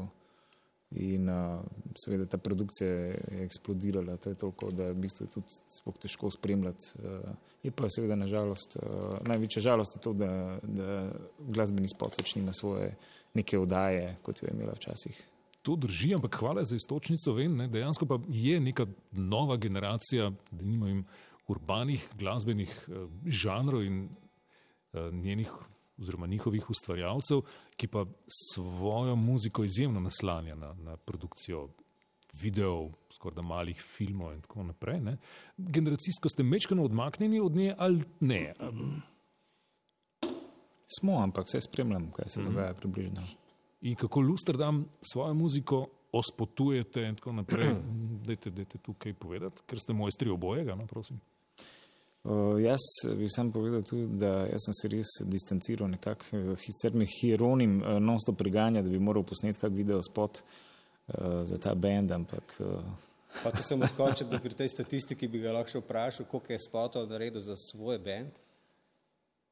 In 0.96 1.30
uh, 1.30 1.60
seveda 2.00 2.26
ta 2.30 2.38
produkcija 2.38 2.89
je 2.89 3.43
eksplodirala, 3.43 4.18
to 4.18 4.32
je 4.32 4.39
toliko, 4.39 4.72
da 4.72 4.89
v 4.91 5.02
bistvu 5.04 5.26
je 5.26 5.34
tudi 5.34 5.60
sploh 5.78 5.98
težko 6.00 6.32
spremljati. 6.32 6.93
Uh, 7.00 7.30
je 7.64 7.72
pa 7.72 7.89
seveda 7.89 8.16
nažalost, 8.16 8.78
uh, 8.80 9.18
največja 9.28 9.62
žalost 9.72 9.98
je 9.98 10.02
to, 10.02 10.14
da, 10.14 10.32
da 10.64 11.10
glasbeni 11.39 11.91
spot 11.91 12.20
več 12.22 12.36
nima 12.39 12.54
svoje 12.56 12.93
neke 13.36 13.60
oddaje, 13.60 14.16
kot 14.24 14.41
jo 14.41 14.48
je 14.48 14.56
imela 14.56 14.76
včasih. 14.78 15.24
To 15.66 15.76
drži, 15.76 16.14
ampak 16.14 16.36
hvala 16.39 16.64
za 16.64 16.78
istočnico. 16.78 17.34
Vem, 17.34 17.56
ne, 17.58 17.68
dejansko 17.68 18.06
pa 18.06 18.20
je 18.30 18.60
neka 18.62 18.86
nova 19.12 19.58
generacija, 19.58 20.30
da 20.52 20.64
nimajo 20.64 21.04
urbanih 21.48 22.06
glasbenih 22.18 22.70
eh, 22.88 23.08
žanrov 23.26 23.84
in 23.84 24.04
eh, 24.93 25.10
njenih 25.12 25.52
oziroma 25.98 26.28
njihovih 26.28 26.70
ustvarjalcev, 26.70 27.41
ki 27.78 27.88
pa 27.88 28.06
svojo 28.28 29.16
muziko 29.16 29.64
izjemno 29.64 30.00
naslanja 30.00 30.56
na, 30.56 30.74
na 30.74 30.98
produkcijo 30.98 31.70
videov, 32.41 32.91
skoraj 33.14 33.36
da 33.36 33.41
malih 33.41 33.82
filmov 33.82 34.34
in 34.34 34.41
tako 34.41 34.64
naprej. 34.64 35.00
Ne. 35.02 35.18
Generacijsko 35.58 36.30
ste 36.30 36.43
mečkano 36.43 36.84
odmaknjeni 36.84 37.39
od 37.39 37.56
nje 37.56 37.76
ali 37.78 38.04
ne? 38.20 38.54
Smo, 41.00 41.20
ampak 41.24 41.48
vse 41.48 41.62
spremljam, 41.62 42.12
kaj 42.12 42.30
se 42.30 42.43
dogaja 42.43 42.74
približno. 42.74 43.22
In 43.82 43.96
kako 43.96 44.20
Lusterdam 44.20 44.86
svojo 45.02 45.34
muziko 45.34 45.86
ospotujete 46.12 47.02
in 47.02 47.16
tako 47.16 47.32
naprej. 47.32 47.76
Dajte, 48.28 48.50
dajte 48.50 48.78
tukaj 48.78 49.14
povedati, 49.14 49.62
ker 49.68 49.80
ste 49.80 49.93
mojstri 49.93 50.30
obojega, 50.30 50.76
no, 50.76 50.88
prosim. 50.88 51.20
Uh, 52.26 52.57
jaz 52.57 52.82
bi 53.17 53.28
sam 53.30 53.51
povedal 53.51 53.84
tudi, 53.86 54.07
da 54.17 54.47
jaz 54.49 54.63
sem 54.65 54.73
se 54.73 54.88
res 54.89 55.11
distanciral 55.23 55.89
nekako, 55.89 56.26
uh, 56.34 56.57
sicer 56.57 56.93
me 56.93 57.05
hieronim 57.05 57.82
uh, 57.84 57.99
non-stop 57.99 58.38
priganja, 58.38 58.82
da 58.82 58.89
bi 58.89 58.97
moral 58.99 59.21
posneti 59.23 59.59
kak 59.59 59.71
video 59.71 60.01
spot 60.01 60.39
uh, 60.41 61.43
za 61.45 61.57
ta 61.57 61.76
bend, 61.76 62.11
ampak 62.11 62.55
uh, 62.59 62.82
Pa 63.43 63.51
to 63.51 63.61
sem 63.61 63.78
skočil, 63.84 64.30
da 64.32 64.39
pri 64.45 64.55
tej 64.55 64.69
statistiki 64.69 65.28
bi 65.28 65.39
ga 65.39 65.51
lahko 65.51 65.69
še 65.69 65.80
vprašal, 65.84 66.26
koliko 66.26 66.53
je 66.53 66.59
spotov 66.59 67.05
naredil 67.07 67.41
za 67.41 67.53
svoj 67.59 67.99
ta 67.99 68.41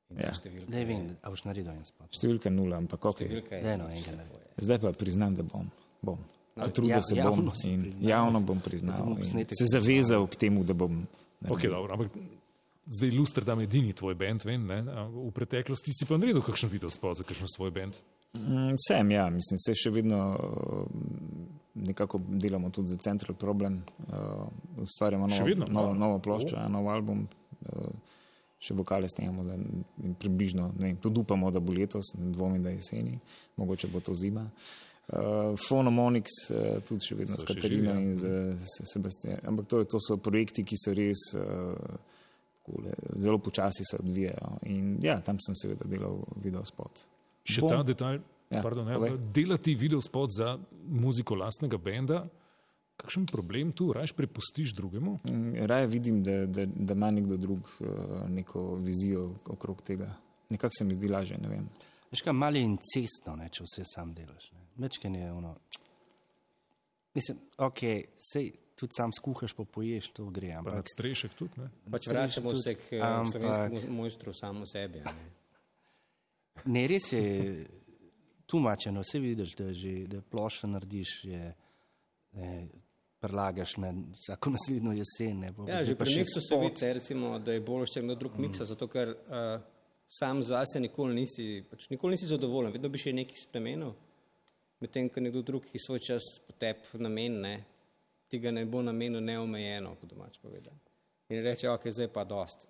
Ja. 0.10 0.30
Ne 0.70 0.80
je- 0.80 0.86
vem, 0.86 1.18
a 1.22 1.30
boš 1.30 1.44
naredil 1.44 1.72
en 1.74 1.86
spot. 1.86 2.08
številka 2.14 2.50
nula, 2.50 2.78
ampak 2.78 3.06
ok. 3.06 3.24
Številka 3.24 3.56
je. 3.56 3.64
Ne, 3.64 3.78
no. 3.78 3.88
Zdaj 4.58 4.80
pa 4.80 4.92
priznam, 4.94 5.34
da 5.36 5.44
bom. 5.44 5.70
bom. 6.02 6.20
No, 6.56 6.68
Potrudil 6.68 6.92
ja- 6.94 7.02
se 7.02 7.16
bom 7.16 7.24
javno 7.24 7.54
in 7.66 7.82
priznal. 7.82 8.10
javno 8.10 8.40
bom 8.42 8.60
priznal. 8.62 8.98
Se 9.50 9.66
zavezal 9.66 10.28
k 10.28 10.36
temu, 10.38 10.64
da 10.64 10.74
bom. 10.74 11.08
Okay, 11.44 11.70
dobro, 11.70 11.94
ampak 11.94 12.12
zdaj 12.86 13.12
Lusterdam 13.12 13.60
je 13.60 13.64
edini 13.64 13.94
tvoj 13.94 14.16
bend, 14.16 14.46
vem, 14.46 14.66
ne? 14.68 14.82
V 15.10 15.32
preteklosti 15.36 15.94
si 15.94 16.06
pa 16.06 16.18
naredil 16.18 16.44
kakšen 16.44 16.70
video 16.70 16.92
spot 16.92 17.22
za 17.22 17.28
kakšen 17.28 17.48
svoj 17.56 17.72
bend. 17.72 18.00
Mm, 18.34 18.76
Sem, 18.88 19.12
ja, 19.12 19.28
mislim, 19.30 19.60
se 19.62 19.76
še 19.78 19.92
vedno 19.94 20.20
uh, 20.34 20.88
nekako 21.74 22.20
delamo 22.28 22.72
tudi 22.74 22.90
za 22.90 22.98
Central 22.98 23.38
Problem, 23.38 23.84
uh, 24.08 24.48
ustvarjamo 24.82 25.28
novo, 25.28 25.46
vedno? 25.46 25.68
novo, 25.70 25.94
novo 25.94 26.20
ploščo, 26.20 26.58
ja, 26.58 26.66
nov 26.72 26.90
album, 26.90 27.28
uh, 27.70 28.16
še 28.64 28.74
vokale 28.74 29.10
snemamo 29.12 29.46
in 29.54 30.16
približno, 30.20 30.72
ne 30.80 30.88
vem, 30.88 30.98
tudi 31.04 31.22
upamo, 31.22 31.52
da 31.54 31.62
bo 31.62 31.76
letos, 31.76 32.16
ne 32.18 32.32
dvomim, 32.34 32.64
da 32.64 32.74
je 32.74 32.80
jeseni, 32.80 33.20
mogoče 33.62 33.92
bo 33.94 34.02
to 34.02 34.16
zima. 34.18 34.48
Uh, 35.04 35.54
Phonomonix, 35.60 36.34
uh, 36.50 36.80
tudi 36.88 37.06
še 37.06 37.20
vedno 37.20 37.38
So 37.38 37.44
s 37.44 37.48
Katarino 37.52 37.94
in 38.00 38.16
z, 38.18 38.34
z 38.58 38.88
Sebastianom, 38.96 39.46
ampak 39.52 39.70
to, 39.70 39.84
to 39.94 40.02
so 40.02 40.18
projekti, 40.18 40.66
ki 40.66 40.80
so 40.80 40.96
res 40.96 41.26
uh, 41.38 41.76
takole, 42.64 42.94
zelo 43.16 43.38
počasi 43.40 43.84
se 43.84 43.98
odvijajo 44.00 44.58
in 44.66 44.98
ja, 45.04 45.22
tam 45.22 45.38
sem 45.40 45.56
seveda 45.56 45.86
delal 45.86 46.24
video 46.36 46.64
spot. 46.66 47.00
Še 47.44 47.62
Bom- 47.62 47.70
ta 47.70 47.84
detalj, 47.84 48.22
Ja, 48.50 48.62
pardon, 48.62 48.88
ja, 48.88 48.96
povej. 48.96 49.18
delati 49.34 49.74
video 49.76 50.02
spot 50.02 50.30
za 50.32 50.58
muziko 50.86 51.36
lastnega 51.36 51.78
benda, 51.78 52.28
kakšen 52.98 53.26
problem 53.26 53.72
tu, 53.72 53.92
rajš 53.94 54.14
prepustiš 54.14 54.76
drugemu? 54.76 55.20
Mm, 55.28 55.66
Raje 55.66 55.88
vidim, 55.88 56.24
da, 56.24 56.46
da, 56.46 56.66
da 56.68 56.94
ima 56.94 57.10
nekdo 57.12 57.38
drug 57.38 57.60
uh, 57.80 57.88
neko 58.30 58.76
vizijo 58.76 59.36
okrog 59.48 59.82
tega. 59.82 60.14
Nekako 60.50 60.72
se 60.78 60.84
mi 60.86 60.94
zdi 60.94 61.10
lažje, 61.10 61.38
ne 61.38 61.50
vem. 61.50 61.66
Veš 62.12 62.22
kaj, 62.22 62.34
malo 62.34 62.58
je 62.58 62.64
incestno, 62.64 63.36
ne, 63.36 63.50
če 63.50 63.64
vse 63.64 63.84
sam 63.86 64.14
delaš. 64.14 64.52
ne. 64.52 64.60
Mečken 64.78 65.16
je 65.16 65.32
ono. 65.32 65.56
Mislim, 67.16 67.38
ok, 67.58 67.80
sej 68.18 68.52
tudi 68.84 68.98
sam 68.98 69.14
skuhaš, 69.16 69.56
pa 69.56 69.64
poješ, 69.64 70.12
to 70.18 70.28
gre. 70.34 70.52
Pa 70.52 70.60
Ampak, 70.60 70.76
nad 70.82 70.92
strešek 70.92 71.38
tudi. 71.40 71.62
Ne? 71.62 71.70
Pač 71.92 72.08
vračamo 72.12 72.52
se 72.60 72.76
k 72.76 72.92
eh, 72.92 73.00
ampak- 73.00 73.32
slovenskemu 73.32 73.96
mojstru 73.96 74.36
samo 74.36 74.68
sebi. 74.68 75.00
Ne? 75.06 75.14
ne, 76.66 76.86
res 76.88 77.12
je 77.12 77.24
tumačeno, 78.50 79.02
vse 79.02 79.20
vidiš, 79.24 79.56
da, 79.56 79.72
že, 79.74 79.94
da 80.12 80.22
ploščo 80.22 80.68
narediš, 80.76 81.14
je, 81.32 81.44
ne, 82.40 82.54
prelagaš 83.24 83.78
na 83.80 83.94
vsako 84.12 84.52
naslednjo 84.58 84.98
jesen. 85.00 85.40
Ne, 85.40 85.54
pa 85.56 85.68
Ja, 85.72 85.84
že 85.84 85.96
pa 85.96 86.04
pri 86.04 86.20
miksu 86.20 86.44
se 86.44 86.60
vidi, 86.60 86.94
recimo, 87.00 87.38
da 87.40 87.56
je 87.56 87.64
bolj 87.64 87.88
še 87.94 88.04
nekdo 88.04 88.20
drug 88.26 88.40
miksa, 88.44 88.68
zato 88.68 88.92
ker 88.92 89.16
uh, 89.16 89.58
sam 90.12 90.44
zase 90.44 90.84
nikoli 90.84 91.24
nisi, 91.24 91.64
pač 91.72 91.88
nikoli 91.94 92.18
nisi 92.18 92.28
zadovoljen, 92.28 92.76
vedno 92.76 92.92
bi 92.92 93.02
še 93.02 93.16
nekaj 93.16 93.46
spremenil. 93.48 93.96
Medtem, 94.84 95.08
ko 95.08 95.24
nekdo 95.24 95.42
drug, 95.48 95.64
ki 95.64 95.80
svoj 95.80 96.02
čas 96.04 96.26
potep 96.44 96.90
namen, 97.00 97.40
ne, 97.46 97.54
ti 98.34 98.40
ga 98.42 98.52
ne 98.52 98.66
bo 98.66 98.82
namenil 98.82 99.22
neomejeno, 99.22 99.94
po 100.02 100.10
domač 100.10 100.40
povedano. 100.42 100.80
In 101.30 101.44
reče, 101.46 101.70
ok, 101.70 101.86
zdaj 101.94 102.10
pa 102.14 102.24
dost. 102.26 102.66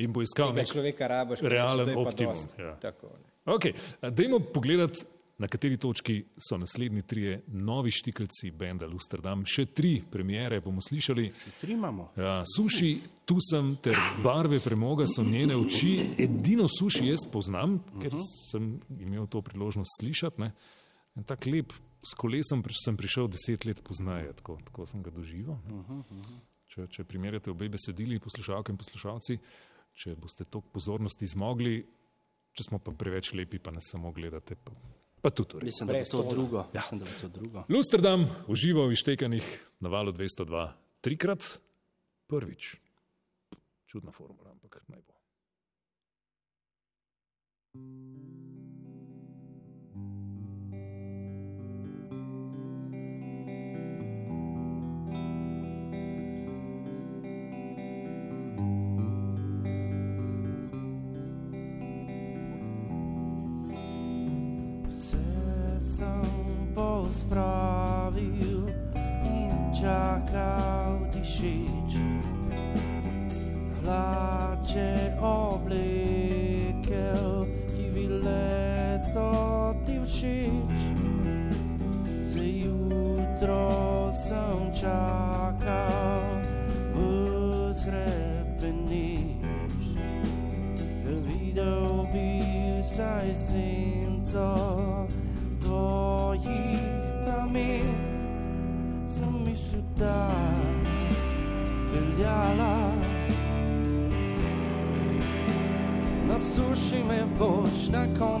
In 0.00 0.14
bo 0.14 0.22
iskal 0.24 0.54
nek 0.56 0.70
človeka 0.70 1.08
rabaš, 1.10 1.42
realen 1.44 1.92
optimum, 1.98 2.32
dost. 2.32 2.54
ja. 2.58 2.72
Tako, 2.80 3.12
ne. 3.20 3.32
Ok, 3.52 3.68
dajmo 4.00 4.40
pogledati, 4.54 5.04
na 5.38 5.46
kateri 5.46 5.76
točki 5.76 6.16
so 6.48 6.56
naslednji 6.58 7.02
trije 7.02 7.42
novi 7.46 7.90
štikelci 7.94 8.50
benda 8.50 8.88
Lusterdam. 8.90 9.44
Še 9.46 9.66
tri 9.76 9.92
premiere 10.10 10.58
bomo 10.64 10.82
slišali. 10.82 11.28
Tri 11.60 11.76
imamo. 11.76 12.08
Ja, 12.16 12.40
suši, 12.56 12.90
tu 13.28 13.36
sem, 13.44 13.74
ter 13.84 13.94
barve 14.24 14.58
premoga 14.64 15.06
so 15.06 15.22
njene 15.22 15.56
oči. 15.56 15.92
Edino 16.18 16.66
suši 16.78 17.12
jaz 17.12 17.28
poznam, 17.32 17.78
ker 18.02 18.16
sem 18.50 18.72
imel 18.98 19.28
to 19.30 19.44
priložnost 19.46 20.00
slišati. 20.00 20.42
Ne. 20.42 20.50
En 21.18 21.28
tak 21.28 21.46
lep, 21.46 21.76
s 22.02 22.14
kolesom 22.14 22.62
pri- 22.62 22.76
sem 22.84 22.96
prišel 22.96 23.28
deset 23.28 23.64
let 23.64 23.82
pozneje, 23.84 24.32
tako, 24.38 24.58
tako 24.64 24.86
sem 24.86 25.02
ga 25.02 25.10
doživel. 25.10 25.58
ne. 25.66 26.40
Če, 26.68 26.86
če 26.86 27.04
primerjate 27.04 27.50
obe 27.50 27.68
besedili, 27.68 28.20
poslušalke 28.20 28.72
in 28.72 28.76
poslušalci, 28.78 29.38
če 29.96 30.14
boste 30.16 30.44
to 30.44 30.60
pozornosti 30.60 31.26
zmogli, 31.26 31.80
če 32.52 32.62
smo 32.62 32.78
pa 32.78 32.92
preveč 32.92 33.32
lepi, 33.32 33.58
pa 33.58 33.70
ne 33.70 33.80
samo 33.80 34.12
gledate, 34.12 34.54
pa, 34.54 34.72
pa 35.22 35.30
tudi 35.30 35.48
to 35.48 35.58
res. 35.58 35.72
Mislim, 35.72 35.86
da 35.88 35.92
Brez 35.96 36.10
to 36.12 36.22
drugo. 36.30 36.66
Ja. 36.74 36.82
Mislim, 36.84 37.00
da 37.00 37.06
bo 37.06 37.16
to 37.20 37.28
drugo. 37.28 37.64
Lusterdam 37.68 38.26
uživa 38.46 38.84
v 38.86 38.92
ištekanih 38.92 39.46
na 39.80 39.88
valu 39.88 40.12
202 40.12 40.68
trikrat, 41.00 41.42
prvič. 42.28 42.76
Čudna 43.88 44.12
formula, 44.12 44.52
ampak 44.52 44.82
naj 44.88 45.00
bo. 45.00 45.14
Vse 47.74 48.47
senco 94.28 95.06
tvojih 95.60 96.78
pramen, 97.24 97.94
sem 99.08 99.32
mislil, 99.46 99.82
da 99.98 100.30
veljala. 101.92 102.92
Na 106.28 106.38
suši 106.38 107.04
me 107.08 107.24
na 107.90 108.06
koncu 108.18 108.37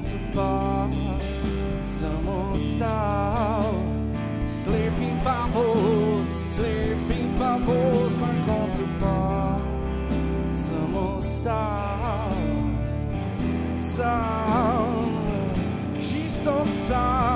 čisto 16.88 17.27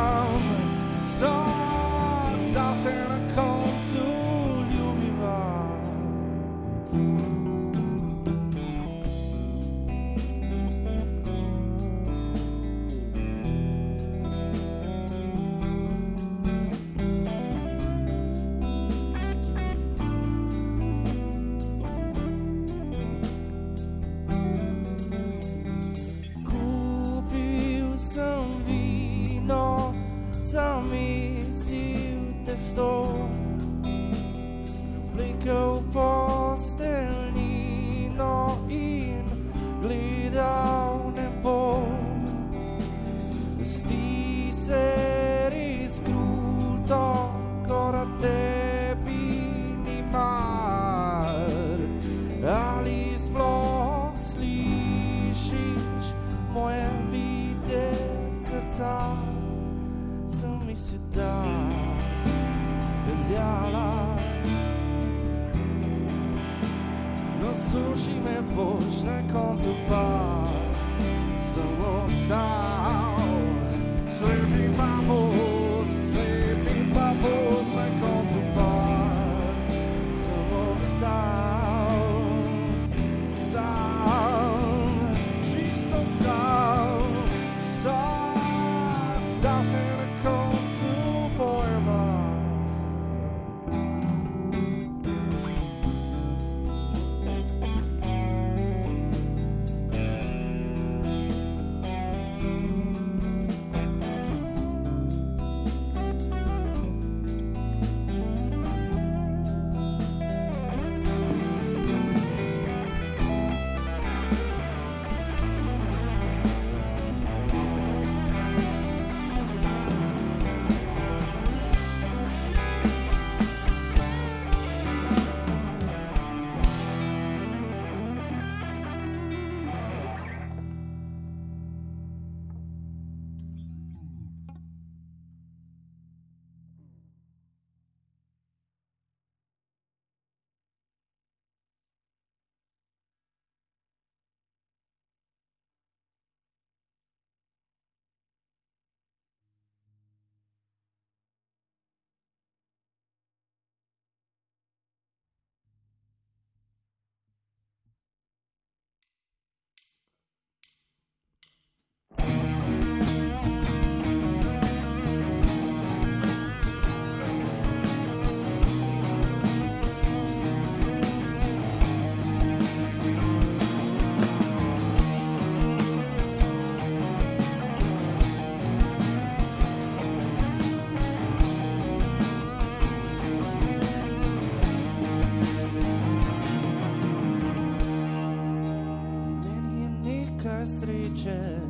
sreče, 191.23 191.61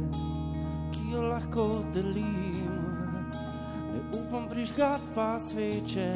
ki 0.92 1.12
jo 1.12 1.22
lahko 1.22 1.84
delim. 1.92 2.72
Ne 3.92 4.00
upam 4.18 4.48
prižgat 4.48 5.00
pa 5.14 5.38
sveče. 5.38 6.10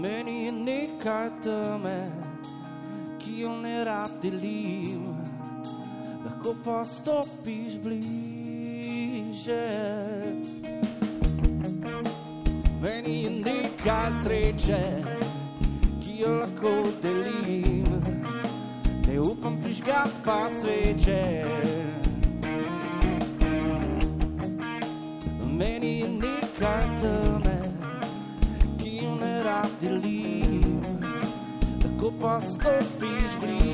Meni 0.00 0.44
je 0.44 0.52
nekaj 0.52 1.30
teme, 1.42 1.98
ki 3.18 3.40
jo 3.40 3.56
ne 3.56 3.84
rad 3.84 4.10
delim. 4.22 5.04
Lahko 6.24 6.54
pa 6.64 6.84
stopiš 6.84 7.78
bliže. 7.84 9.64
Meni 12.80 13.22
je 13.22 13.30
nekaj 13.30 14.10
sreče, 14.22 14.82
ki 16.00 16.20
jo 16.20 16.38
lahko 16.40 16.72
delim 17.02 17.93
ne 19.14 19.20
upam 19.20 19.58
prižgat 19.62 20.10
pa 20.24 20.50
sveče. 20.50 21.44
Meni 25.58 25.98
je 25.98 26.08
nekaj 26.08 26.84
teme, 27.00 27.58
ki 28.82 28.96
jo 29.04 29.14
ne 29.14 29.42
rad 29.42 29.70
delim, 29.80 30.82
tako 31.82 32.12
pa 32.20 32.40
stopiš 32.40 33.30
blizu. 33.40 33.73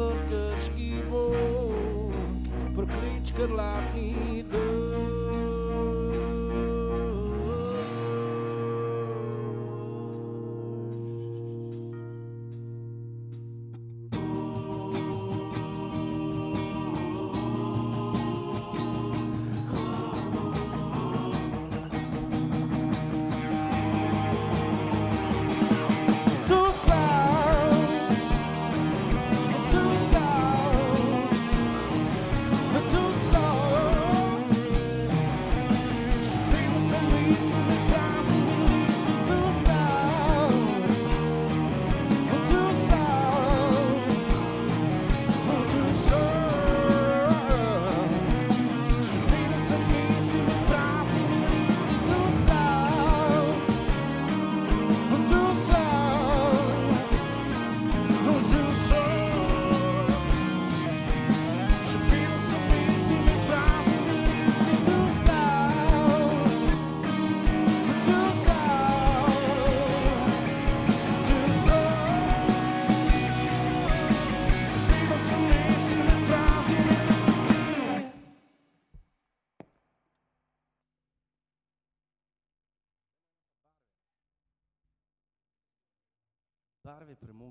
prekrški 0.00 1.02
bog, 1.10 2.14
preklič 2.76 3.32
krlapni 3.36 4.44
dol. 4.48 4.69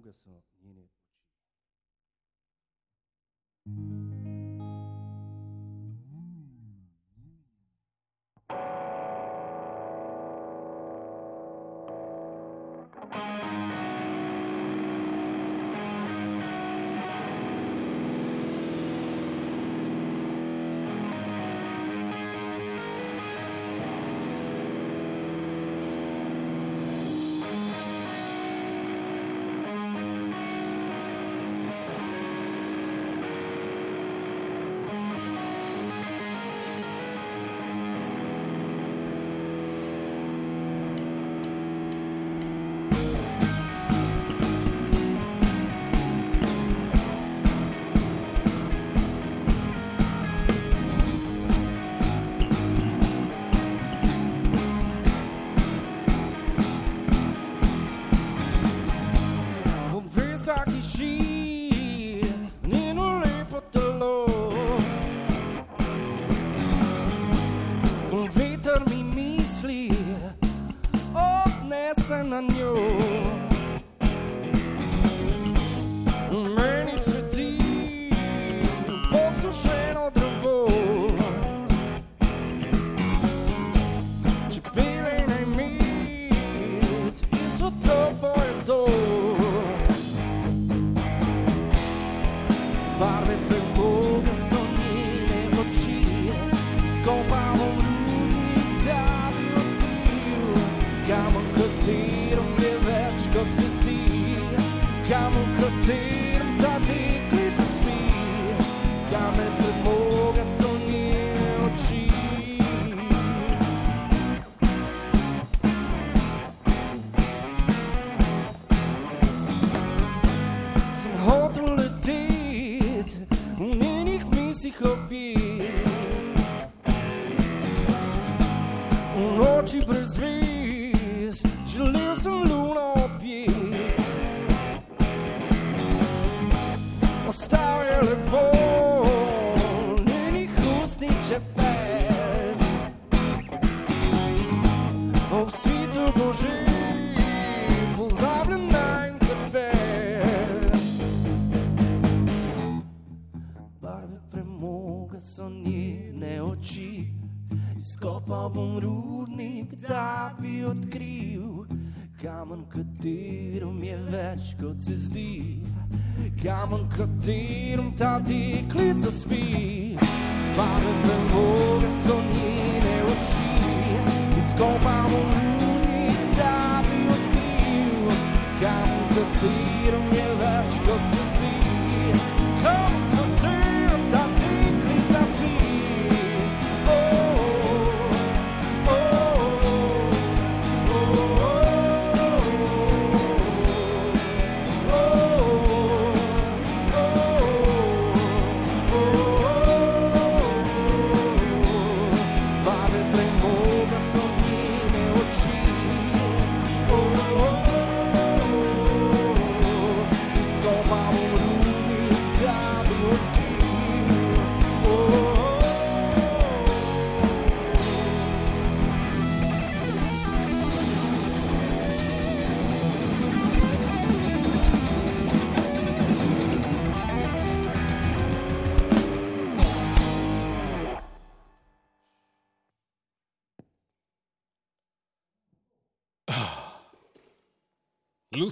한국에서 0.10 0.59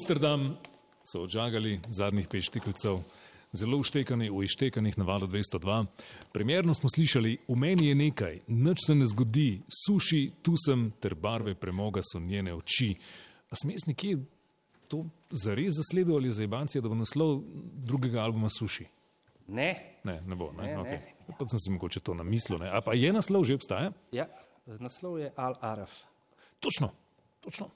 Lusterdam 0.08 0.56
so 1.04 1.20
odžagali 1.22 1.80
zadnjih 1.92 2.28
pet 2.32 2.46
štikljcev, 2.48 3.02
zelo 3.52 3.78
uštekani, 3.84 4.30
v 4.32 4.46
ištekanih 4.48 4.98
na 4.98 5.04
valu 5.04 5.28
202. 5.28 5.86
Primerno 6.32 6.74
smo 6.74 6.88
slišali, 6.90 7.34
v 7.48 7.56
meni 7.56 7.90
je 7.90 7.96
nekaj, 7.96 8.38
nič 8.48 8.86
se 8.86 8.96
ne 8.96 9.04
zgodi, 9.04 9.66
suši, 9.68 10.22
tu 10.42 10.54
sem, 10.56 10.86
ter 11.04 11.12
barve 11.16 11.58
premoga 11.60 12.00
so 12.08 12.22
njene 12.24 12.54
oči. 12.56 12.94
A 13.52 13.60
smes 13.60 13.84
nekje 13.88 14.22
to 14.88 15.02
zares 15.44 15.76
zasledil 15.76 16.16
ali 16.16 16.32
zajebancija, 16.32 16.82
da 16.82 16.88
bo 16.88 16.96
naslov 16.96 17.42
drugega 17.76 18.24
albuma 18.24 18.48
suši? 18.50 18.88
Ne, 19.48 19.74
Ne, 20.08 20.22
ne 20.22 20.36
bo. 20.36 20.54
Ne? 20.56 20.64
Ne, 20.64 20.78
ne. 20.78 21.02
Okay. 21.28 21.36
Pa 21.36 21.50
sem 21.52 21.60
si 21.60 21.72
mogoče 21.72 22.00
to 22.00 22.14
namislil. 22.14 22.62
Ne? 22.64 22.72
A 22.72 22.80
pa 22.80 22.96
je 22.96 23.12
naslov 23.12 23.44
že 23.44 23.60
obstaja? 23.60 23.92
ja, 24.12 24.30
naslov 24.80 25.20
je 25.20 25.34
Al 25.36 25.60
Araf. 25.60 26.00
Točno, 26.64 26.94
točno. 27.44 27.68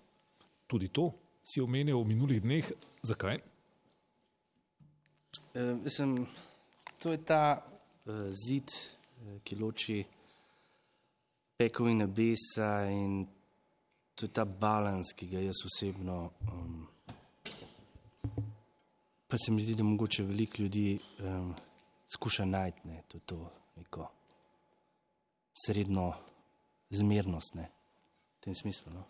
Tudi 0.67 0.87
to 0.87 1.11
si 1.43 1.61
omenil 1.61 2.01
v 2.01 2.07
minulih 2.07 2.41
dneh. 2.41 2.65
Zakaj? 3.03 3.41
E, 5.53 5.73
mislim, 5.83 6.27
to 7.01 7.11
je 7.11 7.17
ta 7.17 7.63
uh, 8.05 8.13
zid, 8.47 8.69
eh, 8.69 9.39
ki 9.43 9.55
loči 9.55 9.99
peko 11.57 11.87
in 11.87 11.97
nebesa, 11.97 12.85
in 12.89 13.25
to 14.15 14.25
je 14.25 14.31
ta 14.31 14.45
balans, 14.45 15.13
ki 15.17 15.27
ga 15.27 15.41
jaz 15.41 15.65
osebno. 15.65 16.31
Um, 16.47 16.87
pa 19.27 19.37
se 19.37 19.51
mi 19.51 19.61
zdi, 19.61 19.75
da 19.75 19.83
mogoče 19.83 20.23
veliko 20.23 20.61
ljudi 20.61 20.99
um, 21.19 21.53
skuša 22.13 22.45
najti 22.45 22.87
ne, 22.87 23.03
to, 23.07 23.19
to 23.19 23.51
neko 23.77 24.07
srednjo 25.65 26.11
zmernost 26.89 27.55
ne, 27.55 27.69
v 28.37 28.43
tem 28.43 28.55
smislu. 28.55 28.93
No. 28.93 29.03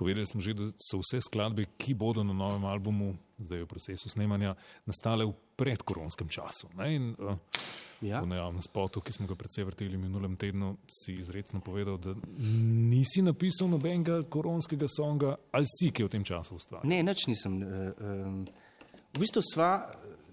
Povedali 0.00 0.24
smo 0.24 0.40
že, 0.40 0.56
da 0.56 0.70
so 0.80 1.02
vse 1.02 1.20
skladbe, 1.20 1.66
ki 1.76 1.92
bodo 1.92 2.24
na 2.24 2.32
novem 2.32 2.64
albumu, 2.64 3.12
zdaj 3.36 3.66
v 3.66 3.68
procesu 3.68 4.08
snemanja, 4.08 4.54
nastale 4.88 5.28
v 5.28 5.36
predkoronskem 5.60 6.32
času. 6.32 6.72
Ne? 6.80 6.86
In, 6.96 7.12
uh, 7.20 7.36
Ja. 8.00 8.22
V 8.24 8.32
najavnem 8.32 8.64
spotu, 8.64 9.02
ki 9.04 9.12
smo 9.12 9.28
ga 9.28 9.36
predvsej 9.36 9.66
vrteli 9.68 9.98
minulem 10.00 10.32
tednu, 10.40 10.78
si 10.88 11.18
izredno 11.20 11.60
povedal, 11.60 11.98
da 12.00 12.14
nisi 12.40 13.20
napisal 13.20 13.68
nobenega 13.68 14.22
koronskega 14.24 14.88
songa, 14.88 15.34
ali 15.52 15.68
si, 15.68 15.90
ki 15.92 16.00
je 16.00 16.06
v 16.08 16.12
tem 16.16 16.24
času 16.24 16.56
ustvaril. 16.56 16.88
Ne, 16.88 17.02
nič 17.04 17.26
nisem. 17.28 17.60
Uh, 17.60 17.92
um, 18.00 18.38
v 19.12 19.20
bistvu 19.20 19.44
sva 19.44 19.84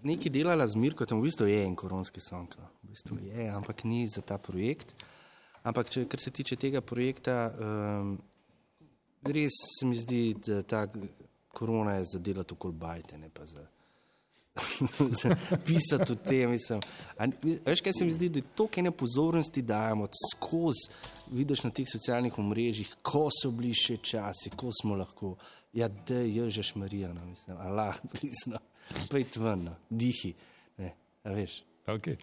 nekaj 0.08 0.32
delala 0.32 0.64
z 0.64 0.80
Mirkotom, 0.80 1.20
v 1.20 1.28
bistvu 1.28 1.50
je 1.52 1.60
en 1.66 1.76
koronski 1.76 2.24
song, 2.24 2.56
no. 2.56 2.72
v 2.88 2.96
bistvu 2.96 3.20
je, 3.28 3.52
ampak 3.52 3.84
ni 3.84 4.08
za 4.08 4.24
ta 4.24 4.40
projekt. 4.40 4.96
Ampak, 5.68 5.92
če, 5.92 6.08
kar 6.08 6.24
se 6.24 6.32
tiče 6.32 6.56
tega 6.56 6.80
projekta, 6.80 7.52
um, 7.52 8.16
res 9.24 9.56
se 9.80 9.86
mi 9.86 9.96
zdi, 9.96 10.36
da 10.46 10.62
ta 10.64 10.88
korona 11.54 11.98
je 11.98 12.06
zadela 12.14 12.44
tako 12.44 12.72
bajte, 12.72 13.18
ne 13.18 13.30
pa 13.34 13.46
za. 13.46 13.66
za 15.22 15.36
pisati 15.66 16.12
o 16.12 16.16
tem. 16.16 16.56
Veš, 17.66 17.82
kaj 17.82 17.94
se 17.94 18.06
mi 18.06 18.12
zdi, 18.12 18.30
da 18.30 18.40
je 18.40 18.50
toliko 18.56 18.80
ene 18.80 18.92
pozornosti 18.92 19.62
dajemo 19.62 20.08
skozi, 20.34 20.90
vidiš 21.32 21.64
na 21.64 21.70
teh 21.70 21.86
socialnih 21.90 22.40
omrežjih, 22.40 22.96
ko 23.06 23.28
so 23.34 23.52
bili 23.54 23.74
še 23.78 24.00
časi, 24.02 24.54
ko 24.58 24.72
smo 24.82 24.98
lahko. 24.98 25.36
Ja, 25.78 25.90
da 25.90 26.24
je 26.26 26.50
že 26.50 26.64
šmarija, 26.64 27.12
no, 27.14 27.26
mislim, 27.30 27.58
Allah, 27.62 28.00
prizna, 28.14 28.62
pejt 29.12 29.38
ven, 29.38 29.68
no, 29.70 29.76
dihi. 29.90 30.34
Ne, 30.82 30.94
veš. 31.24 31.62
Okay. 31.88 32.18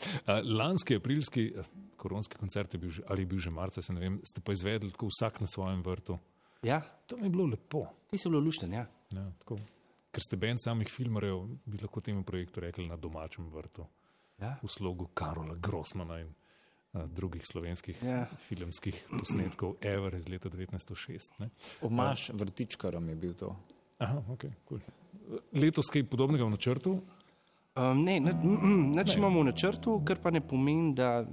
Lanski 0.45 0.99
aprilski 0.99 1.47
uh, 1.57 1.67
koronski 1.97 2.37
koncert 2.37 2.75
je 2.75 2.79
bil, 2.79 2.91
ali 3.09 3.23
je 3.23 3.27
bil 3.27 3.39
že 3.39 3.51
marca, 3.51 3.83
se 3.83 3.93
ne 3.93 4.01
vem, 4.01 4.19
ste 4.25 4.43
pa 4.45 4.53
izvedli 4.53 4.91
tako 4.93 5.09
vsak 5.09 5.41
na 5.41 5.47
svojem 5.47 5.81
vrtu. 5.83 6.19
Ja, 6.65 6.81
To 7.07 7.17
mi 7.17 7.27
je 7.27 7.31
bilo 7.31 7.45
lepo. 7.47 7.87
ti 8.11 8.19
si 8.19 8.29
bilo 8.29 8.41
lušten, 8.41 8.73
ja. 8.73 8.87
Ja, 9.13 9.25
tako. 9.39 9.59
Ker 10.11 10.23
ste 10.23 10.37
bend 10.37 10.63
samih 10.63 10.89
filmarjev, 10.89 11.43
bi 11.67 11.79
lahko 11.79 12.01
temu 12.01 12.23
projektu 12.25 12.61
rekli 12.61 12.87
na 12.89 12.97
domačem 12.97 13.49
vrtu, 13.51 13.85
ja. 14.41 14.57
v 14.63 14.69
slogu 14.69 15.07
Karola 15.15 15.55
Grossmana 15.55 16.21
in 16.21 16.31
uh, 16.31 17.03
drugih 17.05 17.43
slovenskih 17.45 18.03
Ja. 18.03 18.25
filmskih 18.49 19.05
posnetkov 19.11 19.77
Ever 19.81 20.15
iz 20.15 20.29
leta 20.29 20.49
1906. 20.49 21.39
Ne? 21.39 21.51
Omaš 21.83 22.31
vrtičkarom 22.31 23.09
je 23.09 23.15
bil 23.17 23.35
to. 23.35 23.57
Aha, 23.99 24.23
okay, 24.29 24.51
cool. 24.69 24.81
Letos 25.53 25.91
kaj 25.93 26.05
podobnega 26.05 26.45
v 26.45 26.51
načrtu? 26.51 27.03
Um, 27.77 28.05
ne, 28.05 28.21
nič 28.21 29.17
imamo 29.17 29.43
v 29.43 29.51
načrtu, 29.51 29.99
kar 30.07 30.19
pa 30.23 30.31
ne 30.31 30.41
pomeni, 30.41 30.95
da 30.95 31.27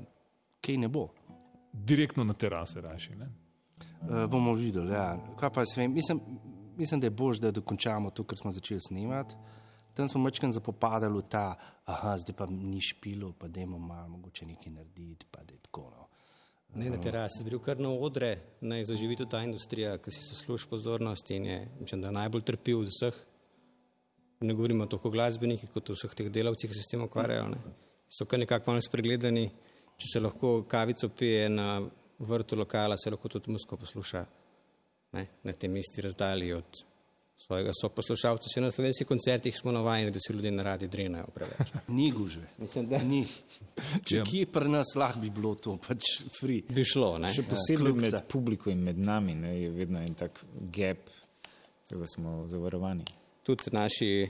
kaj 0.59 0.77
ne 0.77 0.87
bo. 0.89 1.07
Direktno 1.73 2.23
na 2.23 2.33
terase 2.33 2.81
raši. 2.81 3.15
Ne? 3.15 3.29
Uh, 4.01 4.25
bomo 4.29 4.53
videli. 4.53 4.93
Ja. 4.93 5.17
Kaj 5.39 5.49
pa 5.53 5.61
jaz 5.61 5.77
vem, 5.77 5.93
mislim, 5.93 6.19
mislim, 6.77 6.99
da 6.99 7.07
je 7.07 7.11
bož, 7.11 7.39
da 7.39 7.51
dokončamo 7.51 8.09
to, 8.09 8.23
kar 8.23 8.37
smo 8.37 8.51
začeli 8.51 8.79
snemati. 8.87 9.35
Tam 9.93 10.07
smo 10.07 10.23
večkrat 10.23 10.51
zapopadali 10.51 11.19
v 11.19 11.25
ta, 11.29 11.55
aha, 11.85 12.15
zdaj 12.17 12.35
pa 12.35 12.45
ni 12.49 12.81
špilo, 12.81 13.33
pa 13.37 13.47
dajmo 13.47 13.79
malo 13.79 14.07
mogoče 14.07 14.45
nekaj 14.45 14.73
narediti, 14.73 15.25
pa 15.31 15.43
da 15.43 15.53
je 15.53 15.59
tako. 15.59 15.89
No. 15.91 16.07
Ne 16.75 16.89
na 16.89 16.97
terasi, 17.01 17.43
zbril 17.43 17.59
kar 17.59 17.79
na 17.79 17.89
odre, 17.91 18.37
naj 18.61 18.85
zaživi 18.87 19.17
tudi 19.19 19.31
ta 19.31 19.41
industrija, 19.43 19.97
ki 19.99 20.11
si 20.15 20.23
zasluži 20.23 20.69
pozornost 20.71 21.31
in 21.35 21.45
je, 21.45 21.57
mislim, 21.79 22.01
da 22.01 22.11
najbolj 22.15 22.45
trpi 22.47 22.73
od 22.73 22.87
vseh. 22.87 23.17
Ne 24.41 24.53
govorimo 24.53 24.85
toliko 24.85 25.09
o 25.09 25.11
glasbenikih, 25.11 25.69
kot 25.69 25.91
o 25.91 25.97
vseh 25.97 26.15
teh 26.15 26.31
delavcih, 26.31 26.69
ki 26.71 26.77
se 26.77 26.85
s 26.87 26.91
tem 26.93 27.03
ukvarjajo. 27.03 27.49
Ne. 27.51 27.59
So 28.09 28.25
kar 28.25 28.39
nekako 28.39 28.71
malo 28.71 28.81
spregledani. 28.81 29.49
Če 30.01 30.07
se 30.13 30.19
lahko 30.23 30.63
kavico 30.65 31.11
pije 31.13 31.49
na 31.49 31.83
vrtu 32.21 32.55
lokala, 32.55 32.95
se 32.97 33.09
lahko 33.09 33.29
tudi 33.29 33.51
musko 33.51 33.77
posluša 33.77 34.25
ne, 35.17 35.25
na 35.43 35.53
tem 35.53 35.75
isti 35.77 36.01
razdalji 36.01 36.53
od 36.53 36.81
svojega 37.41 37.71
soposlušalca. 37.73 38.49
Se 38.49 38.61
na 38.61 38.69
slovenskih 38.71 39.07
koncertih 39.07 39.57
smo 39.57 39.71
navajeni, 39.71 40.11
da 40.13 40.19
se 40.21 40.33
ljudje 40.33 40.51
na 40.51 40.63
radi 40.63 40.87
drenajo 40.87 41.27
preveč. 41.33 41.71
Ni 41.97 42.11
gužve. 42.11 42.43
Mislim, 42.57 42.85
da 42.89 42.99
Ni. 43.03 43.23
Če 44.05 44.17
Ja. 44.17 44.23
kje 44.25 44.45
pri 44.45 44.69
nas 44.69 44.93
lahko 44.95 45.19
bi 45.19 45.29
bilo 45.29 45.55
to, 45.55 45.77
pač 45.87 46.11
free. 46.39 46.61
bi 46.69 46.85
šlo. 46.85 47.15
Ne? 47.17 47.33
Še 47.33 47.43
posebej 47.49 47.81
klubca. 47.91 48.05
med 48.11 48.27
publiko 48.29 48.69
in 48.69 48.83
med 48.85 48.97
nami 49.01 49.33
ne, 49.35 49.55
je 49.61 49.69
vedno 49.73 49.99
en 49.99 50.13
tak 50.13 50.43
gap, 50.71 51.09
da 51.89 52.07
smo 52.07 52.45
zavarovani. 52.47 53.03
Tudi 53.43 53.73
naši 53.73 54.29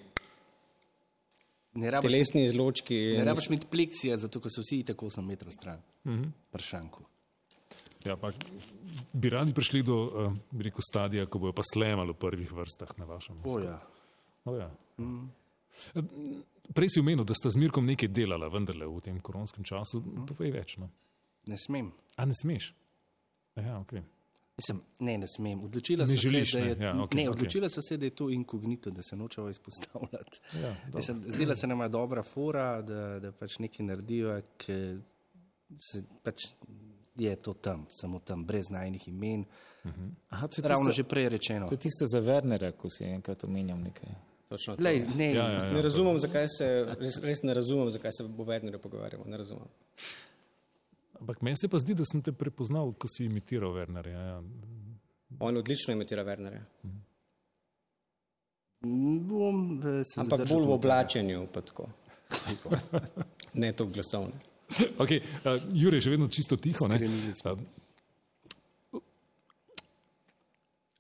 Ne 1.74 1.92
rabiš, 1.92 2.12
telesni 2.12 2.46
izločki. 2.46 2.96
ne 3.18 3.24
rabiš 3.26 3.48
imeti 3.48 3.68
pleksija, 3.72 4.18
zato 4.18 4.40
ker 4.44 4.52
so 4.52 4.64
vsi 4.64 4.82
tako 4.88 5.06
8 5.08 5.22
metrov 5.24 5.54
stran. 5.54 5.80
Mm 6.06 6.12
-hmm. 6.12 6.32
Pršanku. 6.52 7.04
Ja, 8.06 8.16
pa, 8.18 8.32
bi 9.14 9.30
radi 9.30 9.54
prišli 9.54 9.84
do 9.84 9.98
uh, 10.06 10.34
rekel, 10.58 10.82
stadija, 10.82 11.26
ko 11.26 11.40
bojo 11.40 11.54
pa 11.54 11.62
slemali 11.74 12.14
v 12.14 12.20
prvih 12.22 12.52
vrstah 12.52 12.94
na 12.98 13.06
vašem 13.06 13.36
mestu. 13.36 13.60
Ja. 13.66 13.78
O, 14.46 14.56
ja. 14.58 14.70
mm. 14.98 15.30
Prej 16.74 16.90
si 16.90 17.00
omenil, 17.00 17.26
da 17.28 17.36
sta 17.38 17.50
z 17.50 17.60
Mirkom 17.62 17.86
nekaj 17.86 18.10
delala, 18.10 18.48
vendarle 18.50 18.88
v 18.88 19.02
tem 19.04 19.20
koronskem 19.20 19.64
času. 19.68 20.02
Povej 20.30 20.54
več. 20.56 20.78
No. 20.82 20.90
Ne 21.50 21.58
smem. 21.58 21.92
A 22.18 22.26
ne 22.26 22.34
smeš? 22.38 22.72
Ja, 23.60 23.78
okay. 23.82 24.02
Mislim, 24.58 24.82
ne, 25.00 25.18
ne 25.18 25.28
smem. 25.28 25.64
Odločila 25.66 26.06
Ne 26.06 26.18
sem 26.18 26.46
se, 26.46 26.58
da 26.58 26.64
ne? 26.64 26.70
je, 26.70 26.76
Ja, 26.80 26.94
ne, 26.94 27.04
okej. 27.04 27.28
odločila 27.30 27.70
sem 27.70 27.84
se, 27.84 27.98
da 27.98 28.06
je 28.06 28.16
to 28.16 28.30
inkognito, 28.30 28.92
da 28.92 29.02
se 29.02 29.16
nočemo 29.16 29.50
izpostavljati. 29.50 30.40
Ja. 30.62 30.76
Mislim, 30.94 31.24
zdela 31.28 31.56
se 31.56 31.68
nam 31.68 31.82
je 31.82 31.90
dobra 31.90 32.24
fora, 32.24 32.82
da, 32.82 33.20
da 33.20 33.32
pač 33.32 33.58
nekaj 33.60 33.86
naredijo, 33.86 34.38
ki 34.62 34.78
se 35.82 36.04
pač 36.24 36.46
je 37.16 37.36
to 37.36 37.54
tam, 37.54 37.86
samo 37.90 38.20
tam, 38.20 38.46
brez 38.46 38.70
najnih 38.70 39.08
imen. 39.08 39.46
Aha, 40.30 40.48
to 40.48 40.62
je 40.62 40.68
Ravno 40.68 40.90
tisto, 40.90 41.02
že 41.02 41.04
prej 41.04 41.30
rečeno. 41.30 41.68
to 41.68 41.74
je 41.74 41.78
tisto 41.80 42.06
za 42.08 42.20
Wernera, 42.22 42.72
ko 42.72 42.90
si 42.90 43.04
enkrat 43.04 43.44
omenjal 43.44 43.78
nekaj. 43.80 44.10
Točno 44.50 44.76
to. 44.76 44.84
Lej, 44.84 45.06
ne, 45.16 45.34
Ja, 45.34 45.50
ja, 45.50 45.64
ja. 45.66 45.74
Ne 45.74 45.82
razumem, 45.82 46.20
zakaj 46.20 46.48
se, 46.48 46.68
res, 47.00 47.18
res 47.24 47.40
ne 47.44 47.54
razumem, 47.54 47.92
zakaj 47.92 48.12
se 48.12 48.24
o 48.24 48.28
Wernerju 48.28 48.78
pogovarjamo. 48.78 49.26
Ne 49.26 49.38
razumem. 49.38 49.68
Ampak 51.20 51.42
meni 51.42 51.58
se 51.58 51.68
pa 51.68 51.80
zdi, 51.80 51.94
da 51.94 52.06
sem 52.06 52.22
te 52.22 52.32
prepoznal, 52.32 52.94
ko 52.94 53.08
si 53.08 53.26
imitiral 53.26 53.72
Wernerja. 53.72 54.22
Ja. 54.28 54.44
On 55.40 55.58
odlično 55.58 55.94
imitira 55.94 56.24
Wernerja. 56.24 56.62
bom 59.22 59.80
eh, 59.80 60.04
se 60.04 60.20
Ampak 60.22 60.48
bolj 60.50 60.66
v 60.66 60.72
oblačenju. 60.72 61.48
pa 61.54 61.62
tako. 61.62 61.88
ne 63.54 63.74
to 63.74 63.86
glasovno. 63.86 64.32
Okay, 65.04 65.22
uh, 65.46 65.62
Jure 65.74 65.98
je 65.98 66.06
še 66.06 66.14
vedno 66.14 66.28
čisto 66.32 66.58
tiho. 66.58 66.88
Uh, 66.88 67.60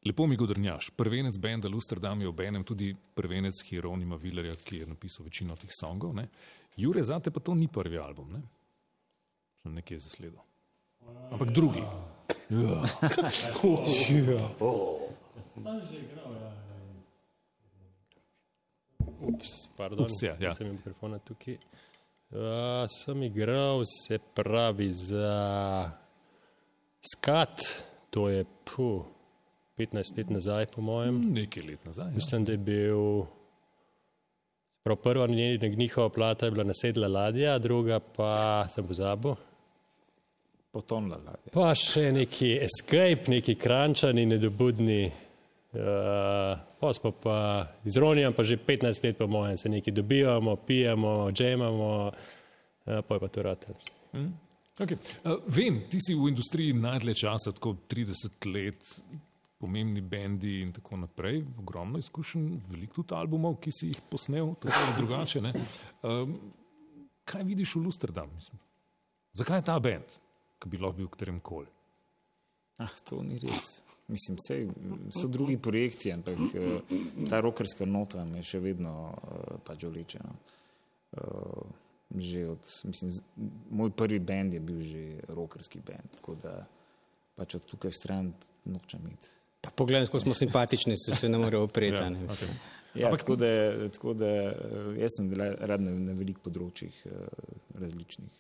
Lepo 0.06 0.28
mi 0.28 0.36
godrnjaš. 0.36 0.90
Prvenec 0.98 1.38
benda 1.38 1.70
Lusterdam 1.70 2.22
je 2.22 2.28
obenem 2.28 2.64
tudi 2.64 2.96
prvenec 3.16 3.62
Hieronima 3.70 4.16
Villerja, 4.16 4.56
ki 4.66 4.82
je 4.82 4.88
napisal 4.90 5.26
večino 5.26 5.56
teh 5.56 5.70
songov. 5.74 6.16
Ne. 6.18 6.28
Jure, 6.78 7.04
zate 7.04 7.32
pa 7.32 7.40
to 7.40 7.54
ni 7.56 7.68
prvi 7.68 7.98
album. 8.02 8.32
Ne? 8.34 8.42
Sem 9.62 9.74
nekje 9.78 10.00
zasledil. 10.00 10.42
Ampak 11.32 11.52
drugi. 11.52 11.84
Ja. 12.50 12.82
Ups, 19.22 19.70
pardon, 19.78 20.06
Ups, 20.06 20.24
ja, 20.24 20.36
ja. 20.40 20.54
sem 20.54 20.72
mikrofona 20.72 21.20
tukaj. 21.20 21.58
Uh, 22.32 22.88
sem 22.88 23.24
igral, 23.24 23.82
se 23.86 24.20
pravi, 24.34 24.94
za 24.94 25.92
skat, 27.14 27.60
to 28.10 28.30
je 28.30 28.46
puh, 28.64 29.04
15 29.78 30.18
let 30.18 30.30
nazaj, 30.30 30.66
po 30.66 30.82
mojem. 30.82 31.22
Nekaj 31.34 31.64
let 31.64 31.86
nazaj. 31.86 32.08
Ja. 32.08 32.16
Mislim, 32.16 32.46
da 32.46 32.52
je 32.52 32.58
bil. 32.58 33.24
Prav 34.84 34.96
prva 34.96 35.28
njihova 35.78 36.10
plata 36.10 36.46
je 36.46 36.52
bila 36.52 36.64
nasedla 36.64 37.08
ladja, 37.08 37.60
druga 37.60 38.00
pa 38.00 38.68
sem 38.70 38.88
pozabil. 38.88 39.36
Potonla 40.72 41.18
ladja. 41.18 41.52
Pa 41.54 41.76
še 41.76 42.12
neki 42.16 42.56
escape, 42.64 43.28
neki 43.28 43.56
krančani, 43.56 44.26
nedobudni. 44.26 45.12
Uh, 45.72 46.60
pa 46.80 46.94
smo 46.94 47.12
pa 47.12 47.68
z 47.86 47.98
Ronijem, 47.98 48.34
pa 48.36 48.44
že 48.44 48.58
15 48.60 49.04
let, 49.04 49.18
po 49.18 49.28
mojem, 49.28 49.58
se 49.58 49.70
nekaj 49.70 49.94
dobivamo, 49.94 50.56
pijemo, 50.56 51.32
džemamo, 51.32 52.12
uh, 52.12 53.00
pa 53.08 53.14
je 53.16 53.20
pa 53.20 53.28
to 53.28 53.44
rad. 53.44 53.66
Okay. 54.80 54.98
Uh, 55.24 55.40
vem, 55.48 55.80
ti 55.90 56.02
si 56.04 56.16
v 56.16 56.28
industriji 56.28 56.74
najdlje 56.74 57.14
časa, 57.24 57.54
tako 57.56 57.76
30 57.88 58.52
let, 58.52 58.84
pomembni 59.62 60.02
bendi 60.02 60.60
in 60.62 60.74
tako 60.76 60.98
naprej, 60.98 61.40
ogromno 61.60 62.00
izkušenj, 62.00 62.50
veliko 62.68 63.00
tudi 63.00 63.16
albumov, 63.16 63.56
ki 63.64 63.72
si 63.72 63.92
jih 63.94 64.02
posnel, 64.12 64.52
tako 64.60 64.76
ali 64.76 64.98
drugače. 64.98 65.42
ne. 65.42 65.54
Um, 66.04 66.36
kaj 67.24 67.48
vidiš 67.48 67.76
v 67.76 67.86
Lusterdam? 67.86 68.28
Mislim? 68.36 68.60
Zakaj 69.40 69.62
je 69.62 69.68
ta 69.72 69.80
bend, 69.80 70.20
ki 70.60 70.68
bi 70.68 70.82
lahko 70.82 70.98
bil 70.98 71.08
v 71.08 71.14
katerem 71.16 71.40
koli? 71.40 71.72
Ah, 72.82 72.92
to 73.08 73.24
ni 73.24 73.40
res. 73.40 73.84
Mislim, 74.12 74.36
sej, 74.44 74.66
so 75.16 75.28
drugi 75.28 75.56
projekti, 75.58 76.12
ampak 76.12 76.36
eh, 76.54 76.96
ta 77.30 77.40
rokerska 77.40 77.86
nota 77.88 78.26
me 78.26 78.44
še 78.44 78.60
vedno 78.60 78.92
eh, 79.14 79.54
pač 79.66 79.84
vleče. 79.84 80.20
No. 80.24 80.36
Eh, 81.14 81.80
Že 82.12 82.42
od, 82.50 82.60
mislim, 82.84 83.12
moj 83.72 83.88
prvi 83.96 84.18
bend 84.20 84.52
je 84.54 84.60
bil 84.60 84.82
že 84.84 85.04
rokerski 85.32 85.80
bend, 85.80 86.10
tako 86.18 86.36
da 86.36 86.58
pač 87.40 87.56
od 87.56 87.64
tukaj 87.64 87.92
stran 87.96 88.34
nočem 88.68 89.06
iti. 89.08 89.30
Pa 89.64 89.72
poglej, 89.72 90.04
kako 90.10 90.20
smo 90.20 90.34
simpatični, 90.36 90.98
se, 91.00 91.16
se 91.16 91.30
ne 91.30 91.40
morejo 91.40 91.64
opreti. 91.64 91.96
Ja, 91.96 92.10
Ja, 92.10 92.28
okay. 92.28 92.52
Ja, 92.96 93.08
Ampak- 93.08 93.24
tako, 93.24 93.36
da, 93.40 93.48
tako 93.90 94.14
da 94.14 94.28
jaz 95.00 95.16
sem 95.16 95.32
rad 95.40 95.80
na, 95.80 95.92
na 96.02 96.12
velikih 96.12 96.44
področjih 96.44 96.92
različnih. 97.80 98.32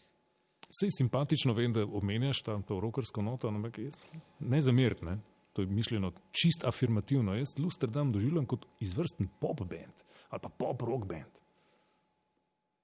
Sej 0.67 0.91
simpatično 0.91 1.55
vem, 1.55 1.71
da 1.71 1.85
omenjaš 1.87 2.43
ta, 2.43 2.59
to 2.67 2.79
rokersko 2.83 3.23
noto, 3.23 3.47
ampak 3.47 3.79
jaz 3.79 3.95
ne 4.39 4.59
zameriti, 4.61 5.05
ne. 5.07 5.15
To 5.53 5.61
je 5.61 5.67
mišljeno 5.67 6.11
čist 6.31 6.63
afirmativno. 6.65 7.35
Jaz 7.35 7.57
Lusterdam 7.59 8.11
doživljam 8.11 8.45
kot 8.45 8.65
izvrsten 8.79 9.27
pop 9.39 9.59
band 9.59 10.05
ali 10.31 10.39
pa 10.39 10.49
pop 10.49 10.81
rock 10.81 11.05
band. 11.05 11.31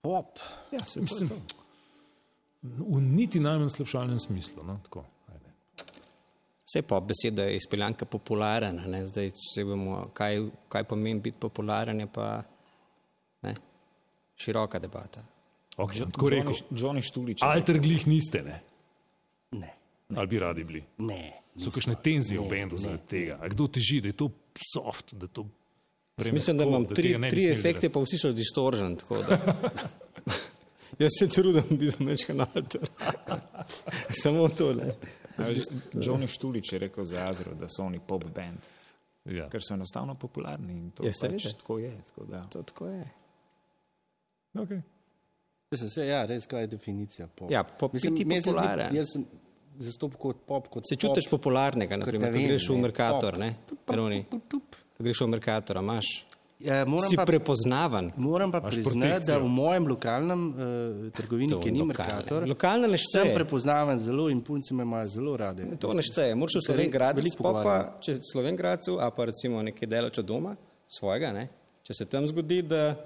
Pop. 0.01 0.39
Ja, 0.71 0.79
se 0.79 1.01
Mislim, 1.01 1.29
v 2.63 3.01
niti 3.01 3.39
najmanj 3.39 3.69
slabšalnem 3.69 4.19
smislu. 4.19 4.63
No, 4.63 4.79
tako, 4.83 5.05
ajde. 5.31 5.51
Vse 6.67 6.81
pa 6.87 6.99
beseda 6.99 7.47
je 7.47 7.55
izpeljanka 7.55 8.05
popularen, 8.05 8.83
ne? 8.91 9.05
zdaj 9.07 9.31
če 9.31 9.65
bomo, 9.65 10.09
kaj, 10.13 10.41
kaj 10.69 10.83
pomeni 10.83 11.23
biti 11.23 11.39
popularen, 11.39 12.03
je 12.03 12.09
pa 12.11 12.27
ne? 13.47 13.55
široka 14.35 14.79
debata. 14.79 15.23
Okay, 15.77 16.03
tako 16.11 16.29
rekel. 16.33 16.55
Johnny 16.71 17.05
Štulič. 17.05 17.43
Alter 17.45 17.79
glih 17.79 18.07
niste, 18.09 18.41
ne? 18.43 18.61
Ne. 19.51 19.73
Ali 20.15 20.27
bi 20.27 20.39
radi 20.41 20.63
bili? 20.63 20.81
Ne. 21.05 21.21
So 21.57 21.71
kakšne 21.71 21.95
tenzije 21.97 22.39
v 22.39 22.49
bendu 22.49 22.77
zaradi 22.77 23.07
tega? 23.09 23.39
A 23.41 23.47
kdo 23.47 23.67
teži, 23.67 24.01
da 24.01 24.07
je 24.07 24.13
to 24.15 24.29
soft, 24.65 25.13
da 25.13 25.27
to 25.27 25.47
Jaz 26.17 26.29
mislim, 26.29 26.57
da 26.57 26.63
imam 26.63 26.85
tri, 26.85 27.15
tri 27.29 27.49
efekte, 27.49 27.89
pa 27.89 27.99
vsi 27.99 28.17
so 28.17 28.31
distoržen. 28.31 28.95
tako 28.95 29.21
da- 29.23 29.37
Jaz 30.99 31.11
se 31.19 31.27
trudim 31.27 31.77
biti 31.77 32.03
mečkan 32.03 32.41
alter. 32.41 32.89
Samo 34.13 34.49
to. 34.49 34.73
Ne? 34.73 34.93
Johnny 35.93 36.27
Štulič 36.27 36.73
je 36.73 36.79
rekel 36.79 37.05
za 37.05 37.27
Azro, 37.27 37.53
da 37.53 37.67
so 37.67 37.83
oni 37.83 37.99
pop 37.99 38.23
band, 38.25 38.57
Ja. 39.25 39.49
ker 39.49 39.61
so 39.61 39.73
enostavno 39.73 40.15
popularni 40.15 40.73
in 40.73 40.91
to 40.91 41.03
Ja, 41.03 41.11
pač 41.21 41.43
tako 41.53 41.77
je. 41.79 41.91
Tako 42.07 42.25
da. 42.25 42.41
To 42.47 42.63
tako 42.63 42.87
je. 42.87 43.03
Okay. 44.55 44.81
Sem 45.75 45.89
se, 45.89 46.07
ja, 46.07 46.25
res, 46.25 46.45
kaj 46.45 46.61
je 46.61 46.67
definicija 46.67 47.27
pop. 47.27 47.51
Ja, 47.51 47.63
pop- 47.63 47.99
se 47.99 48.09
zdi- 48.09 48.23
popularen. 48.25 48.95
Jaz 48.95 49.11
sem 49.11 49.25
zastopal 49.79 50.17
kot 50.19 50.37
pop, 50.45 50.67
kot 50.67 50.87
Se 50.87 50.95
čutiš 50.95 51.27
pop. 51.29 51.39
popularnega, 51.41 51.97
naprimer, 51.97 52.31
ko 52.31 52.37
vem, 52.37 52.47
greš 52.47 52.69
v 52.69 52.77
Merkator, 52.77 53.37
ne? 53.37 53.55
Roni, 53.87 54.25
ko 54.29 54.99
greš 54.99 55.21
v 55.21 55.27
Merkator, 55.27 55.77
imaš. 55.77 56.25
Ja, 56.57 56.85
moram, 56.85 57.05
Si 57.05 57.15
pa, 57.15 57.21
prepoznavan. 57.21 58.11
moram 58.17 58.49
pa 58.51 58.61
priznati, 58.61 59.27
da 59.27 59.37
v 59.37 59.45
mojem 59.45 59.85
lokalnem 59.87 60.47
uh, 60.49 61.11
trgovini, 61.13 61.49
To 61.49 61.59
ki 61.59 61.69
ni. 61.71 61.83
Merkator, 61.85 62.47
Lokalne 62.49 62.87
ne 62.87 62.97
sem 62.97 63.21
šteje. 63.21 63.35
prepoznaven 63.35 63.99
zelo 63.99 64.25
in 64.29 64.41
punce 64.41 64.73
me 64.73 64.81
imajo 64.81 65.05
zelo 65.07 65.37
rade. 65.37 65.67
To 65.77 65.93
ne 65.93 66.01
šteje. 66.01 66.33
Moraš 66.33 66.55
v 66.55 66.61
Se 66.61 66.65
Slovengradu, 66.65 67.21
pa 67.37 67.77
če 68.01 68.17
v 68.17 68.25
Slovengradu, 68.25 68.97
a 68.97 69.11
pa 69.13 69.25
recimo 69.25 69.61
nekaj 69.61 69.85
delač 69.85 70.17
od 70.17 70.25
doma, 70.25 70.55
svojega, 70.89 71.29
ne? 71.31 71.45
če 71.85 71.93
se 71.93 72.05
tam 72.05 72.25
zgodi, 72.27 72.63
da 72.65 72.97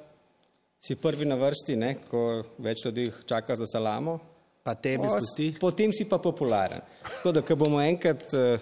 si 0.80 0.96
prvi 0.96 1.26
na 1.26 1.36
vrsti, 1.36 1.76
ne? 1.76 1.96
ko 2.08 2.42
več 2.58 2.86
ljudi 2.86 3.12
čaka 3.28 3.56
za 3.56 3.68
salamo, 3.68 4.16
Pa 4.64 4.76
tebi 4.76 5.08
spusti. 5.10 5.56
potem 5.60 5.92
si 5.92 6.06
pa 6.06 6.18
popularen. 6.18 6.80
Tako 7.04 7.32
da, 7.32 7.42
ko 7.42 7.56
bomo 7.56 7.82
enkrat 7.82 8.28
uh, 8.34 8.62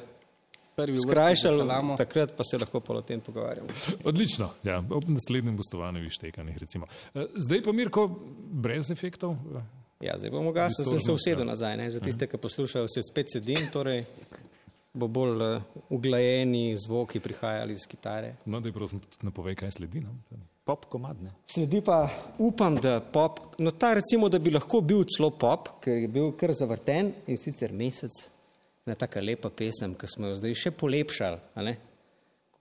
Prvi 0.76 0.97
skrajšali, 0.97 1.57
salamo. 1.57 1.95
takrat 1.95 2.31
pa 2.38 2.43
se 2.43 2.57
lahko 2.57 2.80
pa 2.80 2.93
o 2.93 3.01
tem 3.01 3.19
pogovarjamo. 3.21 3.67
Odlično, 4.03 4.49
ja, 4.63 4.84
ob 4.89 5.03
naslednjem 5.07 5.57
gostovanju 5.57 5.99
vištekanih. 5.99 6.57
recimo. 6.57 6.85
Eh, 7.13 7.26
Zdaj 7.38 7.61
pa 7.61 7.71
Mirko, 7.71 8.07
brez 8.51 8.91
efektov. 8.91 9.31
eh, 9.31 9.61
Ja, 9.99 10.13
zdaj 10.17 10.30
bomo 10.31 10.51
gasli, 10.51 10.76
sem 10.77 10.85
se 10.85 10.95
Distorzijo, 10.95 11.15
usedel 11.15 11.41
ja. 11.41 11.45
nazaj. 11.45 11.77
Ne? 11.77 11.89
Za 11.91 11.99
tiste, 11.99 12.27
ki 12.27 12.38
poslušajo, 12.38 12.88
se 12.88 13.01
spet 13.03 13.27
sedim, 13.34 13.67
torej 13.73 14.05
bo 14.93 15.07
bolj 15.07 15.35
uh, 15.38 15.61
uglajeni 15.89 16.77
zvoki 16.77 17.19
prihajali 17.19 17.73
iz 17.73 17.84
kitare. 17.88 18.35
No, 18.45 18.59
da 18.59 18.67
je 18.67 18.73
prosim, 18.73 19.01
napovej, 19.21 19.55
kaj 19.55 19.71
sledi. 19.71 19.99
No? 19.99 20.15
Pop 20.70 20.86
komadne. 20.86 21.32
Sledi 21.50 21.80
pa, 21.82 22.04
upam, 22.46 22.76
da 22.78 23.00
pop, 23.02 23.40
no 23.58 23.72
ta 23.74 23.96
recimo, 23.98 24.30
da 24.30 24.38
bi 24.38 24.54
lahko 24.54 24.84
bil 24.86 25.02
celo 25.10 25.32
pop, 25.34 25.72
ker 25.82 25.98
je 25.98 26.10
bil 26.14 26.30
kar 26.38 26.54
zavrten 26.54 27.10
in 27.26 27.40
sicer 27.41 27.74
mesec, 27.74 28.20
ena 28.86 28.94
taka 28.94 29.24
lepa 29.24 29.50
pesem, 29.50 29.96
ki 29.98 30.10
smo 30.12 30.30
jo 30.30 30.38
zdaj 30.38 30.54
še 30.62 30.74
polepšali, 30.78 31.41
a 31.58 31.66
ne? 31.66 31.74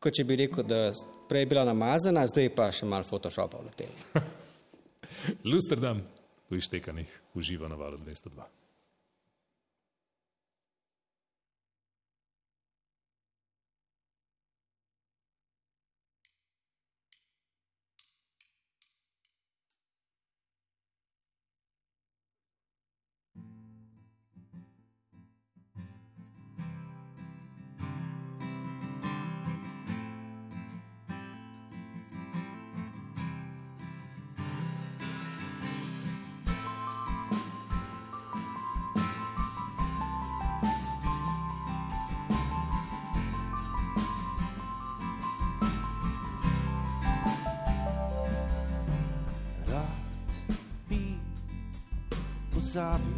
Kot 0.01 0.17
če 0.17 0.25
bi 0.25 0.39
rekel, 0.41 0.65
da 0.65 0.87
prej 1.29 1.45
je 1.45 1.51
bila 1.53 1.67
namazana, 1.69 2.25
zdaj 2.33 2.49
pa 2.57 2.71
še 2.73 2.89
malo 2.89 3.05
Photoshopa 3.05 3.61
vletel. 3.61 3.93
Lusterdam 5.51 6.01
v 6.49 6.63
ištekanih 6.63 7.13
uživa 7.37 7.69
na 7.69 7.77
valu 7.77 8.01
202. 8.01 8.58
pozabil 52.79 53.18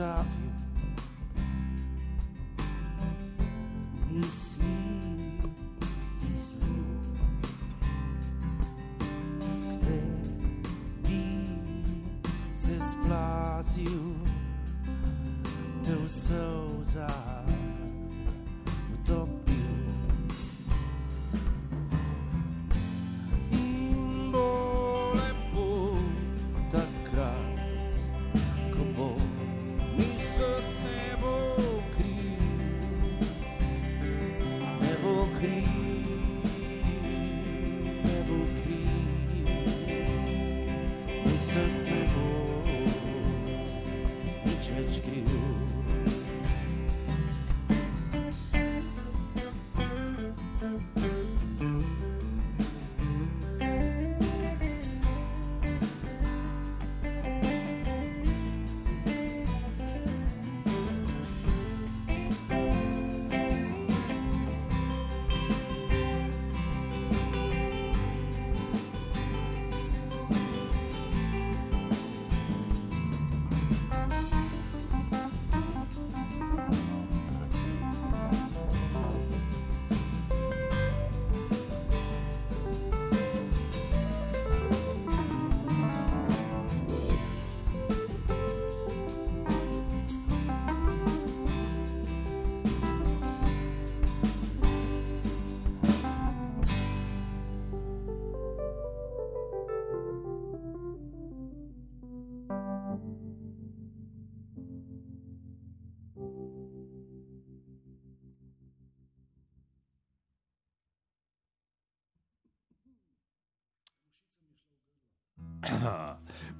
pozabil 0.00 0.39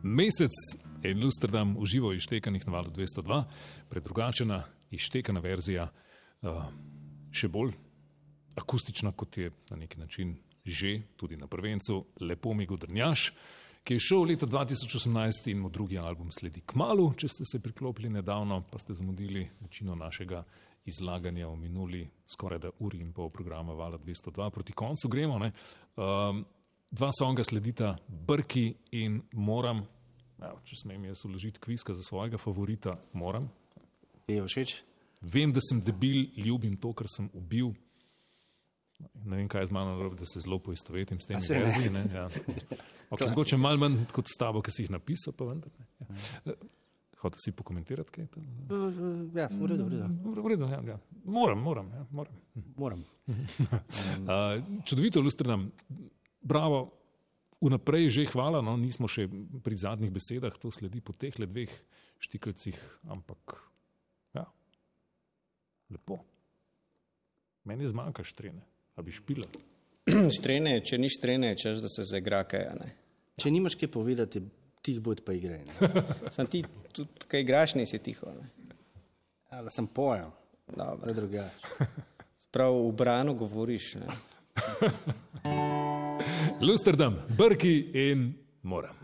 Mesec 0.02 0.54
in 1.02 1.24
Lusterdam 1.24 1.76
uživo 1.78 2.12
ištekanih 2.12 2.66
na 2.66 2.72
valu 2.72 2.90
202, 2.90 3.44
predrugačena, 3.88 4.62
ištekana 4.90 5.40
verzija, 5.40 5.88
uh, 6.42 6.64
še 7.32 7.48
bolj 7.48 7.74
akustična, 8.56 9.12
kot 9.12 9.38
je 9.38 9.50
na 9.70 9.76
neki 9.76 9.98
način 9.98 10.36
že 10.64 11.00
tudi 11.16 11.36
na 11.36 11.46
prvencu, 11.46 12.04
lepo 12.20 12.52
mi 12.54 12.66
godrnjaš, 12.66 13.30
ki 13.84 13.94
je 13.96 14.00
šel 14.00 14.26
leta 14.28 14.46
2018 14.46 15.48
in 15.50 15.58
mu 15.58 15.70
drugi 15.72 15.98
album 15.98 16.28
sledi 16.32 16.60
k 16.60 16.76
malu, 16.76 17.14
če 17.16 17.28
ste 17.28 17.44
se 17.48 17.60
priklopili 17.64 18.10
nedavno, 18.12 18.60
pa 18.70 18.78
ste 18.78 18.94
zamudili 18.94 19.48
večino 19.60 19.94
našega 19.96 20.44
izlaganja 20.84 21.48
v 21.48 21.56
minuli 21.56 22.08
skoraj 22.26 22.58
da 22.58 22.70
uri 22.78 23.00
in 23.00 23.12
pol 23.12 23.30
programa 23.30 23.72
Vala 23.72 23.98
202. 23.98 24.50
Proti 24.50 24.72
koncu 24.72 25.08
gremo. 25.08 25.38
Ne? 25.38 25.52
Um, 25.96 26.44
dva 26.90 27.10
songa 27.18 27.44
sledita 27.44 27.96
Brki 28.08 28.74
in 28.92 29.20
moram, 29.32 29.84
evo, 30.42 30.58
če 30.64 30.80
smem 30.82 31.04
jaz 31.10 31.24
uložiti 31.24 31.62
kviska 31.62 31.94
za 31.94 32.02
svojega 32.02 32.38
favorita, 32.38 32.96
moram. 33.12 33.48
Je 34.28 34.42
všeč? 34.42 34.80
Vem, 35.20 35.52
da 35.52 35.60
sem 35.62 35.82
debil, 35.84 36.26
ljubim 36.36 36.76
to, 36.80 36.92
kar 36.96 37.08
sem 37.10 37.28
ubil. 37.36 37.74
Ne 39.24 39.38
vem, 39.38 39.48
kaj 39.48 39.64
je 39.64 39.70
z 39.70 39.74
mano 39.74 39.94
narobe, 39.96 40.18
da 40.20 40.28
se 40.28 40.42
zelo 40.44 40.58
poistovetim 40.60 41.20
s 41.20 41.28
temi 41.28 41.40
se 41.42 41.56
ne? 41.92 42.04
Ja. 42.12 42.28
Okay, 43.10 43.28
mogoče 43.28 43.56
malo 43.56 43.80
manj 43.80 44.04
kot 44.12 44.28
s 44.28 44.36
tabo, 44.38 44.62
ki 44.62 44.70
si 44.70 44.84
jih 44.84 44.92
napisal, 44.92 45.34
pa 45.36 45.48
vendar. 45.48 45.72
Ne. 45.74 46.52
Ja. 46.52 46.54
Hotel 47.20 47.42
si 47.42 47.52
pokomentirati 47.52 48.12
kaj? 48.14 48.28
To? 48.32 48.40
Ja, 49.36 49.48
v 49.52 49.66
redu, 49.68 49.84
v 49.84 49.90
redu. 49.92 50.06
V 50.40 50.52
redu, 50.52 50.68
ja, 50.72 50.78
ja. 50.94 50.96
Moram, 51.24 51.60
moram. 51.60 51.90
Ja, 51.92 52.06
moram. 52.10 52.38
Moram. 52.76 53.04
Uh, 54.30 54.62
čudovito, 54.84 55.20
Lustrdam. 55.20 55.68
Bravo, 56.40 56.90
vnaprej 57.60 58.08
že 58.08 58.28
hvala, 58.32 58.64
no, 58.64 58.76
nismo 58.80 59.08
še 59.08 59.28
pri 59.60 59.76
zadnjih 59.76 60.12
besedah, 60.12 60.54
to 60.56 60.72
sledi 60.72 61.04
po 61.04 61.12
teh 61.12 61.36
le 61.36 61.46
dveh 61.46 61.72
štikelcih, 62.20 62.76
ampak 63.12 63.56
ja, 64.36 64.44
lepo. 65.92 66.20
Meni 67.68 67.88
zmanjka 67.88 68.24
štrene, 68.24 68.64
a 68.96 69.04
bi 69.04 69.12
špila. 69.12 69.46
Štrene, 70.36 70.80
če 70.80 70.96
ni 70.96 71.12
štrene, 71.12 71.52
češ, 71.60 71.84
da 71.84 71.92
se 71.92 72.08
zaigra 72.08 72.42
kaj. 72.48 72.64
a 72.72 72.74
ne. 72.80 72.88
Če 73.40 73.52
nimaš 73.52 73.76
kaj 73.80 73.92
povedati, 73.92 74.40
tih 74.80 75.00
bod 75.00 75.20
pa 75.24 75.36
igraj. 75.36 75.60
ne. 75.68 75.74
Sam 76.34 76.48
ti 76.48 76.64
tudi, 76.96 77.28
kaj 77.28 77.44
igraš, 77.44 77.76
nisi 77.76 78.00
tiho. 78.00 78.32
Ne. 78.32 78.48
Ja, 79.52 79.60
da 79.66 79.70
sem 79.70 79.86
pojel, 79.86 80.32
Dobro. 80.66 81.04
da 81.04 81.08
je 81.12 81.14
drugače. 81.20 81.88
Prav 82.54 82.74
v 82.88 82.92
branu 82.96 83.36
govoriš. 83.38 83.94
Lustrdam, 86.60 87.14
brki 87.38 87.90
in 87.94 88.34
moram. 88.62 88.99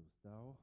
Mirko 0.00 0.56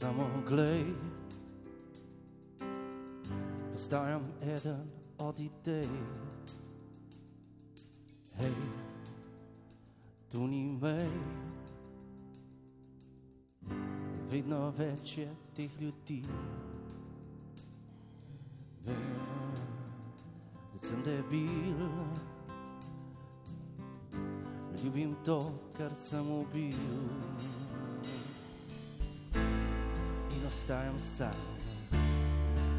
samo 0.00 0.24
glej, 0.48 0.84
postajam 3.72 4.22
eden 4.42 4.90
od 5.18 5.40
idej. 5.40 5.88
Hej, 8.34 8.54
tu 10.32 10.46
ni 10.46 10.78
mej, 10.80 11.10
vedno 14.30 14.72
več 14.78 15.18
je 15.18 15.28
teh 15.56 15.80
ljudi. 15.80 16.22
Vem, 18.86 19.04
da 20.72 20.78
sem 20.80 21.04
debil, 21.04 21.88
ljubim 24.80 25.12
to, 25.24 25.42
kar 25.76 25.92
sem 25.92 26.24
ubil. 26.40 27.49
In 30.60 30.62
ostajam 30.62 30.98
sam, 30.98 31.30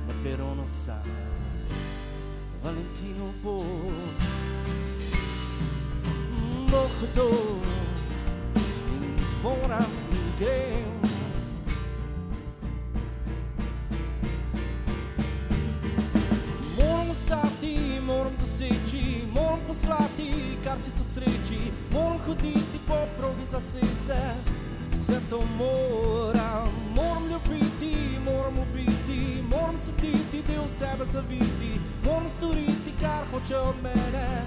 na 0.08 0.14
peronu 0.24 0.64
sam, 0.68 1.02
Valentino 2.64 3.34
bo. 3.44 3.58
Bohdo, 6.70 7.32
moram 9.44 9.91
in 10.12 10.32
grem. 10.40 10.91
Moram 16.78 17.10
ostati, 17.10 17.99
moram 18.02 18.34
doseči, 18.40 19.24
moram 19.34 19.60
poslati 19.68 20.58
kartico 20.64 21.03
sreči, 21.14 21.72
moram 21.91 22.20
hoditi 22.28 22.80
po 22.88 22.95
progi 23.18 23.45
za 23.52 23.60
sence, 23.60 24.22
vse 24.91 25.20
to 25.30 25.41
moram, 25.58 26.70
moram 26.95 27.10
ljubiti, 27.49 28.19
moram 28.26 28.59
ubiti, 28.59 29.43
moram 29.49 29.77
sediti, 29.77 30.43
del 30.47 30.68
sebe 30.69 31.05
zaviti, 31.13 31.80
moram 32.05 32.30
storiti, 32.30 32.93
kar 33.01 33.26
hoče 33.31 33.57
od 33.57 33.76
mene, 33.84 34.43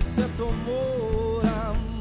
vse 0.00 0.22
to 0.38 0.52
moram, 0.66 1.95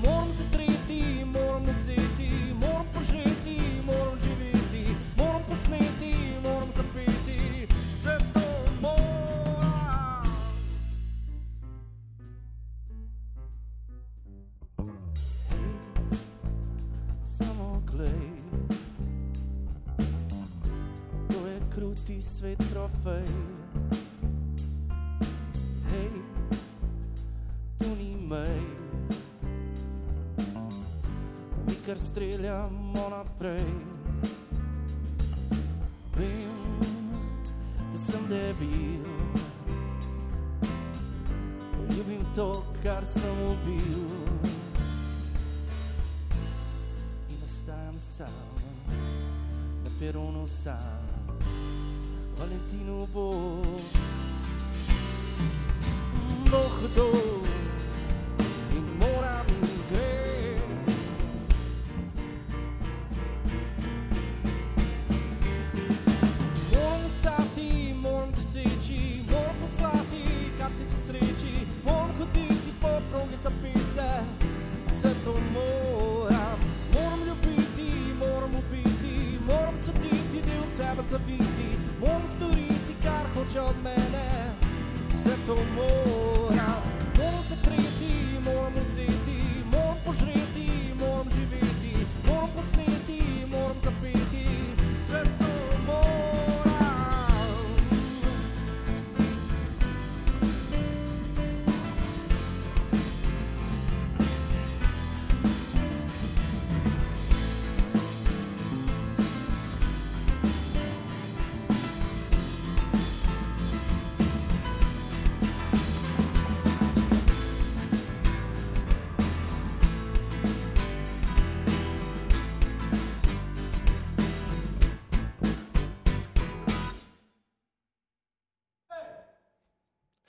streljamo 33.46 33.46
naprej. 33.46 33.66
Vem, 36.18 36.80
da 37.92 37.98
sem 37.98 38.28
debil. 38.30 39.06
Ljubim 41.98 42.26
to, 42.36 42.64
kar 42.84 43.06
sem 43.06 43.32
ubil. 43.32 44.06
in 47.30 47.44
ostajam 47.46 48.00
sam, 48.00 48.28
na 49.84 49.90
peronu 50.00 50.48
sam, 50.48 51.08
Valentino 52.38 53.08
bo. 53.14 53.62
Bohdo 56.52 57.25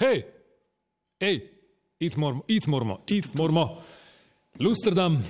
Hej, 0.07 0.27
hej, 1.21 1.51
it 1.99 2.17
moramo, 2.17 2.43
it 2.47 2.67
moramo, 2.67 3.01
it 3.11 3.35
moramo. 3.35 3.83
Lusterdam, 4.59 5.25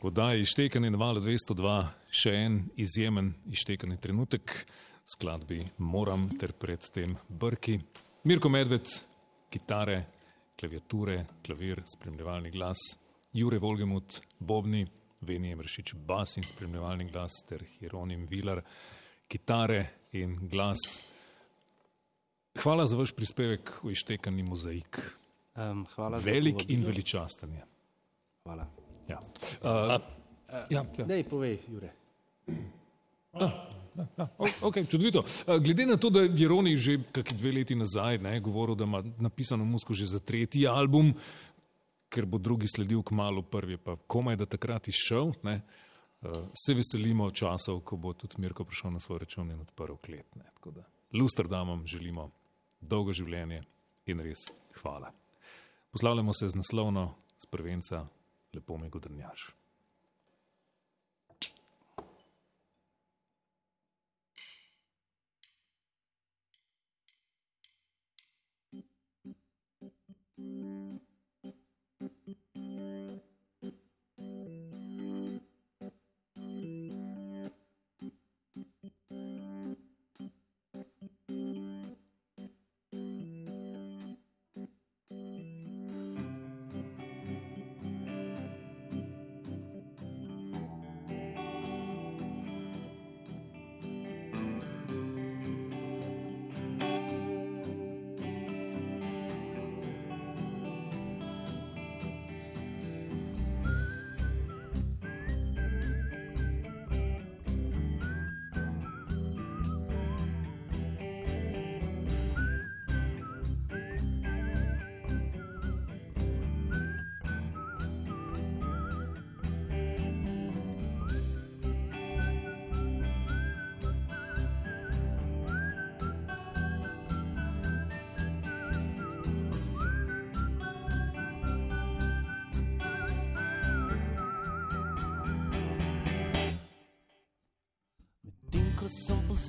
oddaji 0.00 0.40
ištekanje 0.40 0.90
na 0.90 0.98
valu 0.98 1.20
202, 1.20 1.74
še 2.10 2.32
en 2.32 2.56
izjemen 2.80 3.28
ištekani 3.52 3.98
trenutek, 4.00 4.54
skladbi 5.12 5.58
Moram 5.78 6.24
ter 6.40 6.54
predtem 6.56 7.18
Brki. 7.28 7.76
Mirko 8.24 8.48
Medved, 8.48 8.88
kitare, 9.52 9.98
klaviature, 10.56 11.18
klavir, 11.44 11.84
spremljevalni 11.92 12.54
glas, 12.56 12.80
Jure 13.36 13.60
Volgemut, 13.60 14.22
Bobni, 14.40 14.86
Veni 15.20 15.52
Emršič, 15.52 15.92
bas 16.08 16.38
in 16.40 16.48
spremljevalni 16.48 17.10
glas 17.12 17.42
ter 17.44 17.68
Hieronim 17.76 18.24
Vilar, 18.32 18.64
kitare 19.28 19.84
in 20.16 20.38
glas. 20.48 21.17
Hvala 22.62 22.86
za 22.86 22.96
vaš 22.96 23.12
prispevek 23.14 23.72
v 23.82 23.92
ištekani 23.94 24.42
mozaik. 24.42 24.98
Um, 25.56 25.86
hvala 25.94 26.18
Velik 26.18 26.64
in 26.70 26.84
veličasten 26.86 27.52
je. 27.54 27.64
Hvala. 28.44 28.66
Ja. 29.08 29.18
Uh, 29.62 30.00
ja, 30.70 30.84
ja. 30.98 31.04
Dej, 31.06 31.24
povej, 31.24 31.58
Jure. 31.68 31.92
Ah, 33.32 33.42
ja. 33.42 33.68
Ja, 34.16 34.28
o- 34.38 34.68
ok, 34.68 34.76
čudovito. 34.90 35.24
Glede 35.60 35.86
na 35.86 35.96
to, 35.96 36.10
da 36.10 36.20
je 36.22 36.30
Jeroni 36.38 36.76
že 36.76 36.98
kakšni 37.12 37.38
dve 37.38 37.52
leti 37.52 37.74
nazaj 37.74 38.18
ne, 38.22 38.40
govoril, 38.40 38.76
da 38.78 38.84
ima 38.86 39.02
napisano 39.18 39.64
musko 39.64 39.94
že 39.94 40.06
za 40.06 40.20
tretji 40.22 40.66
album, 40.70 41.10
ker 42.08 42.26
bo 42.26 42.38
drugi 42.38 42.68
sledil 42.70 43.02
k 43.02 43.10
malu, 43.10 43.42
prvi 43.42 43.76
pa 43.76 43.96
komaj 44.06 44.36
da 44.36 44.46
takrat 44.46 44.88
izšel, 44.88 45.32
ne, 45.42 45.60
se 46.54 46.74
veselimo 46.74 47.30
časov, 47.30 47.80
ko 47.82 47.96
bo 47.96 48.12
tudi 48.14 48.38
Mirko 48.38 48.64
prišel 48.64 48.90
na 48.94 49.00
svoj 49.02 49.18
račun 49.26 49.50
in 49.50 49.60
odprl 49.60 49.98
klet. 49.98 50.30
Ne. 50.36 50.46
Tako 50.54 50.70
da 50.70 50.86
Lusterdamom 51.12 51.86
želimo 51.86 52.30
dolgo 52.80 53.12
življenje 53.12 53.62
in 54.06 54.20
res 54.24 54.48
hvala. 54.80 55.12
Poslavljamo 55.92 56.34
se 56.34 56.48
z 56.48 56.54
naslovno 56.54 57.14
z 57.38 57.46
prvenca 57.50 58.06
Lepo 58.54 58.78
mi 58.78 58.88
godrnjaš. 58.88 59.54
Medtem 70.38 70.97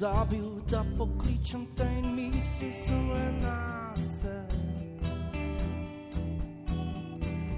pozabil, 0.09 0.61
da 0.71 0.85
pokličem 0.97 1.67
te 1.75 1.83
in 1.83 2.15
mislil 2.15 2.73
sem 2.73 3.09
le 3.09 3.31
na 3.41 3.93
se. 3.95 4.43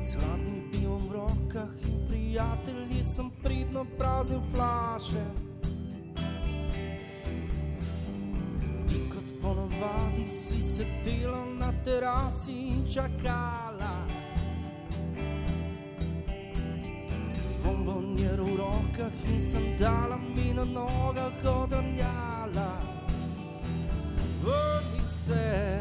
S 0.01 0.15
hladnim 0.15 0.71
pivom 0.71 1.07
v 1.09 1.13
rokah 1.13 1.69
in 1.87 2.07
prijatelji 2.07 3.03
sem 3.03 3.31
pridno 3.43 3.85
praznil 3.97 4.41
flaše. 4.53 5.25
Ti 8.87 8.99
kot 9.13 9.41
ponovadi 9.41 10.27
si 10.27 10.61
sedela 10.61 11.45
na 11.59 11.73
terasi 11.85 12.51
in 12.51 12.85
čakala. 12.93 13.60
Rokah 19.51 19.59
in 19.59 19.77
sandalami 19.77 20.53
na 20.53 20.65
nogah 20.65 21.31
odrnjala. 21.43 22.71
Vrni 24.43 25.03
se 25.05 25.80